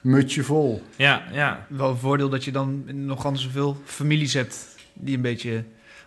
mutje 0.00 0.42
vol. 0.42 0.82
Ja, 0.96 1.22
ja. 1.32 1.66
Wel 1.68 1.90
een 1.90 1.96
voordeel 1.96 2.28
dat 2.28 2.44
je 2.44 2.52
dan 2.52 2.84
nog 3.06 3.26
anders 3.26 3.44
zoveel 3.44 3.76
families 3.84 4.34
hebt 4.34 4.66
die 4.92 5.16
een 5.16 5.22
beetje 5.22 5.64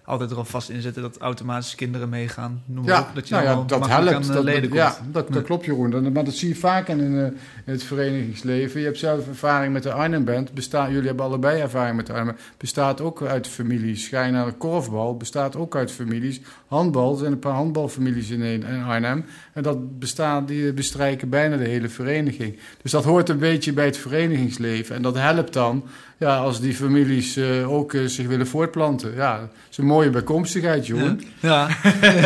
altijd 0.09 0.31
er 0.31 0.37
al 0.37 0.45
vast 0.45 0.69
in 0.69 0.81
zitten 0.81 1.01
dat 1.01 1.17
automatisch 1.17 1.75
kinderen 1.75 2.09
meegaan. 2.09 2.61
Noem 2.65 2.85
Ja, 2.85 2.99
op, 2.99 3.07
dat 3.13 3.27
je 3.27 3.33
nou 3.33 3.45
ja, 3.45 3.63
dat 3.67 3.87
helpt. 3.87 4.13
aan 4.13 4.21
eh, 4.21 4.27
Dat, 4.27 4.43
leden 4.43 4.73
ja, 4.73 4.89
komt. 4.89 5.13
dat, 5.13 5.27
dat 5.27 5.35
Ja. 5.35 5.41
klopt 5.41 5.65
Jeroen. 5.65 5.89
Dat, 5.89 6.13
maar 6.13 6.23
dat 6.23 6.33
zie 6.33 6.47
je 6.49 6.55
vaak 6.55 6.87
in, 6.87 6.99
eh, 6.99 7.05
in 7.25 7.33
het 7.65 7.83
verenigingsleven. 7.83 8.79
Je 8.79 8.85
hebt 8.85 8.97
zelf 8.97 9.27
ervaring 9.27 9.73
met 9.73 9.83
de 9.83 9.91
Arnhem 9.91 10.23
Band. 10.25 10.53
Bestaat, 10.53 10.89
jullie 10.89 11.07
hebben 11.07 11.25
allebei 11.25 11.61
ervaring 11.61 11.95
met 11.95 12.07
de 12.07 12.13
Arnhem. 12.13 12.35
Bestaat 12.57 13.01
ook 13.01 13.21
uit 13.21 13.47
families. 13.47 14.07
Ga 14.07 14.23
je 14.23 14.31
naar 14.31 14.47
een 14.47 14.57
korfbal, 14.57 15.17
bestaat 15.17 15.55
ook 15.55 15.75
uit 15.75 15.91
families. 15.91 16.41
Handbal, 16.67 17.11
er 17.11 17.17
zijn 17.19 17.31
een 17.31 17.39
paar 17.39 17.53
handbalfamilies 17.53 18.29
in, 18.29 18.41
in 18.41 18.83
Arnhem. 18.83 19.25
En 19.53 19.63
dat 19.63 19.99
bestaat, 19.99 20.47
die 20.47 20.73
bestrijken 20.73 21.29
bijna 21.29 21.57
de 21.57 21.67
hele 21.67 21.89
vereniging. 21.89 22.59
Dus 22.81 22.91
dat 22.91 23.03
hoort 23.03 23.29
een 23.29 23.37
beetje 23.39 23.73
bij 23.73 23.85
het 23.85 23.97
verenigingsleven. 23.97 24.95
En 24.95 25.01
dat 25.01 25.15
helpt 25.15 25.53
dan 25.53 25.83
ja, 26.19 26.37
als 26.37 26.59
die 26.61 26.73
families 26.73 27.35
eh, 27.37 27.71
ook 27.71 27.93
eh, 27.93 28.01
zich 28.05 28.27
willen 28.27 28.47
voortplanten. 28.47 29.15
Ja, 29.15 29.37
dat 29.39 29.49
is 29.71 29.77
een 29.77 29.85
mooie 29.85 30.09
bijkomstigheid, 30.09 30.87
Jeroen. 30.87 31.23
Ja, 31.39 31.67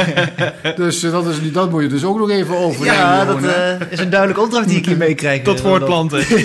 Dus 0.75 1.03
eh, 1.03 1.11
dat, 1.11 1.25
is, 1.27 1.41
niet- 1.41 1.53
dat 1.53 1.69
moet 1.71 1.81
je 1.81 1.87
dus 1.87 2.03
ook 2.03 2.17
nog 2.17 2.29
even 2.29 2.57
over. 2.57 2.85
ja 2.85 3.25
dat 3.25 3.43
eh, 3.43 3.81
is 3.89 3.99
een 3.99 4.09
duidelijke 4.09 4.41
opdracht 4.43 4.67
die 4.67 4.77
ik 4.77 4.85
hier 4.85 4.97
meekrijg. 4.97 5.41
Tot 5.41 5.61
voortplanten. 5.61 6.19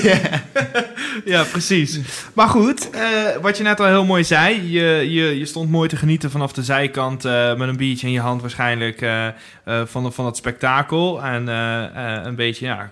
ja, 1.24 1.42
precies. 1.50 2.00
Maar 2.32 2.48
goed, 2.48 2.90
eh, 2.90 3.00
wat 3.40 3.56
je 3.56 3.62
net 3.62 3.80
al 3.80 3.86
heel 3.86 4.04
mooi 4.04 4.24
zei. 4.24 4.70
Je, 4.72 5.10
je, 5.12 5.38
je 5.38 5.46
stond 5.46 5.70
mooi 5.70 5.88
te 5.88 5.96
genieten 5.96 6.30
vanaf 6.30 6.52
de 6.52 6.62
zijkant 6.62 7.24
eh, 7.24 7.54
met 7.56 7.68
een 7.68 7.76
biertje 7.76 8.06
in 8.06 8.12
je 8.12 8.20
hand 8.20 8.40
waarschijnlijk 8.40 9.00
eh, 9.00 9.26
eh, 9.26 9.32
van, 9.86 10.12
van 10.12 10.26
het 10.26 10.36
spektakel. 10.36 11.22
En 11.22 11.48
eh, 11.48 11.84
eh, 11.84 12.24
een 12.24 12.34
beetje, 12.36 12.66
ja... 12.66 12.90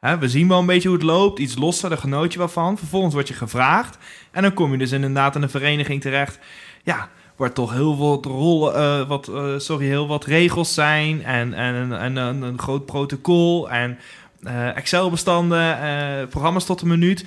We 0.00 0.28
zien 0.28 0.48
wel 0.48 0.58
een 0.58 0.66
beetje 0.66 0.88
hoe 0.88 0.96
het 0.96 1.06
loopt. 1.06 1.38
Iets 1.38 1.56
losser, 1.56 1.88
daar 1.88 1.98
genoot 1.98 2.32
je 2.32 2.38
wel 2.38 2.48
van. 2.48 2.78
Vervolgens 2.78 3.14
word 3.14 3.28
je 3.28 3.34
gevraagd. 3.34 3.98
En 4.30 4.42
dan 4.42 4.54
kom 4.54 4.72
je 4.72 4.78
dus 4.78 4.92
inderdaad 4.92 5.36
in 5.36 5.42
een 5.42 5.50
vereniging 5.50 6.00
terecht. 6.00 6.38
Ja, 6.82 7.08
waar 7.36 7.52
toch 7.52 7.72
heel 7.72 7.96
wat 7.96 8.24
rollen, 8.24 8.74
eh, 8.74 9.08
wat, 9.08 9.28
eh, 9.28 9.58
sorry, 9.58 9.86
heel 9.86 10.08
wat 10.08 10.24
regels 10.24 10.74
zijn. 10.74 11.24
En, 11.24 11.54
en, 11.54 11.98
en, 11.98 12.16
een, 12.16 12.58
groot 12.58 12.86
protocol. 12.86 13.70
En 13.70 13.98
eh, 14.42 14.76
Excel-bestanden, 14.76 16.28
programma's 16.28 16.64
tot 16.64 16.80
een 16.80 16.88
minuut. 16.88 17.24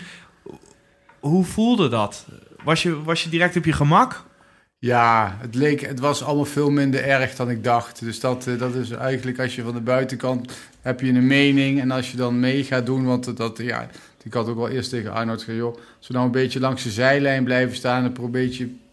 Hoe 1.20 1.46
voelde 1.46 1.90
dat? 1.90 2.26
Was 2.64 2.84
je, 2.84 3.04
was 3.04 3.24
je 3.24 3.30
direct 3.30 3.56
op 3.56 3.66
je 3.66 3.74
gemak? 3.74 4.24
Ja, 4.80 5.38
het, 5.40 5.56
leek, 5.56 5.82
het 5.82 6.00
was 6.00 6.24
allemaal 6.24 6.46
veel 6.46 6.70
minder 6.70 7.04
erg 7.04 7.36
dan 7.36 7.50
ik 7.50 7.64
dacht. 7.64 8.00
Dus 8.00 8.20
dat, 8.20 8.48
dat 8.58 8.76
is 8.76 8.92
eigenlijk 8.92 9.40
als 9.40 9.56
je 9.56 9.64
van 9.64 9.74
de 9.74 9.82
buitenkant 9.82 10.54
heb 10.82 11.00
je 11.00 11.10
een 11.10 11.28
mening. 11.28 11.82
En 11.82 11.92
als 11.92 12.12
je 12.12 12.18
dan 12.18 12.40
mee 12.40 12.64
gaat 12.64 12.86
doen, 12.86 13.06
want 13.06 13.38
dat, 13.38 13.58
ja, 13.58 13.90
ik 14.24 14.34
had 14.34 14.48
ook 14.48 14.58
wel 14.58 14.70
eerst 14.70 14.90
tegen 14.90 15.12
Arnold 15.12 15.40
gezegd, 15.40 15.58
joh, 15.58 15.76
als 15.98 16.08
we 16.08 16.14
nou 16.14 16.26
een 16.26 16.32
beetje 16.32 16.60
langs 16.60 16.84
de 16.84 16.90
zijlijn 16.90 17.44
blijven 17.44 17.76
staan 17.76 18.04
en 18.04 18.12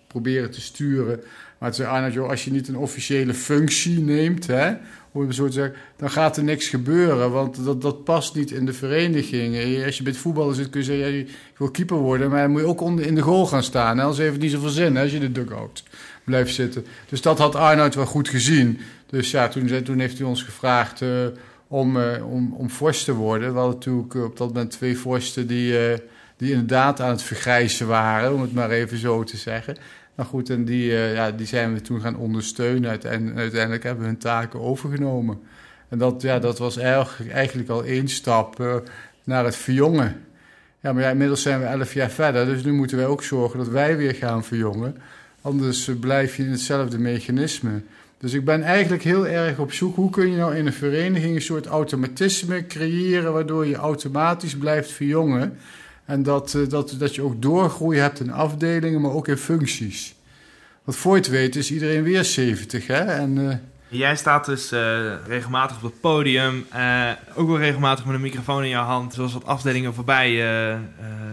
proberen 0.07 0.51
te 0.51 0.61
sturen. 0.61 1.21
Maar 1.59 1.75
zei 1.75 1.89
Arnold, 1.89 2.13
joh, 2.13 2.29
als 2.29 2.45
je 2.45 2.51
niet 2.51 2.69
een 2.69 2.77
officiële 2.77 3.35
functie 3.35 4.01
neemt, 4.01 4.47
hè, 4.47 4.75
om 5.13 5.33
zo 5.33 5.47
te 5.47 5.53
zeggen, 5.53 5.75
dan 5.97 6.11
gaat 6.11 6.37
er 6.37 6.45
niks 6.45 6.69
gebeuren. 6.69 7.31
Want 7.31 7.65
dat, 7.65 7.83
dat 7.83 8.05
past 8.05 8.35
niet 8.35 8.51
in 8.51 8.67
de 8.67 8.73
vereniging. 8.73 9.85
Als 9.85 9.97
je 9.97 10.03
bij 10.03 10.13
het 10.13 10.21
voetballen 10.21 10.55
zit, 10.55 10.71
kun 10.71 10.81
je 10.81 10.87
zeggen, 10.87 11.15
ja, 11.15 11.25
wil 11.57 11.71
keeper 11.71 11.97
worden. 11.97 12.31
Maar 12.31 12.43
dan 12.43 12.51
moet 12.51 12.61
je 12.61 12.67
ook 12.67 12.81
onder 12.81 13.07
in 13.07 13.15
de 13.15 13.21
goal 13.21 13.47
gaan 13.47 13.63
staan. 13.63 13.97
Hè? 13.97 14.03
Anders 14.03 14.19
heeft 14.19 14.33
het 14.33 14.43
niet 14.43 14.51
zoveel 14.51 14.69
zin 14.69 14.97
hè, 14.97 15.03
als 15.03 15.13
je 15.13 15.19
de 15.19 15.33
dugout 15.33 15.83
blijft 16.25 16.55
zitten. 16.55 16.85
Dus 17.09 17.23
dat 17.23 17.39
had 17.39 17.55
Arnoud 17.55 17.95
wel 17.95 18.07
goed 18.07 18.29
gezien. 18.29 18.81
Dus 19.07 19.31
ja, 19.31 19.49
toen, 19.49 19.83
toen 19.83 19.99
heeft 19.99 20.19
hij 20.19 20.27
ons 20.27 20.43
gevraagd 20.43 21.03
eh, 21.03 21.09
om, 21.69 22.01
eh, 22.01 22.31
om, 22.31 22.53
om 22.53 22.71
vorst 22.71 23.05
te 23.05 23.15
worden. 23.15 23.53
We 23.53 23.59
hadden 23.59 23.75
natuurlijk 23.75 24.15
eh, 24.15 24.25
op 24.25 24.37
dat 24.37 24.49
moment 24.49 24.71
twee 24.71 24.99
vorsten 24.99 25.47
die, 25.47 25.89
eh, 25.89 25.99
die 26.37 26.51
inderdaad 26.51 27.01
aan 27.01 27.11
het 27.11 27.23
vergrijzen 27.23 27.87
waren. 27.87 28.35
Om 28.35 28.41
het 28.41 28.55
maar 28.55 28.71
even 28.71 28.99
zo 28.99 29.25
te 29.25 29.37
zeggen. 29.37 29.77
Nou 30.15 30.29
goed, 30.29 30.51
en 30.51 30.65
die, 30.65 30.93
ja, 30.93 31.31
die 31.31 31.47
zijn 31.47 31.75
we 31.75 31.81
toen 31.81 32.01
gaan 32.01 32.17
ondersteunen. 32.17 32.91
Uiteindelijk, 32.91 33.39
uiteindelijk 33.39 33.83
hebben 33.83 34.03
we 34.03 34.09
hun 34.09 34.19
taken 34.19 34.61
overgenomen. 34.61 35.41
En 35.89 35.99
dat, 35.99 36.23
ja, 36.23 36.39
dat 36.39 36.59
was 36.59 36.77
eigenlijk, 36.77 37.69
al 37.69 37.85
één 37.85 38.09
stap 38.09 38.83
naar 39.25 39.45
het 39.45 39.57
verjongen. 39.57 40.25
Ja, 40.81 40.93
maar 40.93 41.11
inmiddels 41.11 41.43
zijn 41.43 41.61
we 41.61 41.67
elf 41.67 41.95
jaar 41.95 42.11
verder, 42.11 42.47
dus 42.47 42.65
nu 42.65 42.73
moeten 42.73 42.97
wij 42.97 43.07
ook 43.07 43.23
zorgen 43.23 43.59
dat 43.59 43.69
wij 43.69 43.97
weer 43.97 44.15
gaan 44.15 44.45
verjongen. 44.45 44.97
Anders 45.41 45.91
blijf 46.01 46.37
je 46.37 46.43
in 46.43 46.51
hetzelfde 46.51 46.99
mechanisme. 46.99 47.83
Dus 48.19 48.33
ik 48.33 48.45
ben 48.45 48.63
eigenlijk 48.63 49.03
heel 49.03 49.27
erg 49.27 49.59
op 49.59 49.73
zoek, 49.73 49.97
hoe 49.97 50.11
kun 50.11 50.31
je 50.31 50.37
nou 50.37 50.57
in 50.57 50.67
een 50.67 50.73
vereniging 50.73 51.35
een 51.35 51.43
soort 51.43 51.67
automatisme 51.67 52.67
creëren, 52.67 53.33
waardoor 53.33 53.67
je 53.67 53.77
automatisch 53.77 54.57
blijft 54.57 54.91
verjongen. 54.91 55.59
En 56.05 56.23
dat, 56.23 56.55
eh, 56.55 56.69
dat, 56.69 56.95
dat 56.99 57.15
je 57.15 57.23
ook 57.23 57.43
doorgroei 57.43 57.99
hebt 57.99 58.21
in 58.21 58.33
afdelingen, 58.33 59.01
maar 59.01 59.11
ook 59.11 59.29
in 59.29 59.37
functies. 59.37 60.15
Want 60.85 60.97
voor 60.97 61.15
je 61.15 61.21
het 61.21 61.31
weet 61.31 61.57
is 61.57 61.71
iedereen 61.71 62.03
weer 62.03 62.25
70, 62.25 62.87
hè? 62.87 63.05
En, 63.05 63.51
eh, 63.51 63.57
Jij 63.89 64.17
staat 64.17 64.45
dus 64.45 64.73
eh, 64.73 65.13
regelmatig 65.27 65.77
op 65.77 65.83
het 65.83 66.01
podium. 66.01 66.67
ook 67.35 67.49
wel 67.49 67.59
regelmatig 67.59 68.05
met 68.05 68.15
een 68.15 68.21
microfoon 68.21 68.63
in 68.63 68.69
je 68.69 68.77
hand. 68.77 69.15
Zoals 69.15 69.33
wat 69.33 69.47
afdelingen 69.47 69.95
voorbij 69.95 70.31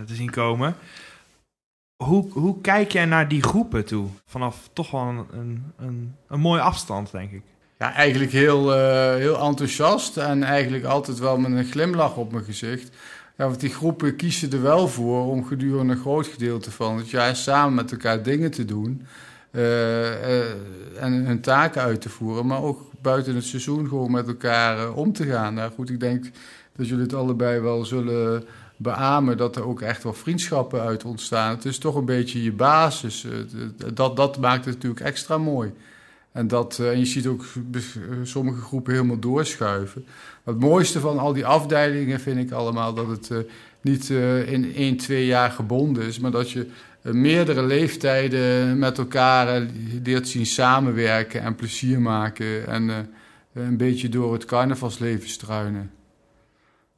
te 0.06 0.16
zien 0.16 0.30
komen. 0.30 0.76
Hoe, 2.04 2.32
hoe 2.32 2.62
kijk 2.62 2.92
jij 2.92 3.06
naar 3.06 3.28
die 3.28 3.44
groepen 3.44 3.86
toe? 3.86 4.08
Vanaf 4.26 4.70
toch 4.74 4.92
wel 4.92 5.02
een, 5.02 5.26
een, 5.32 5.64
een, 5.78 6.16
een 6.28 6.40
mooie 6.40 6.62
afstand, 6.62 7.12
denk 7.12 7.32
ik. 7.32 7.42
Ja, 7.80 7.94
eigenlijk 7.94 8.32
heel, 8.32 8.74
eh, 8.76 9.16
heel 9.16 9.40
enthousiast 9.40 10.18
en 10.18 10.44
eigenlijk 10.44 10.84
altijd 10.86 11.20
wel 11.20 11.38
met 11.38 11.52
een 11.52 11.66
glimlach 11.66 12.16
op 12.16 12.32
mijn 12.32 12.44
gezicht. 12.44 12.96
Ja, 13.38 13.46
want 13.46 13.60
die 13.60 13.70
groepen 13.70 14.16
kiezen 14.16 14.52
er 14.52 14.62
wel 14.62 14.88
voor 14.88 15.26
om 15.28 15.46
gedurende 15.46 15.94
een 15.94 16.00
groot 16.00 16.28
gedeelte 16.28 16.72
van 16.72 16.98
het 16.98 17.10
jaar 17.10 17.36
samen 17.36 17.74
met 17.74 17.92
elkaar 17.92 18.24
dingen 18.24 18.52
te 18.52 18.66
doen. 18.66 19.06
eh, 19.52 20.40
eh, 20.42 20.56
en 21.00 21.14
hun 21.14 21.42
taken 21.42 21.82
uit 21.82 22.02
te 22.02 22.10
voeren, 22.10 22.46
maar 22.46 22.62
ook 22.62 22.82
buiten 23.02 23.36
het 23.36 23.44
seizoen 23.44 23.88
gewoon 23.88 24.12
met 24.12 24.28
elkaar 24.28 24.94
om 24.94 25.14
te 25.14 25.26
gaan. 25.26 25.54
Nou 25.54 25.72
goed, 25.72 25.90
ik 25.90 26.00
denk 26.00 26.26
dat 26.76 26.88
jullie 26.88 27.04
het 27.04 27.14
allebei 27.14 27.60
wel 27.60 27.86
zullen 27.86 28.44
beamen 28.78 29.38
dat 29.38 29.56
er 29.56 29.66
ook 29.66 29.82
echt 29.82 30.04
wel 30.04 30.14
vriendschappen 30.14 30.82
uit 30.82 31.06
ontstaan. 31.06 31.50
Het 31.50 31.66
is 31.66 31.78
toch 31.78 31.96
een 31.96 32.06
beetje 32.06 32.44
je 32.44 32.52
basis. 32.52 33.26
eh, 33.26 33.88
dat, 33.94 34.16
dat 34.16 34.40
maakt 34.40 34.66
het 34.66 34.74
natuurlijk 34.74 35.06
extra 35.06 35.38
mooi. 35.38 35.74
En, 36.32 36.48
dat, 36.48 36.80
eh, 36.80 36.90
en 36.90 37.00
je 37.00 37.06
ziet 37.06 37.28
ook 37.28 37.46
sommige 38.24 38.62
groepen 38.62 38.94
helemaal 38.94 39.20
doorschuiven. 39.20 40.06
Het 40.44 40.60
mooiste 40.60 41.00
van 41.00 41.20
al 41.20 41.34
die 41.34 41.46
afdelingen 41.46 42.20
vind 42.20 42.40
ik 42.40 42.52
allemaal 42.52 42.94
dat 42.94 43.08
het 43.08 43.32
eh, 43.32 43.38
niet 43.82 44.10
in 44.46 44.74
één, 44.76 44.98
twee 44.98 45.26
jaar 45.26 45.52
gebonden 45.52 46.04
is, 46.04 46.20
maar 46.20 46.32
dat 46.32 46.52
je 46.52 46.68
meerdere 47.02 47.64
leeftijden 47.64 48.80
met 48.80 48.98
elkaar 48.98 49.68
leert 50.04 50.28
zien 50.28 50.46
samenwerken 50.46 51.42
en 51.42 51.56
plezier 51.56 52.02
maken 52.02 52.68
en 52.68 53.10
een 53.54 53.78
beetje 53.78 54.10
door 54.10 54.34
het 54.34 54.46
carnavalsleven 54.46 55.30
struinen. 55.30 55.92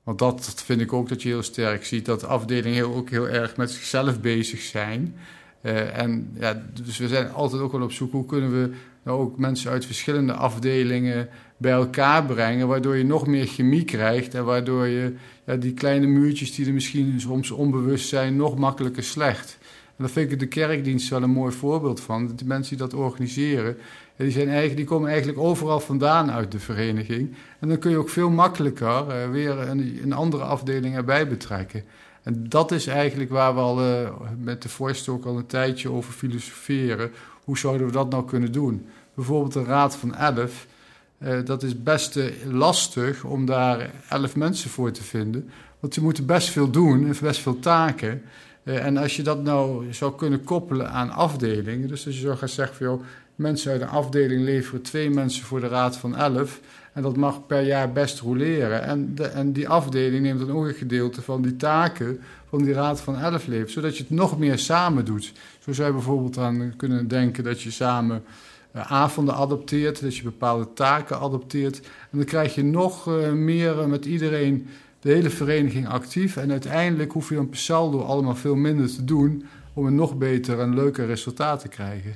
Want 0.07 0.19
dat, 0.19 0.63
vind 0.65 0.81
ik 0.81 0.93
ook 0.93 1.09
dat 1.09 1.21
je 1.21 1.29
heel 1.29 1.43
sterk 1.43 1.85
ziet, 1.85 2.05
dat 2.05 2.23
afdelingen 2.23 2.73
heel, 2.73 2.95
ook 2.95 3.09
heel 3.09 3.27
erg 3.27 3.57
met 3.57 3.71
zichzelf 3.71 4.21
bezig 4.21 4.59
zijn. 4.59 5.15
Eh, 5.61 5.97
en 5.97 6.31
ja, 6.39 6.63
dus 6.83 6.97
we 6.97 7.07
zijn 7.07 7.31
altijd 7.31 7.61
ook 7.61 7.71
wel 7.71 7.81
op 7.81 7.91
zoek 7.91 8.11
hoe 8.11 8.25
kunnen 8.25 8.51
we 8.51 8.71
nou 9.03 9.19
ook 9.19 9.37
mensen 9.37 9.71
uit 9.71 9.85
verschillende 9.85 10.33
afdelingen 10.33 11.29
bij 11.57 11.71
elkaar 11.71 12.25
brengen, 12.25 12.67
waardoor 12.67 12.97
je 12.97 13.03
nog 13.03 13.27
meer 13.27 13.47
chemie 13.47 13.83
krijgt 13.85 14.33
en 14.33 14.45
waardoor 14.45 14.87
je 14.87 15.13
ja, 15.45 15.55
die 15.55 15.73
kleine 15.73 16.07
muurtjes 16.07 16.55
die 16.55 16.65
er 16.65 16.73
misschien 16.73 17.21
soms 17.21 17.51
onbewust 17.51 18.07
zijn, 18.07 18.35
nog 18.35 18.57
makkelijker 18.57 19.03
slecht. 19.03 19.57
En 19.61 20.03
daar 20.03 20.09
vind 20.09 20.31
ik 20.31 20.39
de 20.39 20.47
kerkdienst 20.47 21.09
wel 21.09 21.23
een 21.23 21.29
mooi 21.29 21.53
voorbeeld 21.53 21.99
van. 21.99 22.35
Die 22.35 22.47
mensen 22.47 22.77
die 22.77 22.87
dat 22.87 22.99
organiseren, 22.99 23.77
die, 24.17 24.75
die 24.75 24.85
komen 24.85 25.09
eigenlijk 25.09 25.39
overal 25.39 25.79
vandaan 25.79 26.31
uit 26.31 26.51
de 26.51 26.59
vereniging. 26.59 27.35
En 27.59 27.67
dan 27.67 27.77
kun 27.77 27.91
je 27.91 27.97
ook 27.97 28.09
veel 28.09 28.29
makkelijker 28.29 29.07
eh, 29.07 29.29
weer 29.29 29.59
een, 29.59 29.99
een 30.03 30.13
andere 30.13 30.43
afdeling 30.43 30.95
erbij 30.95 31.27
betrekken. 31.27 31.83
En 32.23 32.49
dat 32.49 32.71
is 32.71 32.87
eigenlijk 32.87 33.29
waar 33.29 33.53
we 33.55 33.59
al 33.59 33.81
eh, 33.81 34.09
met 34.37 34.61
de 34.61 34.69
Forst 34.69 35.09
ook 35.09 35.25
al 35.25 35.37
een 35.37 35.45
tijdje 35.45 35.91
over 35.91 36.13
filosoferen. 36.13 37.11
Hoe 37.43 37.57
zouden 37.57 37.87
we 37.87 37.93
dat 37.93 38.09
nou 38.09 38.25
kunnen 38.25 38.51
doen? 38.51 38.85
Bijvoorbeeld 39.13 39.55
een 39.55 39.65
raad 39.65 39.95
van 39.95 40.15
elf. 40.15 40.67
Eh, 41.17 41.37
dat 41.45 41.63
is 41.63 41.83
best 41.83 42.19
lastig 42.45 43.23
om 43.23 43.45
daar 43.45 43.91
elf 44.09 44.35
mensen 44.35 44.69
voor 44.69 44.91
te 44.91 45.03
vinden. 45.03 45.49
Want 45.79 45.93
die 45.93 46.03
moeten 46.03 46.25
best 46.25 46.49
veel 46.49 46.69
doen 46.69 47.05
en 47.07 47.15
best 47.21 47.39
veel 47.39 47.59
taken. 47.59 48.21
Eh, 48.67 48.85
en 48.85 48.97
als 48.97 49.15
je 49.15 49.23
dat 49.23 49.43
nou 49.43 49.93
zou 49.93 50.15
kunnen 50.15 50.43
koppelen 50.43 50.91
aan 50.91 51.11
afdelingen, 51.11 51.87
dus 51.87 52.05
als 52.05 52.15
je 52.15 52.21
zou 52.21 52.37
gaan 52.37 52.49
zeggen 52.49 52.75
van 52.75 52.85
joh, 52.85 53.01
mensen 53.35 53.71
uit 53.71 53.81
een 53.81 53.87
afdeling 53.87 54.43
leveren 54.43 54.81
twee 54.81 55.09
mensen 55.09 55.45
voor 55.45 55.59
de 55.59 55.67
raad 55.67 55.97
van 55.97 56.15
elf. 56.15 56.59
En 56.93 57.01
dat 57.01 57.17
mag 57.17 57.45
per 57.45 57.61
jaar 57.61 57.91
best 57.91 58.19
roleren. 58.19 58.83
En, 58.83 59.15
de, 59.15 59.23
en 59.23 59.51
die 59.51 59.69
afdeling 59.69 60.23
neemt 60.23 60.39
dan 60.39 60.51
ook 60.51 60.65
een 60.65 60.73
gedeelte 60.73 61.21
van 61.21 61.41
die 61.41 61.55
taken 61.55 62.19
van 62.49 62.63
die 62.63 62.73
raad 62.73 63.01
van 63.01 63.17
elf 63.17 63.47
levert, 63.47 63.71
zodat 63.71 63.97
je 63.97 64.03
het 64.03 64.11
nog 64.11 64.39
meer 64.39 64.57
samen 64.57 65.05
doet. 65.05 65.33
Zo 65.59 65.73
zou 65.73 65.87
je 65.87 65.93
bijvoorbeeld 65.93 66.37
aan 66.37 66.73
kunnen 66.77 67.07
denken 67.07 67.43
dat 67.43 67.61
je 67.61 67.71
samen 67.71 68.23
uh, 68.75 68.91
avonden 68.91 69.35
adopteert, 69.35 70.01
dat 70.01 70.15
je 70.15 70.23
bepaalde 70.23 70.73
taken 70.73 71.19
adopteert. 71.19 71.79
En 71.79 72.17
dan 72.17 72.25
krijg 72.25 72.55
je 72.55 72.63
nog 72.63 73.07
uh, 73.07 73.31
meer 73.31 73.89
met 73.89 74.05
iedereen 74.05 74.67
de 74.99 75.11
hele 75.11 75.29
vereniging 75.29 75.87
actief. 75.87 76.37
En 76.37 76.51
uiteindelijk 76.51 77.11
hoef 77.11 77.29
je 77.29 77.35
dan 77.35 77.49
per 77.49 77.59
saldo 77.59 78.01
allemaal 78.01 78.35
veel 78.35 78.55
minder 78.55 78.87
te 78.87 79.03
doen 79.03 79.45
om 79.73 79.85
een 79.85 79.95
nog 79.95 80.17
beter 80.17 80.59
en 80.59 80.75
leuker 80.75 81.05
resultaat 81.05 81.59
te 81.59 81.67
krijgen. 81.67 82.15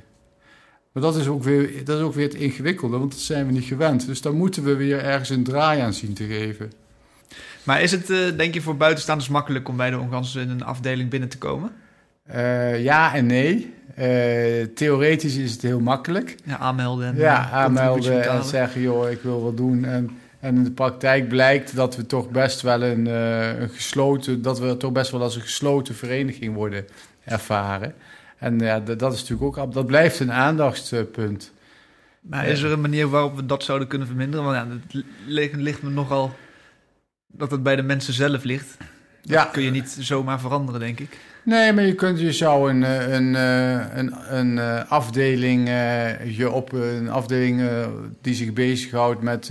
Maar 0.92 1.02
dat 1.02 1.16
is, 1.16 1.26
ook 1.26 1.42
weer, 1.42 1.84
dat 1.84 1.98
is 1.98 2.04
ook 2.04 2.14
weer 2.14 2.28
het 2.28 2.34
ingewikkelde, 2.34 2.98
want 2.98 3.10
dat 3.10 3.20
zijn 3.20 3.46
we 3.46 3.52
niet 3.52 3.64
gewend. 3.64 4.06
Dus 4.06 4.20
daar 4.20 4.34
moeten 4.34 4.64
we 4.64 4.76
weer 4.76 5.04
ergens 5.04 5.28
een 5.30 5.44
draai 5.44 5.80
aan 5.80 5.92
zien 5.92 6.14
te 6.14 6.24
geven. 6.24 6.72
Maar 7.62 7.82
is 7.82 7.90
het, 7.90 8.10
uh, 8.10 8.18
denk 8.36 8.54
je, 8.54 8.60
voor 8.60 8.76
buitenstaanders 8.76 9.28
makkelijk 9.28 9.68
om 9.68 9.76
bij 9.76 9.90
de 9.90 9.98
Ongansen 9.98 10.42
in 10.42 10.50
een 10.50 10.64
afdeling 10.64 11.10
binnen 11.10 11.28
te 11.28 11.38
komen? 11.38 11.70
Uh, 12.34 12.82
ja 12.82 13.14
en 13.14 13.26
nee. 13.26 13.74
Uh, 13.98 14.66
theoretisch 14.74 15.36
is 15.36 15.52
het 15.52 15.62
heel 15.62 15.80
makkelijk. 15.80 16.36
Ja, 16.44 16.58
aanmelden. 16.58 17.06
En, 17.06 17.16
ja, 17.16 17.50
aanmelden 17.50 18.30
en 18.30 18.44
zeggen, 18.44 18.80
joh, 18.80 19.10
ik 19.10 19.20
wil 19.22 19.42
wat 19.42 19.56
doen. 19.56 19.84
En, 19.84 20.10
en 20.42 20.56
in 20.56 20.64
de 20.64 20.70
praktijk 20.70 21.28
blijkt 21.28 21.76
dat 21.76 21.96
we 21.96 22.06
toch 22.06 22.30
best 22.30 22.60
wel 22.60 22.82
een, 22.82 23.06
een 23.06 23.68
gesloten, 23.68 24.42
dat 24.42 24.58
we 24.58 24.76
toch 24.76 24.92
best 24.92 25.10
wel 25.10 25.22
als 25.22 25.34
een 25.34 25.42
gesloten 25.42 25.94
vereniging 25.94 26.54
worden 26.54 26.86
ervaren. 27.24 27.94
En 28.38 28.58
ja, 28.58 28.80
dat 28.80 29.12
is 29.12 29.20
natuurlijk 29.20 29.58
ook, 29.58 29.72
dat 29.72 29.86
blijft 29.86 30.20
een 30.20 30.32
aandachtspunt. 30.32 31.52
Maar 32.20 32.46
is 32.46 32.62
er 32.62 32.72
een 32.72 32.80
manier 32.80 33.08
waarop 33.08 33.36
we 33.36 33.46
dat 33.46 33.64
zouden 33.64 33.88
kunnen 33.88 34.06
verminderen? 34.06 34.44
Want 34.44 34.56
ja, 34.56 34.76
het 34.96 35.04
ligt, 35.26 35.54
ligt 35.54 35.82
me 35.82 35.90
nogal 35.90 36.34
dat 37.26 37.50
het 37.50 37.62
bij 37.62 37.76
de 37.76 37.82
mensen 37.82 38.14
zelf 38.14 38.44
ligt. 38.44 38.76
Dat 38.78 39.30
ja. 39.30 39.44
kun 39.44 39.62
je 39.62 39.70
niet 39.70 39.96
zomaar 40.00 40.40
veranderen, 40.40 40.80
denk 40.80 41.00
ik. 41.00 41.18
Nee, 41.44 41.72
maar 41.72 41.84
je, 41.84 41.94
kunt, 41.94 42.20
je 42.20 42.32
zou 42.32 42.70
een, 42.70 42.82
een, 43.14 43.34
een, 43.98 44.14
een, 44.28 44.58
afdeling, 44.88 45.68
je 46.36 46.50
op 46.50 46.72
een 46.72 47.10
afdeling 47.10 47.62
die 48.20 48.34
zich 48.34 48.52
bezighoudt 48.52 49.22
met 49.22 49.50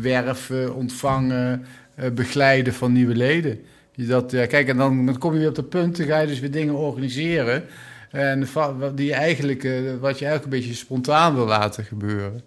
werven, 0.00 0.74
ontvangen, 0.74 1.66
begeleiden 2.14 2.74
van 2.74 2.92
nieuwe 2.92 3.14
leden. 3.14 3.60
Dat, 3.94 4.30
kijk, 4.30 4.68
en 4.68 4.76
dan, 4.76 5.06
dan 5.06 5.18
kom 5.18 5.32
je 5.32 5.38
weer 5.38 5.48
op 5.48 5.54
de 5.54 5.62
punt, 5.62 5.96
dan 5.96 6.06
ga 6.06 6.18
je 6.18 6.26
dus 6.26 6.40
weer 6.40 6.50
dingen 6.50 6.74
organiseren. 6.74 7.64
En 8.10 8.48
die 8.94 9.12
eigenlijk, 9.12 9.62
wat 10.00 10.18
je 10.18 10.24
eigenlijk 10.24 10.44
een 10.44 10.60
beetje 10.60 10.74
spontaan 10.74 11.34
wil 11.34 11.46
laten 11.46 11.84
gebeuren. 11.84 12.42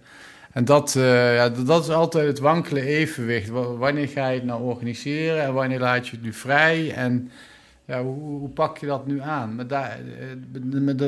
En 0.52 0.66
dat, 0.66 0.94
ja, 1.34 1.50
dat 1.50 1.84
is 1.84 1.90
altijd 1.90 2.28
het 2.28 2.40
wankele 2.40 2.82
evenwicht. 2.82 3.50
Wanneer 3.78 4.08
ga 4.08 4.28
je 4.28 4.36
het 4.36 4.46
nou 4.48 4.64
organiseren 4.64 5.44
en 5.44 5.54
wanneer 5.54 5.80
laat 5.80 6.08
je 6.08 6.16
het 6.16 6.26
nu 6.26 6.34
vrij? 6.34 6.94
En 6.94 7.32
ja, 7.90 8.04
hoe, 8.04 8.40
hoe 8.40 8.50
pak 8.50 8.78
je 8.78 8.86
dat 8.86 9.08
nu 9.08 9.22
aan? 9.22 9.56
Maar 9.56 9.68
daar, 9.68 10.00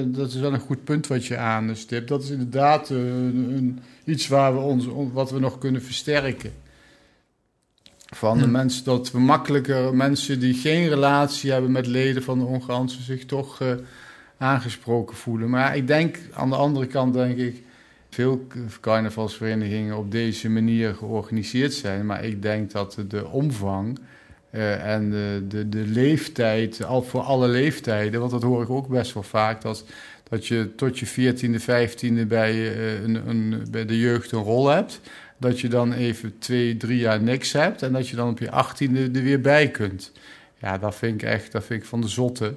dat 0.06 0.28
is 0.28 0.36
wel 0.36 0.54
een 0.54 0.60
goed 0.60 0.84
punt 0.84 1.08
wat 1.08 1.26
je 1.26 1.38
aanstipt. 1.38 2.08
Dat 2.08 2.24
is 2.24 2.30
inderdaad 2.30 2.90
een, 2.90 3.54
een, 3.56 3.80
iets 4.04 4.28
waar 4.28 4.54
we 4.54 4.60
ons, 4.60 4.88
wat 5.14 5.32
we 5.32 5.40
nog 5.40 5.58
kunnen 5.58 5.82
versterken. 5.82 6.52
Van 8.16 8.38
de 8.38 8.48
mensen 8.48 8.84
dat 8.84 9.12
we 9.12 9.20
makkelijker 9.20 9.96
mensen 9.96 10.40
die 10.40 10.54
geen 10.54 10.88
relatie 10.90 11.52
hebben 11.52 11.72
met 11.72 11.88
leden 11.88 12.24
van 12.24 12.40
de 12.40 12.46
Ongehansen 12.46 13.04
zich 13.04 13.26
toch 13.26 13.62
uh, 13.62 13.72
aangesproken 14.38 15.16
voelen. 15.16 15.50
Maar 15.50 15.76
ik 15.76 15.88
denk 15.88 16.20
aan 16.34 16.50
de 16.50 16.56
andere 16.56 16.86
kant, 16.86 17.14
denk 17.14 17.38
ik, 17.38 17.64
veel 18.10 18.48
carnavalsverenigingen 18.80 19.98
op 19.98 20.12
deze 20.12 20.50
manier 20.50 20.96
georganiseerd 20.96 21.74
zijn. 21.74 22.06
Maar 22.06 22.26
ik 22.26 22.42
denk 22.42 22.72
dat 22.72 22.98
de 23.08 23.28
omvang 23.28 24.00
uh, 24.52 24.94
en 24.94 25.10
de, 25.10 25.44
de, 25.48 25.70
de 25.70 25.86
leeftijd, 25.88 26.84
al 26.84 27.04
voor 27.04 27.22
alle 27.22 27.48
leeftijden, 27.48 28.20
want 28.20 28.32
dat 28.32 28.44
hoor 28.44 28.62
ik 28.62 28.70
ook 28.70 28.88
best 28.88 29.14
wel 29.14 29.24
vaak, 29.24 29.62
dat, 29.62 29.86
dat 30.30 30.48
je 30.48 30.76
tot 30.76 31.00
je 31.00 31.34
14e, 31.34 31.62
15e 31.62 32.28
bij, 32.28 32.54
uh, 32.54 33.02
een, 33.02 33.30
een, 33.30 33.68
bij 33.72 33.86
de 33.86 34.00
jeugd 34.00 34.32
een 34.32 34.44
rol 34.44 34.68
hebt. 34.68 35.02
Dat 35.38 35.60
je 35.60 35.68
dan 35.68 35.94
even 35.94 36.38
twee, 36.40 36.78
drie 36.78 37.00
jaar 37.00 37.22
niks 37.22 37.52
hebt 37.52 37.82
en 37.82 37.94
dat 37.94 38.10
je 38.10 38.16
dan 38.16 38.30
op 38.30 38.40
je 38.40 38.52
achttiende 38.52 39.10
er 39.14 39.24
weer 39.24 39.42
bij 39.42 39.70
kunt. 39.70 40.12
Ja, 40.58 40.78
dat 40.78 40.96
vind 40.96 41.22
ik 41.22 41.28
echt 41.28 41.52
dat 41.52 41.64
vind 41.64 41.82
ik 41.82 41.88
van 41.88 42.02
de 42.02 42.08
zotte. 42.08 42.54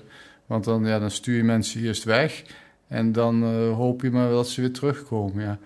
Want 0.46 0.64
dan, 0.64 0.86
ja, 0.86 0.98
dan 0.98 1.10
stuur 1.10 1.36
je 1.36 1.44
mensen 1.44 1.82
eerst 1.82 2.04
weg 2.04 2.42
en 2.88 3.12
dan 3.12 3.42
uh, 3.42 3.74
hoop 3.74 4.02
je 4.02 4.10
maar 4.10 4.30
dat 4.30 4.48
ze 4.48 4.60
weer 4.60 4.72
terugkomen. 4.72 5.44
Ja. 5.44 5.58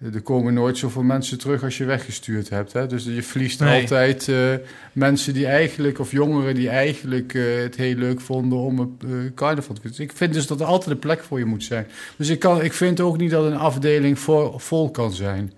Er 0.00 0.22
komen 0.22 0.54
nooit 0.54 0.78
zoveel 0.78 1.02
mensen 1.02 1.38
terug 1.38 1.62
als 1.62 1.78
je 1.78 1.84
weggestuurd 1.84 2.48
hebt. 2.48 2.72
Hè? 2.72 2.86
Dus 2.86 3.04
je 3.04 3.22
verliest 3.22 3.60
nee. 3.60 3.80
altijd 3.80 4.28
uh, 4.28 4.54
mensen 4.92 5.34
die 5.34 5.46
eigenlijk, 5.46 5.98
of 5.98 6.10
jongeren 6.10 6.54
die 6.54 6.68
eigenlijk 6.68 7.34
uh, 7.34 7.62
het 7.62 7.76
heel 7.76 7.94
leuk 7.94 8.20
vonden 8.20 8.58
om 8.58 8.78
een 8.78 8.98
uh, 9.06 9.30
carnaval 9.34 9.74
te 9.74 9.80
doen. 9.80 9.92
Ik 9.96 10.12
vind 10.12 10.32
dus 10.32 10.46
dat 10.46 10.60
er 10.60 10.66
altijd 10.66 10.90
een 10.90 10.98
plek 10.98 11.22
voor 11.22 11.38
je 11.38 11.44
moet 11.44 11.64
zijn. 11.64 11.86
Dus 12.16 12.28
ik, 12.28 12.38
kan, 12.38 12.62
ik 12.62 12.72
vind 12.72 13.00
ook 13.00 13.16
niet 13.16 13.30
dat 13.30 13.44
een 13.44 13.56
afdeling 13.56 14.18
voor, 14.18 14.60
vol 14.60 14.90
kan 14.90 15.12
zijn. 15.12 15.52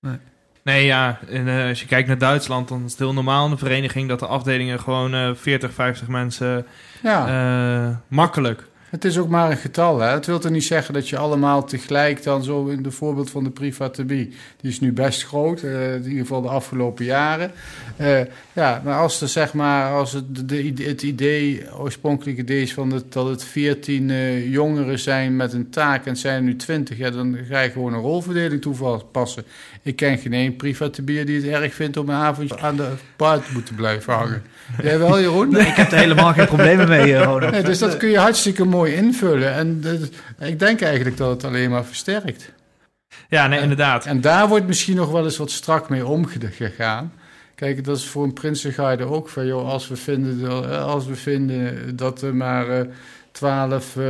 Nee. 0.00 0.18
Nee, 0.64 0.84
ja. 0.84 1.18
En, 1.28 1.46
uh, 1.46 1.68
als 1.68 1.80
je 1.80 1.86
kijkt 1.86 2.08
naar 2.08 2.18
Duitsland, 2.18 2.68
dan 2.68 2.84
is 2.84 2.90
het 2.90 3.00
heel 3.00 3.12
normaal 3.12 3.44
in 3.44 3.50
de 3.50 3.56
vereniging 3.56 4.08
dat 4.08 4.18
de 4.18 4.26
afdelingen 4.26 4.80
gewoon 4.80 5.14
uh, 5.14 5.30
40, 5.34 5.72
50 5.72 6.08
mensen 6.08 6.66
ja. 7.02 7.88
uh, 7.88 7.96
makkelijk. 8.08 8.64
Het 8.94 9.04
is 9.04 9.18
ook 9.18 9.28
maar 9.28 9.50
een 9.50 9.56
getal. 9.56 10.00
Hè? 10.00 10.08
Het 10.08 10.26
wil 10.26 10.38
toch 10.38 10.50
niet 10.50 10.64
zeggen 10.64 10.94
dat 10.94 11.08
je 11.08 11.16
allemaal 11.16 11.64
tegelijk 11.64 12.22
dan 12.22 12.44
zo 12.44 12.66
in 12.66 12.82
de 12.82 12.90
voorbeeld 12.90 13.30
van 13.30 13.44
de 13.44 13.50
privatabie. 13.50 14.32
Die 14.60 14.70
is 14.70 14.80
nu 14.80 14.92
best 14.92 15.24
groot, 15.24 15.62
uh, 15.62 15.94
in 15.94 16.04
ieder 16.04 16.18
geval 16.18 16.42
de 16.42 16.48
afgelopen 16.48 17.04
jaren. 17.04 17.52
Uh, 18.00 18.20
ja, 18.52 18.82
maar 18.84 18.98
als 18.98 19.20
er 19.20 19.28
zeg 19.28 19.54
maar, 19.54 19.92
als 19.92 20.12
het, 20.12 20.48
de, 20.48 20.82
het 20.82 21.02
idee, 21.02 21.62
oorspronkelijk 21.78 22.38
idee 22.38 22.62
is 22.62 22.74
van 22.74 23.02
dat 23.08 23.28
het 23.28 23.44
14 23.44 24.08
uh, 24.08 24.52
jongeren 24.52 24.98
zijn 24.98 25.36
met 25.36 25.52
een 25.52 25.70
taak 25.70 26.06
en 26.06 26.16
zijn 26.16 26.36
er 26.36 26.42
nu 26.42 26.56
20, 26.56 26.98
ja, 26.98 27.10
dan 27.10 27.38
ga 27.48 27.60
je 27.60 27.70
gewoon 27.70 27.92
een 27.92 28.00
rolverdeling 28.00 28.62
toepassen. 28.62 29.44
Ik 29.82 29.96
ken 29.96 30.18
geen 30.18 30.32
één 30.32 30.56
privatabier 30.56 31.26
die 31.26 31.36
het 31.36 31.62
erg 31.62 31.74
vindt 31.74 31.96
om 31.96 32.08
een 32.08 32.14
avondje 32.14 32.58
aan 32.58 32.76
de 32.76 32.92
paard 33.16 33.46
te 33.46 33.52
moeten 33.52 33.74
blijven 33.74 34.12
hangen. 34.12 34.42
Jij 34.82 34.98
wel, 34.98 35.20
Jeroen? 35.20 35.50
Nee, 35.50 35.66
ik 35.66 35.76
heb 35.76 35.92
er 35.92 35.98
helemaal 35.98 36.32
geen 36.32 36.46
problemen 36.46 36.88
mee, 36.88 37.18
Ronald. 37.18 37.52
Nee, 37.52 37.62
dus 37.62 37.78
dat 37.78 37.96
kun 37.96 38.08
je 38.08 38.18
hartstikke 38.18 38.64
mooi 38.64 38.94
invullen. 38.94 39.54
En 39.54 39.82
ik 40.38 40.58
denk 40.58 40.80
eigenlijk 40.80 41.16
dat 41.16 41.30
het 41.30 41.44
alleen 41.44 41.70
maar 41.70 41.84
versterkt. 41.84 42.52
Ja, 43.28 43.46
nee, 43.46 43.60
inderdaad. 43.60 44.06
En, 44.06 44.20
daar 44.20 44.48
wordt 44.48 44.66
misschien 44.66 44.96
nog 44.96 45.10
wel 45.10 45.24
eens 45.24 45.36
wat 45.36 45.50
strak 45.50 45.88
mee 45.88 46.06
omgegaan. 46.06 47.12
Kijk, 47.54 47.84
dat 47.84 47.96
is 47.96 48.06
voor 48.06 48.24
een 48.24 48.32
Prinsengarde 48.32 49.04
ook 49.04 49.28
van, 49.28 49.46
joh, 49.46 49.68
als 49.68 49.88
we 49.88 49.96
vinden, 49.96 50.84
als 50.84 51.06
we 51.06 51.14
vinden 51.14 51.96
dat 51.96 52.22
er 52.22 52.34
maar 52.34 52.86
twaalf 53.32 53.96
uh, 53.96 54.04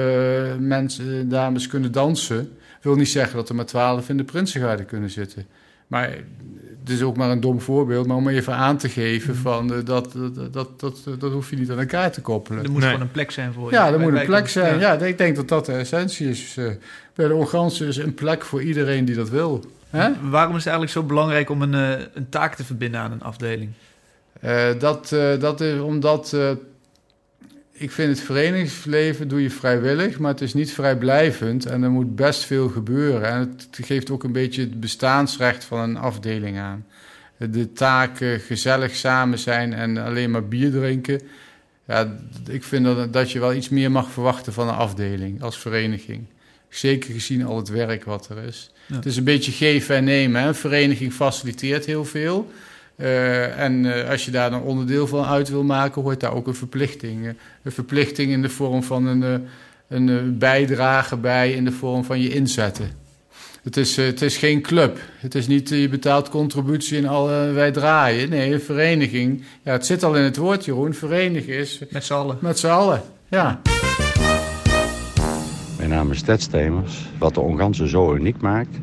mensen, 0.58 1.28
dames 1.28 1.66
kunnen 1.66 1.92
dansen, 1.92 2.56
wil 2.80 2.94
niet 2.94 3.08
zeggen 3.08 3.36
dat 3.36 3.48
er 3.48 3.54
maar 3.54 3.66
twaalf 3.66 4.08
in 4.08 4.16
de 4.16 4.24
Prinsengarde 4.24 4.84
kunnen 4.84 5.10
zitten. 5.10 5.46
Maar 5.86 6.10
het 6.84 6.92
is 6.92 7.02
ook 7.02 7.16
maar 7.16 7.30
een 7.30 7.40
dom 7.40 7.60
voorbeeld, 7.60 8.06
maar 8.06 8.16
om 8.16 8.28
even 8.28 8.54
aan 8.54 8.76
te 8.76 8.88
geven 8.88 9.36
van 9.36 9.72
uh, 9.72 9.78
dat, 9.84 10.12
dat, 10.12 10.52
dat, 10.52 10.80
dat, 10.80 11.02
dat 11.18 11.32
hoef 11.32 11.50
je 11.50 11.56
niet 11.56 11.70
aan 11.70 11.78
elkaar 11.78 12.12
te 12.12 12.20
koppelen. 12.20 12.64
Er 12.64 12.70
moet 12.70 12.80
nee. 12.80 12.90
gewoon 12.90 13.06
een 13.06 13.12
plek 13.12 13.30
zijn 13.30 13.52
voor 13.52 13.70
je. 13.70 13.76
Ja, 13.76 13.92
er 13.92 14.00
moet 14.00 14.12
een 14.12 14.26
plek 14.26 14.48
zijn. 14.48 14.78
Ja. 14.78 14.92
ja. 14.92 15.04
ik 15.04 15.18
denk 15.18 15.36
dat 15.36 15.48
dat 15.48 15.66
de 15.66 15.72
essentie 15.72 16.28
is. 16.28 16.56
Uh, 16.56 16.70
bij 17.14 17.28
de 17.28 17.34
Ongansen 17.34 17.86
is 17.86 17.96
een 17.96 18.14
plek 18.14 18.44
voor 18.44 18.62
iedereen 18.62 19.04
die 19.04 19.14
dat 19.14 19.28
wil. 19.28 19.64
Hè? 19.90 20.10
Waarom 20.30 20.56
is 20.56 20.64
het 20.64 20.72
eigenlijk 20.72 20.90
zo 20.90 21.02
belangrijk 21.02 21.50
om 21.50 21.62
een, 21.62 21.74
uh, 21.74 22.06
een 22.14 22.28
taak 22.28 22.54
te 22.54 22.64
verbinden 22.64 23.00
aan 23.00 23.12
een 23.12 23.22
afdeling? 23.22 23.70
dat, 24.78 25.08
dat 25.40 25.60
is 25.60 25.80
omdat 25.80 26.36
ik 27.76 27.90
vind 27.90 28.08
het 28.08 28.26
verenigingsleven 28.26 29.28
doe 29.28 29.42
je 29.42 29.50
vrijwillig, 29.50 30.18
maar 30.18 30.30
het 30.30 30.40
is 30.40 30.54
niet 30.54 30.72
vrijblijvend 30.72 31.66
en 31.66 31.82
er 31.82 31.90
moet 31.90 32.16
best 32.16 32.44
veel 32.44 32.68
gebeuren. 32.68 33.28
En 33.28 33.38
het 33.38 33.86
geeft 33.86 34.10
ook 34.10 34.24
een 34.24 34.32
beetje 34.32 34.60
het 34.60 34.80
bestaansrecht 34.80 35.64
van 35.64 35.78
een 35.78 35.96
afdeling 35.96 36.58
aan. 36.58 36.86
De 37.36 37.72
taken 37.72 38.40
gezellig 38.40 38.94
samen 38.94 39.38
zijn 39.38 39.72
en 39.72 39.96
alleen 39.96 40.30
maar 40.30 40.48
bier 40.48 40.70
drinken. 40.70 41.20
Ja, 41.86 42.16
ik 42.50 42.64
vind 42.64 42.84
dat, 42.84 43.12
dat 43.12 43.30
je 43.30 43.38
wel 43.38 43.54
iets 43.54 43.68
meer 43.68 43.90
mag 43.90 44.10
verwachten 44.10 44.52
van 44.52 44.68
een 44.68 44.74
afdeling 44.74 45.42
als 45.42 45.58
vereniging. 45.58 46.24
Zeker 46.68 47.12
gezien 47.12 47.44
al 47.44 47.56
het 47.56 47.68
werk 47.68 48.04
wat 48.04 48.28
er 48.28 48.38
is. 48.38 48.70
Ja. 48.86 48.94
Het 48.94 49.06
is 49.06 49.16
een 49.16 49.24
beetje 49.24 49.52
geven 49.52 49.96
en 49.96 50.04
nemen. 50.04 50.40
Hè? 50.40 50.48
Een 50.48 50.54
vereniging 50.54 51.12
faciliteert 51.12 51.84
heel 51.84 52.04
veel. 52.04 52.50
Uh, 52.96 53.58
en 53.58 53.84
uh, 53.84 54.10
als 54.10 54.24
je 54.24 54.30
daar 54.30 54.52
een 54.52 54.60
onderdeel 54.60 55.06
van 55.06 55.24
uit 55.24 55.48
wil 55.48 55.64
maken, 55.64 56.02
hoort 56.02 56.20
daar 56.20 56.34
ook 56.34 56.46
een 56.46 56.54
verplichting. 56.54 57.24
Uh, 57.24 57.30
een 57.62 57.72
verplichting 57.72 58.30
in 58.30 58.42
de 58.42 58.48
vorm 58.48 58.82
van 58.82 59.06
een, 59.06 59.46
een 59.88 60.38
bijdrage 60.38 61.16
bij, 61.16 61.52
in 61.52 61.64
de 61.64 61.72
vorm 61.72 62.04
van 62.04 62.20
je 62.20 62.28
inzetten. 62.28 63.02
Het 63.64 63.76
is, 63.76 63.98
eh, 63.98 64.04
het 64.04 64.22
is 64.22 64.36
geen 64.36 64.60
club. 64.60 64.98
Het 65.16 65.34
is 65.34 65.46
niet 65.46 65.70
eh, 65.72 65.80
je 65.80 65.88
betaalt 65.88 66.28
contributie 66.28 66.98
en 66.98 67.06
al, 67.06 67.30
eh, 67.30 67.52
wij 67.52 67.70
draaien. 67.70 68.28
Nee, 68.28 68.52
een 68.52 68.60
vereniging. 68.60 69.42
Ja, 69.62 69.72
het 69.72 69.86
zit 69.86 70.02
al 70.02 70.16
in 70.16 70.22
het 70.22 70.36
woord, 70.36 70.64
Jeroen. 70.64 70.94
Verenigen 70.94 71.54
is 71.54 71.80
Met 71.90 72.04
z'n 72.04 72.12
allen. 72.12 72.36
met 72.40 72.58
z'n 72.58 72.66
allen. 72.66 73.02
Ja. 73.28 73.60
Mijn 75.78 75.88
naam 75.88 76.10
is 76.10 76.22
Ted 76.22 76.42
Stemers. 76.42 77.08
Wat 77.18 77.34
de 77.34 77.40
Ongansen 77.40 77.88
zo 77.88 78.14
uniek 78.14 78.40
maakt, 78.40 78.76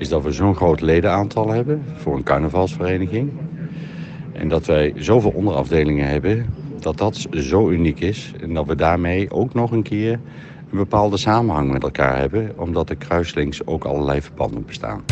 is 0.00 0.08
dat 0.08 0.22
we 0.22 0.32
zo'n 0.32 0.56
groot 0.56 0.80
ledenaantal 0.80 1.48
hebben 1.48 1.84
voor 1.96 2.16
een 2.16 2.22
carnavalsvereniging. 2.22 3.32
En 4.32 4.48
dat 4.48 4.66
wij 4.66 4.92
zoveel 4.96 5.30
onderafdelingen 5.30 6.08
hebben, 6.08 6.54
dat 6.78 6.98
dat 6.98 7.26
zo 7.30 7.70
uniek 7.70 8.00
is. 8.00 8.32
En 8.40 8.54
dat 8.54 8.66
we 8.66 8.74
daarmee 8.74 9.30
ook 9.30 9.54
nog 9.54 9.70
een 9.70 9.82
keer 9.82 10.12
een 10.70 10.78
bepaalde 10.78 11.16
samenhang 11.16 11.72
met 11.72 11.82
elkaar 11.82 12.18
hebben, 12.18 12.52
omdat 12.56 12.90
er 12.90 12.96
kruislinks 12.96 13.66
ook 13.66 13.84
allerlei 13.84 14.22
verbanden 14.22 14.64
bestaan. 14.66 15.04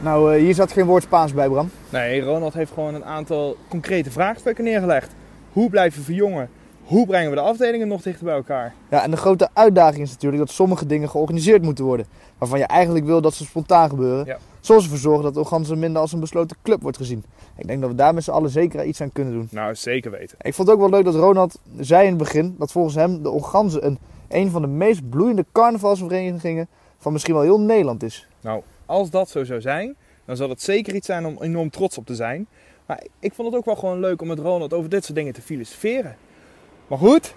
Nou, 0.00 0.34
eh, 0.34 0.40
hier 0.40 0.54
zat 0.54 0.72
geen 0.72 0.86
woord 0.86 1.02
Spaans 1.02 1.34
bij, 1.34 1.48
Bram. 1.48 1.70
Nee, 1.90 2.20
Ronald 2.20 2.54
heeft 2.54 2.72
gewoon 2.72 2.94
een 2.94 3.04
aantal 3.04 3.56
concrete 3.68 4.10
vraagstukken 4.10 4.64
neergelegd. 4.64 5.14
Hoe 5.52 5.70
blijven 5.70 5.98
we 5.98 6.04
verjongen? 6.04 6.48
Hoe 6.88 7.06
brengen 7.06 7.30
we 7.30 7.36
de 7.36 7.42
afdelingen 7.42 7.88
nog 7.88 8.02
dichter 8.02 8.24
bij 8.24 8.34
elkaar? 8.34 8.74
Ja, 8.90 9.02
en 9.02 9.10
de 9.10 9.16
grote 9.16 9.48
uitdaging 9.52 10.02
is 10.02 10.10
natuurlijk 10.10 10.42
dat 10.42 10.50
sommige 10.50 10.86
dingen 10.86 11.08
georganiseerd 11.08 11.62
moeten 11.62 11.84
worden. 11.84 12.06
Waarvan 12.38 12.58
je 12.58 12.64
eigenlijk 12.64 13.04
wil 13.04 13.20
dat 13.20 13.34
ze 13.34 13.44
spontaan 13.44 13.88
gebeuren. 13.88 14.26
Ja. 14.26 14.38
Zoals 14.60 14.82
ervoor 14.82 14.98
zorgen 14.98 15.22
dat 15.22 15.36
Oganzen 15.36 15.78
minder 15.78 16.00
als 16.00 16.12
een 16.12 16.20
besloten 16.20 16.56
club 16.62 16.82
wordt 16.82 16.96
gezien. 16.96 17.24
Ik 17.56 17.66
denk 17.66 17.80
dat 17.80 17.90
we 17.90 17.96
daar 17.96 18.14
met 18.14 18.24
z'n 18.24 18.30
allen 18.30 18.50
zeker 18.50 18.84
iets 18.84 19.00
aan 19.00 19.12
kunnen 19.12 19.32
doen. 19.32 19.48
Nou, 19.50 19.74
zeker 19.74 20.10
weten. 20.10 20.36
Ik 20.40 20.54
vond 20.54 20.68
het 20.68 20.76
ook 20.76 20.82
wel 20.82 20.90
leuk 20.90 21.04
dat 21.04 21.14
Ronald 21.14 21.60
zei 21.78 22.02
in 22.02 22.08
het 22.08 22.18
begin 22.18 22.54
dat 22.58 22.72
volgens 22.72 22.94
hem 22.94 23.22
de 23.22 23.30
Oganzen 23.30 23.86
een, 23.86 23.98
een 24.28 24.50
van 24.50 24.62
de 24.62 24.68
meest 24.68 25.08
bloeiende 25.08 25.44
carnavalsverenigingen 25.52 26.68
van 26.98 27.12
misschien 27.12 27.34
wel 27.34 27.42
heel 27.42 27.60
Nederland 27.60 28.02
is. 28.02 28.28
Nou, 28.40 28.62
als 28.86 29.10
dat 29.10 29.28
zo 29.28 29.44
zou 29.44 29.60
zijn, 29.60 29.96
dan 30.24 30.36
zal 30.36 30.48
het 30.48 30.62
zeker 30.62 30.94
iets 30.94 31.06
zijn 31.06 31.26
om 31.26 31.36
enorm 31.40 31.70
trots 31.70 31.98
op 31.98 32.06
te 32.06 32.14
zijn. 32.14 32.46
Maar 32.86 33.02
ik 33.18 33.34
vond 33.34 33.48
het 33.48 33.56
ook 33.56 33.64
wel 33.64 33.76
gewoon 33.76 34.00
leuk 34.00 34.20
om 34.20 34.28
met 34.28 34.38
Ronald 34.38 34.72
over 34.72 34.90
dit 34.90 35.04
soort 35.04 35.16
dingen 35.16 35.32
te 35.32 35.42
filosoferen. 35.42 36.16
Maar 36.88 36.98
goed, 36.98 37.34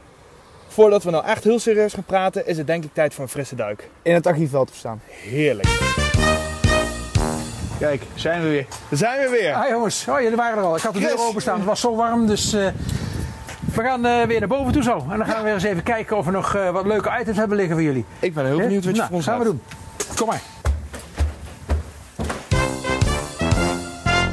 voordat 0.67 1.03
we 1.03 1.11
nou 1.11 1.25
echt 1.25 1.43
heel 1.43 1.59
serieus 1.59 1.93
gaan 1.93 2.03
praten, 2.03 2.47
is 2.47 2.57
het 2.57 2.67
denk 2.67 2.83
ik 2.83 2.93
tijd 2.93 3.13
voor 3.13 3.23
een 3.23 3.29
frisse 3.29 3.55
duik. 3.55 3.89
In 4.01 4.13
het 4.13 4.27
archief 4.27 4.51
wel 4.51 4.65
te 4.65 4.71
verstaan. 4.71 5.01
Heerlijk. 5.05 5.67
Kijk, 7.79 8.03
zijn 8.15 8.41
we 8.41 8.49
weer. 8.49 8.65
Daar 8.89 8.97
zijn 8.99 9.19
we 9.21 9.29
weer. 9.29 9.53
Ah 9.53 9.69
jongens, 9.69 10.05
oh, 10.09 10.21
jullie 10.21 10.35
waren 10.37 10.57
er 10.57 10.63
al. 10.63 10.75
Ik 10.75 10.81
had 10.81 10.93
de 10.93 10.99
deur 10.99 11.09
Chris. 11.09 11.21
openstaan. 11.21 11.57
Het 11.57 11.65
was 11.65 11.79
zo 11.79 11.95
warm, 11.95 12.27
dus 12.27 12.53
eh, 12.53 12.67
we 13.73 13.81
gaan 13.81 14.05
eh, 14.05 14.23
weer 14.25 14.39
naar 14.39 14.47
boven 14.47 14.71
toe 14.73 14.83
zo. 14.83 15.05
En 15.11 15.17
dan 15.17 15.25
gaan 15.27 15.37
we 15.37 15.43
weer 15.43 15.53
eens 15.53 15.63
even 15.63 15.83
kijken 15.83 16.17
of 16.17 16.25
we 16.25 16.31
nog 16.31 16.55
eh, 16.55 16.69
wat 16.69 16.85
leuke 16.85 17.17
items 17.19 17.37
hebben 17.37 17.57
liggen 17.57 17.75
voor 17.75 17.85
jullie. 17.85 18.05
Ik 18.19 18.33
ben 18.33 18.45
heel 18.45 18.57
benieuwd 18.57 18.85
wat 18.85 18.93
je 18.95 19.01
nou, 19.01 19.07
voor 19.07 19.15
ons 19.17 19.25
gaan 19.25 19.39
we 19.39 19.43
hebt. 19.45 19.57
doen. 20.07 20.15
Kom 20.15 20.27
maar. 20.27 20.41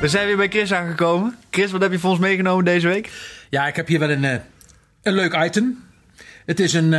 We 0.00 0.08
zijn 0.08 0.26
weer 0.26 0.36
bij 0.36 0.48
Chris 0.48 0.72
aangekomen. 0.72 1.36
Chris, 1.50 1.70
wat 1.72 1.80
heb 1.80 1.92
je 1.92 1.98
voor 1.98 2.10
ons 2.10 2.18
meegenomen 2.18 2.64
deze 2.64 2.88
week? 2.88 3.10
Ja, 3.50 3.66
ik 3.66 3.76
heb 3.76 3.86
hier 3.86 3.98
wel 3.98 4.10
een, 4.10 4.24
eh, 4.24 4.36
een 5.02 5.12
leuk 5.12 5.44
item. 5.44 5.84
Het 6.44 6.60
is 6.60 6.72
een... 6.72 6.92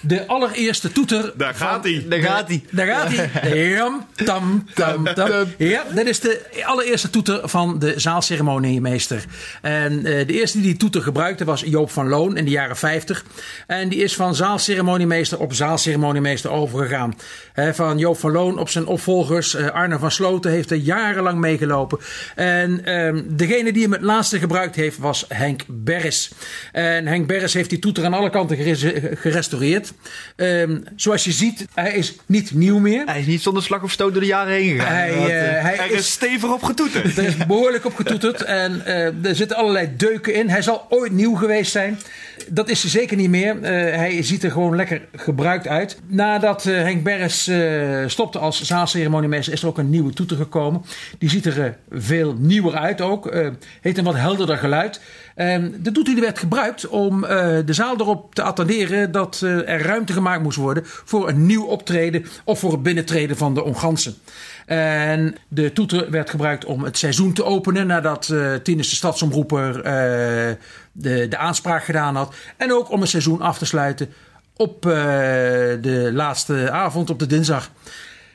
de 0.00 0.26
allereerste 0.26 0.92
toeter 0.92 1.32
Daar 1.36 1.54
gaat 1.54 1.84
hij. 1.84 2.04
Daar 2.08 2.20
gaat 2.20 2.48
hij. 2.48 2.62
Daar 2.70 2.86
gaat 2.86 3.08
hij. 3.08 3.30
Tam, 4.24 4.64
tam, 4.74 5.14
tam. 5.14 5.30
Ja, 5.58 5.84
dit 5.94 6.06
is 6.06 6.20
de 6.20 6.62
allereerste 6.64 7.10
toeter 7.10 7.48
van 7.48 7.78
de 7.78 7.94
zaalceremoniemeester. 7.96 9.24
En 9.62 9.96
eh, 9.96 10.26
de 10.26 10.32
eerste 10.32 10.60
die 10.60 10.66
die 10.68 10.76
toeter 10.76 11.02
gebruikte 11.02 11.44
was 11.44 11.62
Joop 11.66 11.90
van 11.90 12.08
Loon 12.08 12.36
in 12.36 12.44
de 12.44 12.50
jaren 12.50 12.76
50. 12.76 13.24
En 13.66 13.88
die 13.88 14.02
is 14.02 14.14
van 14.14 14.34
zaalceremoniemeester 14.34 15.38
op 15.38 15.54
zaalceremoniemeester 15.54 16.50
overgegaan. 16.50 17.14
Hè, 17.52 17.74
van 17.74 17.98
Joop 17.98 18.18
van 18.18 18.32
Loon 18.32 18.58
op 18.58 18.68
zijn 18.68 18.86
opvolgers. 18.86 19.54
Eh, 19.54 19.66
Arne 19.68 19.98
van 19.98 20.10
Sloten 20.10 20.50
heeft 20.50 20.70
er 20.70 20.76
jarenlang 20.76 21.38
meegelopen. 21.38 21.98
En 22.34 22.84
ehm, 22.84 23.22
degene 23.26 23.72
die 23.72 23.82
hem 23.82 23.92
het 23.92 24.02
laatste 24.02 24.38
gebruikt 24.38 24.76
heeft 24.76 24.98
was 24.98 25.24
Henk 25.28 25.62
Berris. 25.66 26.30
En 26.72 27.06
Henk 27.06 27.26
Berris 27.26 27.54
heeft 27.54 27.70
die 27.70 27.78
toeter 27.78 28.04
aan 28.04 28.14
alle 28.14 28.30
kanten 28.30 28.56
gere- 28.56 29.16
Ehm, 30.36 30.78
zoals 30.96 31.24
je 31.24 31.32
ziet, 31.32 31.66
hij 31.74 31.92
is 31.92 32.16
niet 32.26 32.54
nieuw 32.54 32.78
meer. 32.78 33.06
Hij 33.06 33.20
is 33.20 33.26
niet 33.26 33.42
zonder 33.42 33.62
slag 33.62 33.82
of 33.82 33.90
stoot 33.90 34.12
door 34.12 34.20
de 34.20 34.26
jaren 34.26 34.52
heen 34.52 34.78
gegaan. 34.78 34.94
Hij, 34.94 35.10
eh, 35.10 35.56
eh, 35.56 35.62
hij 35.62 35.78
Er 35.78 35.90
is 35.90 35.98
is 35.98 36.12
stevig 36.12 36.52
op 36.52 36.62
getoeterd. 36.62 37.18
er 37.18 37.24
is 37.36 37.36
behoorlijk 37.36 37.84
op 37.84 37.94
getoeterd 37.94 38.42
en 38.42 38.84
eh, 38.84 39.24
er 39.24 39.34
zitten 39.34 39.56
allerlei 39.56 39.88
deuken 39.96 40.34
in. 40.34 40.48
Hij 40.48 40.62
zal 40.62 40.86
ooit 40.88 41.12
nieuw 41.12 41.34
geweest 41.34 41.72
zijn. 41.72 41.98
Dat 42.48 42.68
is 42.68 42.82
er 42.82 42.88
zeker 42.88 43.16
niet 43.16 43.30
meer. 43.30 43.62
Eh, 43.62 43.96
hij 43.96 44.22
ziet 44.22 44.42
er 44.42 44.50
gewoon 44.50 44.76
lekker 44.76 45.00
gebruikt 45.16 45.68
uit. 45.68 45.98
Nadat 46.06 46.62
Henk 46.64 47.02
Berres 47.02 47.46
eh, 47.46 48.02
stopte 48.06 48.38
als 48.38 48.62
zaalceremoniemeester 48.62 49.52
is 49.52 49.62
er 49.62 49.68
ook 49.68 49.78
een 49.78 49.90
nieuwe 49.90 50.12
toeter 50.12 50.36
gekomen. 50.36 50.82
Die 51.18 51.30
ziet 51.30 51.46
er 51.46 51.76
veel 51.90 52.34
nieuwer 52.38 52.74
uit 52.74 53.00
ook. 53.00 53.34
Heeft 53.80 53.98
een 53.98 54.04
wat 54.04 54.14
helderder 54.14 54.56
geluid. 54.56 55.00
Ehm, 55.38 55.70
de 55.80 55.92
toeter 55.92 56.20
werd 56.20 56.38
gebruikt 56.38 56.88
om 56.88 57.24
eh, 57.24 57.56
de 57.64 57.72
zaal 57.72 58.00
erop 58.00 58.34
te 58.34 58.42
attenderen 58.42 59.12
dat 59.12 59.40
eh, 59.44 59.68
er 59.68 59.82
ruimte 59.82 60.12
gemaakt 60.12 60.42
moest 60.42 60.56
worden 60.56 60.82
voor 60.86 61.28
een 61.28 61.46
nieuw 61.46 61.64
optreden 61.64 62.24
of 62.44 62.58
voor 62.58 62.72
het 62.72 62.82
binnentreden 62.82 63.36
van 63.36 63.54
de 63.54 63.64
ongansen. 63.64 64.14
En 64.66 65.36
de 65.48 65.72
toeter 65.72 66.10
werd 66.10 66.30
gebruikt 66.30 66.64
om 66.64 66.84
het 66.84 66.98
seizoen 66.98 67.32
te 67.32 67.44
openen 67.44 67.86
nadat 67.86 68.28
eh 68.28 68.54
Tinus 68.54 68.90
de 68.90 68.96
stadsomroeper 68.96 69.82
de, 70.92 71.26
de 71.28 71.36
aanspraak 71.36 71.84
gedaan 71.84 72.16
had. 72.16 72.34
En 72.56 72.72
ook 72.72 72.90
om 72.90 73.00
het 73.00 73.10
seizoen 73.10 73.40
af 73.40 73.58
te 73.58 73.66
sluiten 73.66 74.12
op 74.56 74.82
de 74.82 76.10
laatste 76.12 76.70
avond, 76.70 77.10
op 77.10 77.18
de 77.18 77.26
dinsdag. 77.26 77.70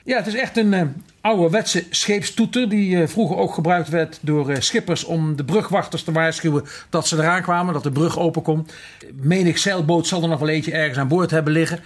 Ja, 0.04 0.18
het 0.18 0.28
is 0.28 0.36
echt 0.36 0.58
een 0.58 0.74
eh, 0.74 0.82
ouderwetse 1.22 1.86
scheepstoeter 1.90 2.70
die 2.70 3.02
eh, 3.02 3.08
vroeger 3.08 3.38
ook 3.38 3.54
gebruikt 3.54 3.90
werd 3.90 4.20
door 4.22 4.50
eh, 4.50 4.60
schippers 4.60 5.04
om 5.04 5.36
de 5.36 5.44
brugwachters 5.44 6.04
te 6.04 6.12
waarschuwen 6.12 6.64
dat 6.90 7.08
ze 7.08 7.18
eraan 7.18 7.42
kwamen, 7.42 7.74
dat 7.74 7.84
de 7.84 7.92
brug 7.92 8.20
open 8.20 8.42
kon. 8.42 8.68
Menig 9.14 9.58
zeilboot 9.60 10.08
zal 10.08 10.22
er 10.22 10.30
nog 10.30 10.40
wel 10.40 10.50
eentje 10.50 10.72
ergens 10.72 10.98
aan 10.98 11.08
boord 11.08 11.32
hebben 11.32 11.54
liggen 11.54 11.80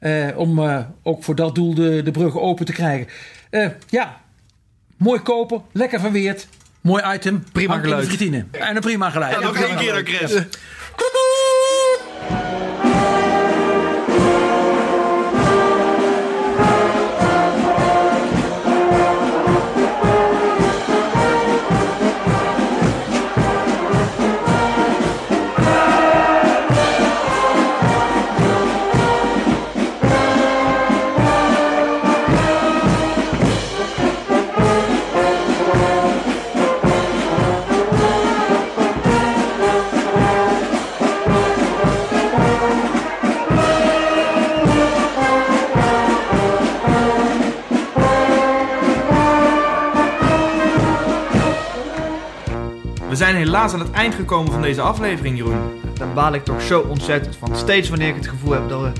eh, 0.00 0.26
om 0.36 0.58
eh, 0.58 0.78
ook 1.02 1.24
voor 1.24 1.34
dat 1.34 1.54
doel 1.54 1.74
de, 1.74 2.02
de 2.02 2.10
brug 2.10 2.38
open 2.38 2.66
te 2.66 2.72
krijgen. 2.72 3.06
Eh, 3.50 3.66
ja, 3.88 4.20
mooi 4.96 5.20
kopen, 5.20 5.62
lekker 5.72 6.00
verweerd, 6.00 6.48
mooi 6.80 7.02
item, 7.14 7.44
Prima 7.52 7.78
geluid. 7.78 8.02
En 8.50 8.74
een 8.76 8.82
prima 8.82 9.10
geluid. 9.10 9.34
Ja, 9.34 9.40
nog 9.40 9.56
één 9.56 9.76
keer 9.76 9.92
dan, 9.92 10.04
Chris. 10.04 10.42
Aan 53.72 53.80
het 53.80 53.90
eind 53.90 54.14
gekomen 54.14 54.52
van 54.52 54.62
deze 54.62 54.80
aflevering, 54.80 55.36
Jeroen. 55.36 55.80
Daar 55.94 56.12
baal 56.12 56.34
ik 56.34 56.44
toch 56.44 56.62
zo 56.62 56.80
ontzettend 56.80 57.36
van. 57.36 57.56
Steeds 57.56 57.88
wanneer 57.88 58.08
ik 58.08 58.14
het 58.14 58.28
gevoel 58.28 58.52
heb 58.52 58.68
dat 58.68 58.80
we, 58.80 58.92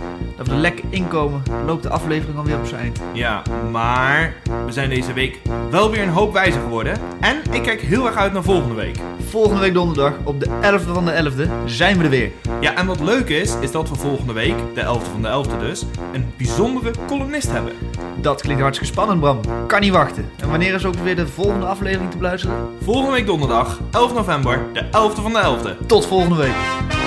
we 0.44 0.50
er 0.50 0.56
lekker 0.56 0.84
inkomen, 0.88 1.42
loopt 1.66 1.82
de 1.82 1.88
aflevering 1.88 2.38
alweer 2.38 2.58
op 2.58 2.66
zijn 2.66 2.80
eind. 2.80 3.00
Ja, 3.12 3.42
maar 3.70 4.34
we 4.66 4.72
zijn 4.72 4.88
deze 4.88 5.12
week 5.12 5.40
wel 5.70 5.90
weer 5.90 6.02
een 6.02 6.08
hoop 6.08 6.32
wijzer 6.32 6.60
geworden. 6.60 6.98
En 7.20 7.42
ik 7.50 7.62
kijk 7.62 7.80
heel 7.80 8.06
erg 8.06 8.16
uit 8.16 8.32
naar 8.32 8.42
volgende 8.42 8.74
week. 8.74 8.96
Volgende 9.28 9.60
week 9.60 9.74
donderdag, 9.74 10.12
op 10.24 10.40
de 10.40 10.46
11e 10.46 10.92
van 10.92 11.04
de 11.04 11.32
11e, 11.32 11.50
zijn 11.64 11.98
we 11.98 12.04
er 12.04 12.10
weer. 12.10 12.30
Ja, 12.60 12.74
en 12.74 12.86
wat 12.86 13.00
leuk 13.00 13.28
is, 13.28 13.56
is 13.60 13.70
dat 13.70 13.88
we 13.88 13.94
volgende 13.94 14.32
week, 14.32 14.54
de 14.74 14.80
11e 14.80 15.10
van 15.12 15.22
de 15.22 15.44
11e 15.44 15.58
dus, 15.58 15.84
een 16.12 16.32
bijzondere 16.36 16.90
columnist 17.06 17.50
hebben. 17.50 17.72
Dat 18.16 18.40
klinkt 18.40 18.62
hartstikke 18.62 18.92
spannend, 18.92 19.20
Bram. 19.20 19.40
Kan 19.66 19.80
niet 19.80 19.92
wachten. 19.92 20.30
En 20.40 20.48
wanneer 20.50 20.74
is 20.74 20.84
ook 20.84 20.94
weer 20.94 21.16
de 21.16 21.26
volgende 21.26 21.66
aflevering 21.66 22.10
te 22.10 22.16
beluisteren? 22.16 22.56
Volgende 22.82 23.10
week 23.10 23.26
donderdag, 23.26 23.80
11 23.90 24.14
november, 24.14 24.60
de 24.72 24.84
11e 24.84 25.22
van 25.22 25.32
de 25.32 25.74
11e. 25.82 25.86
Tot 25.86 26.06
volgende 26.06 26.36
week. 26.36 27.03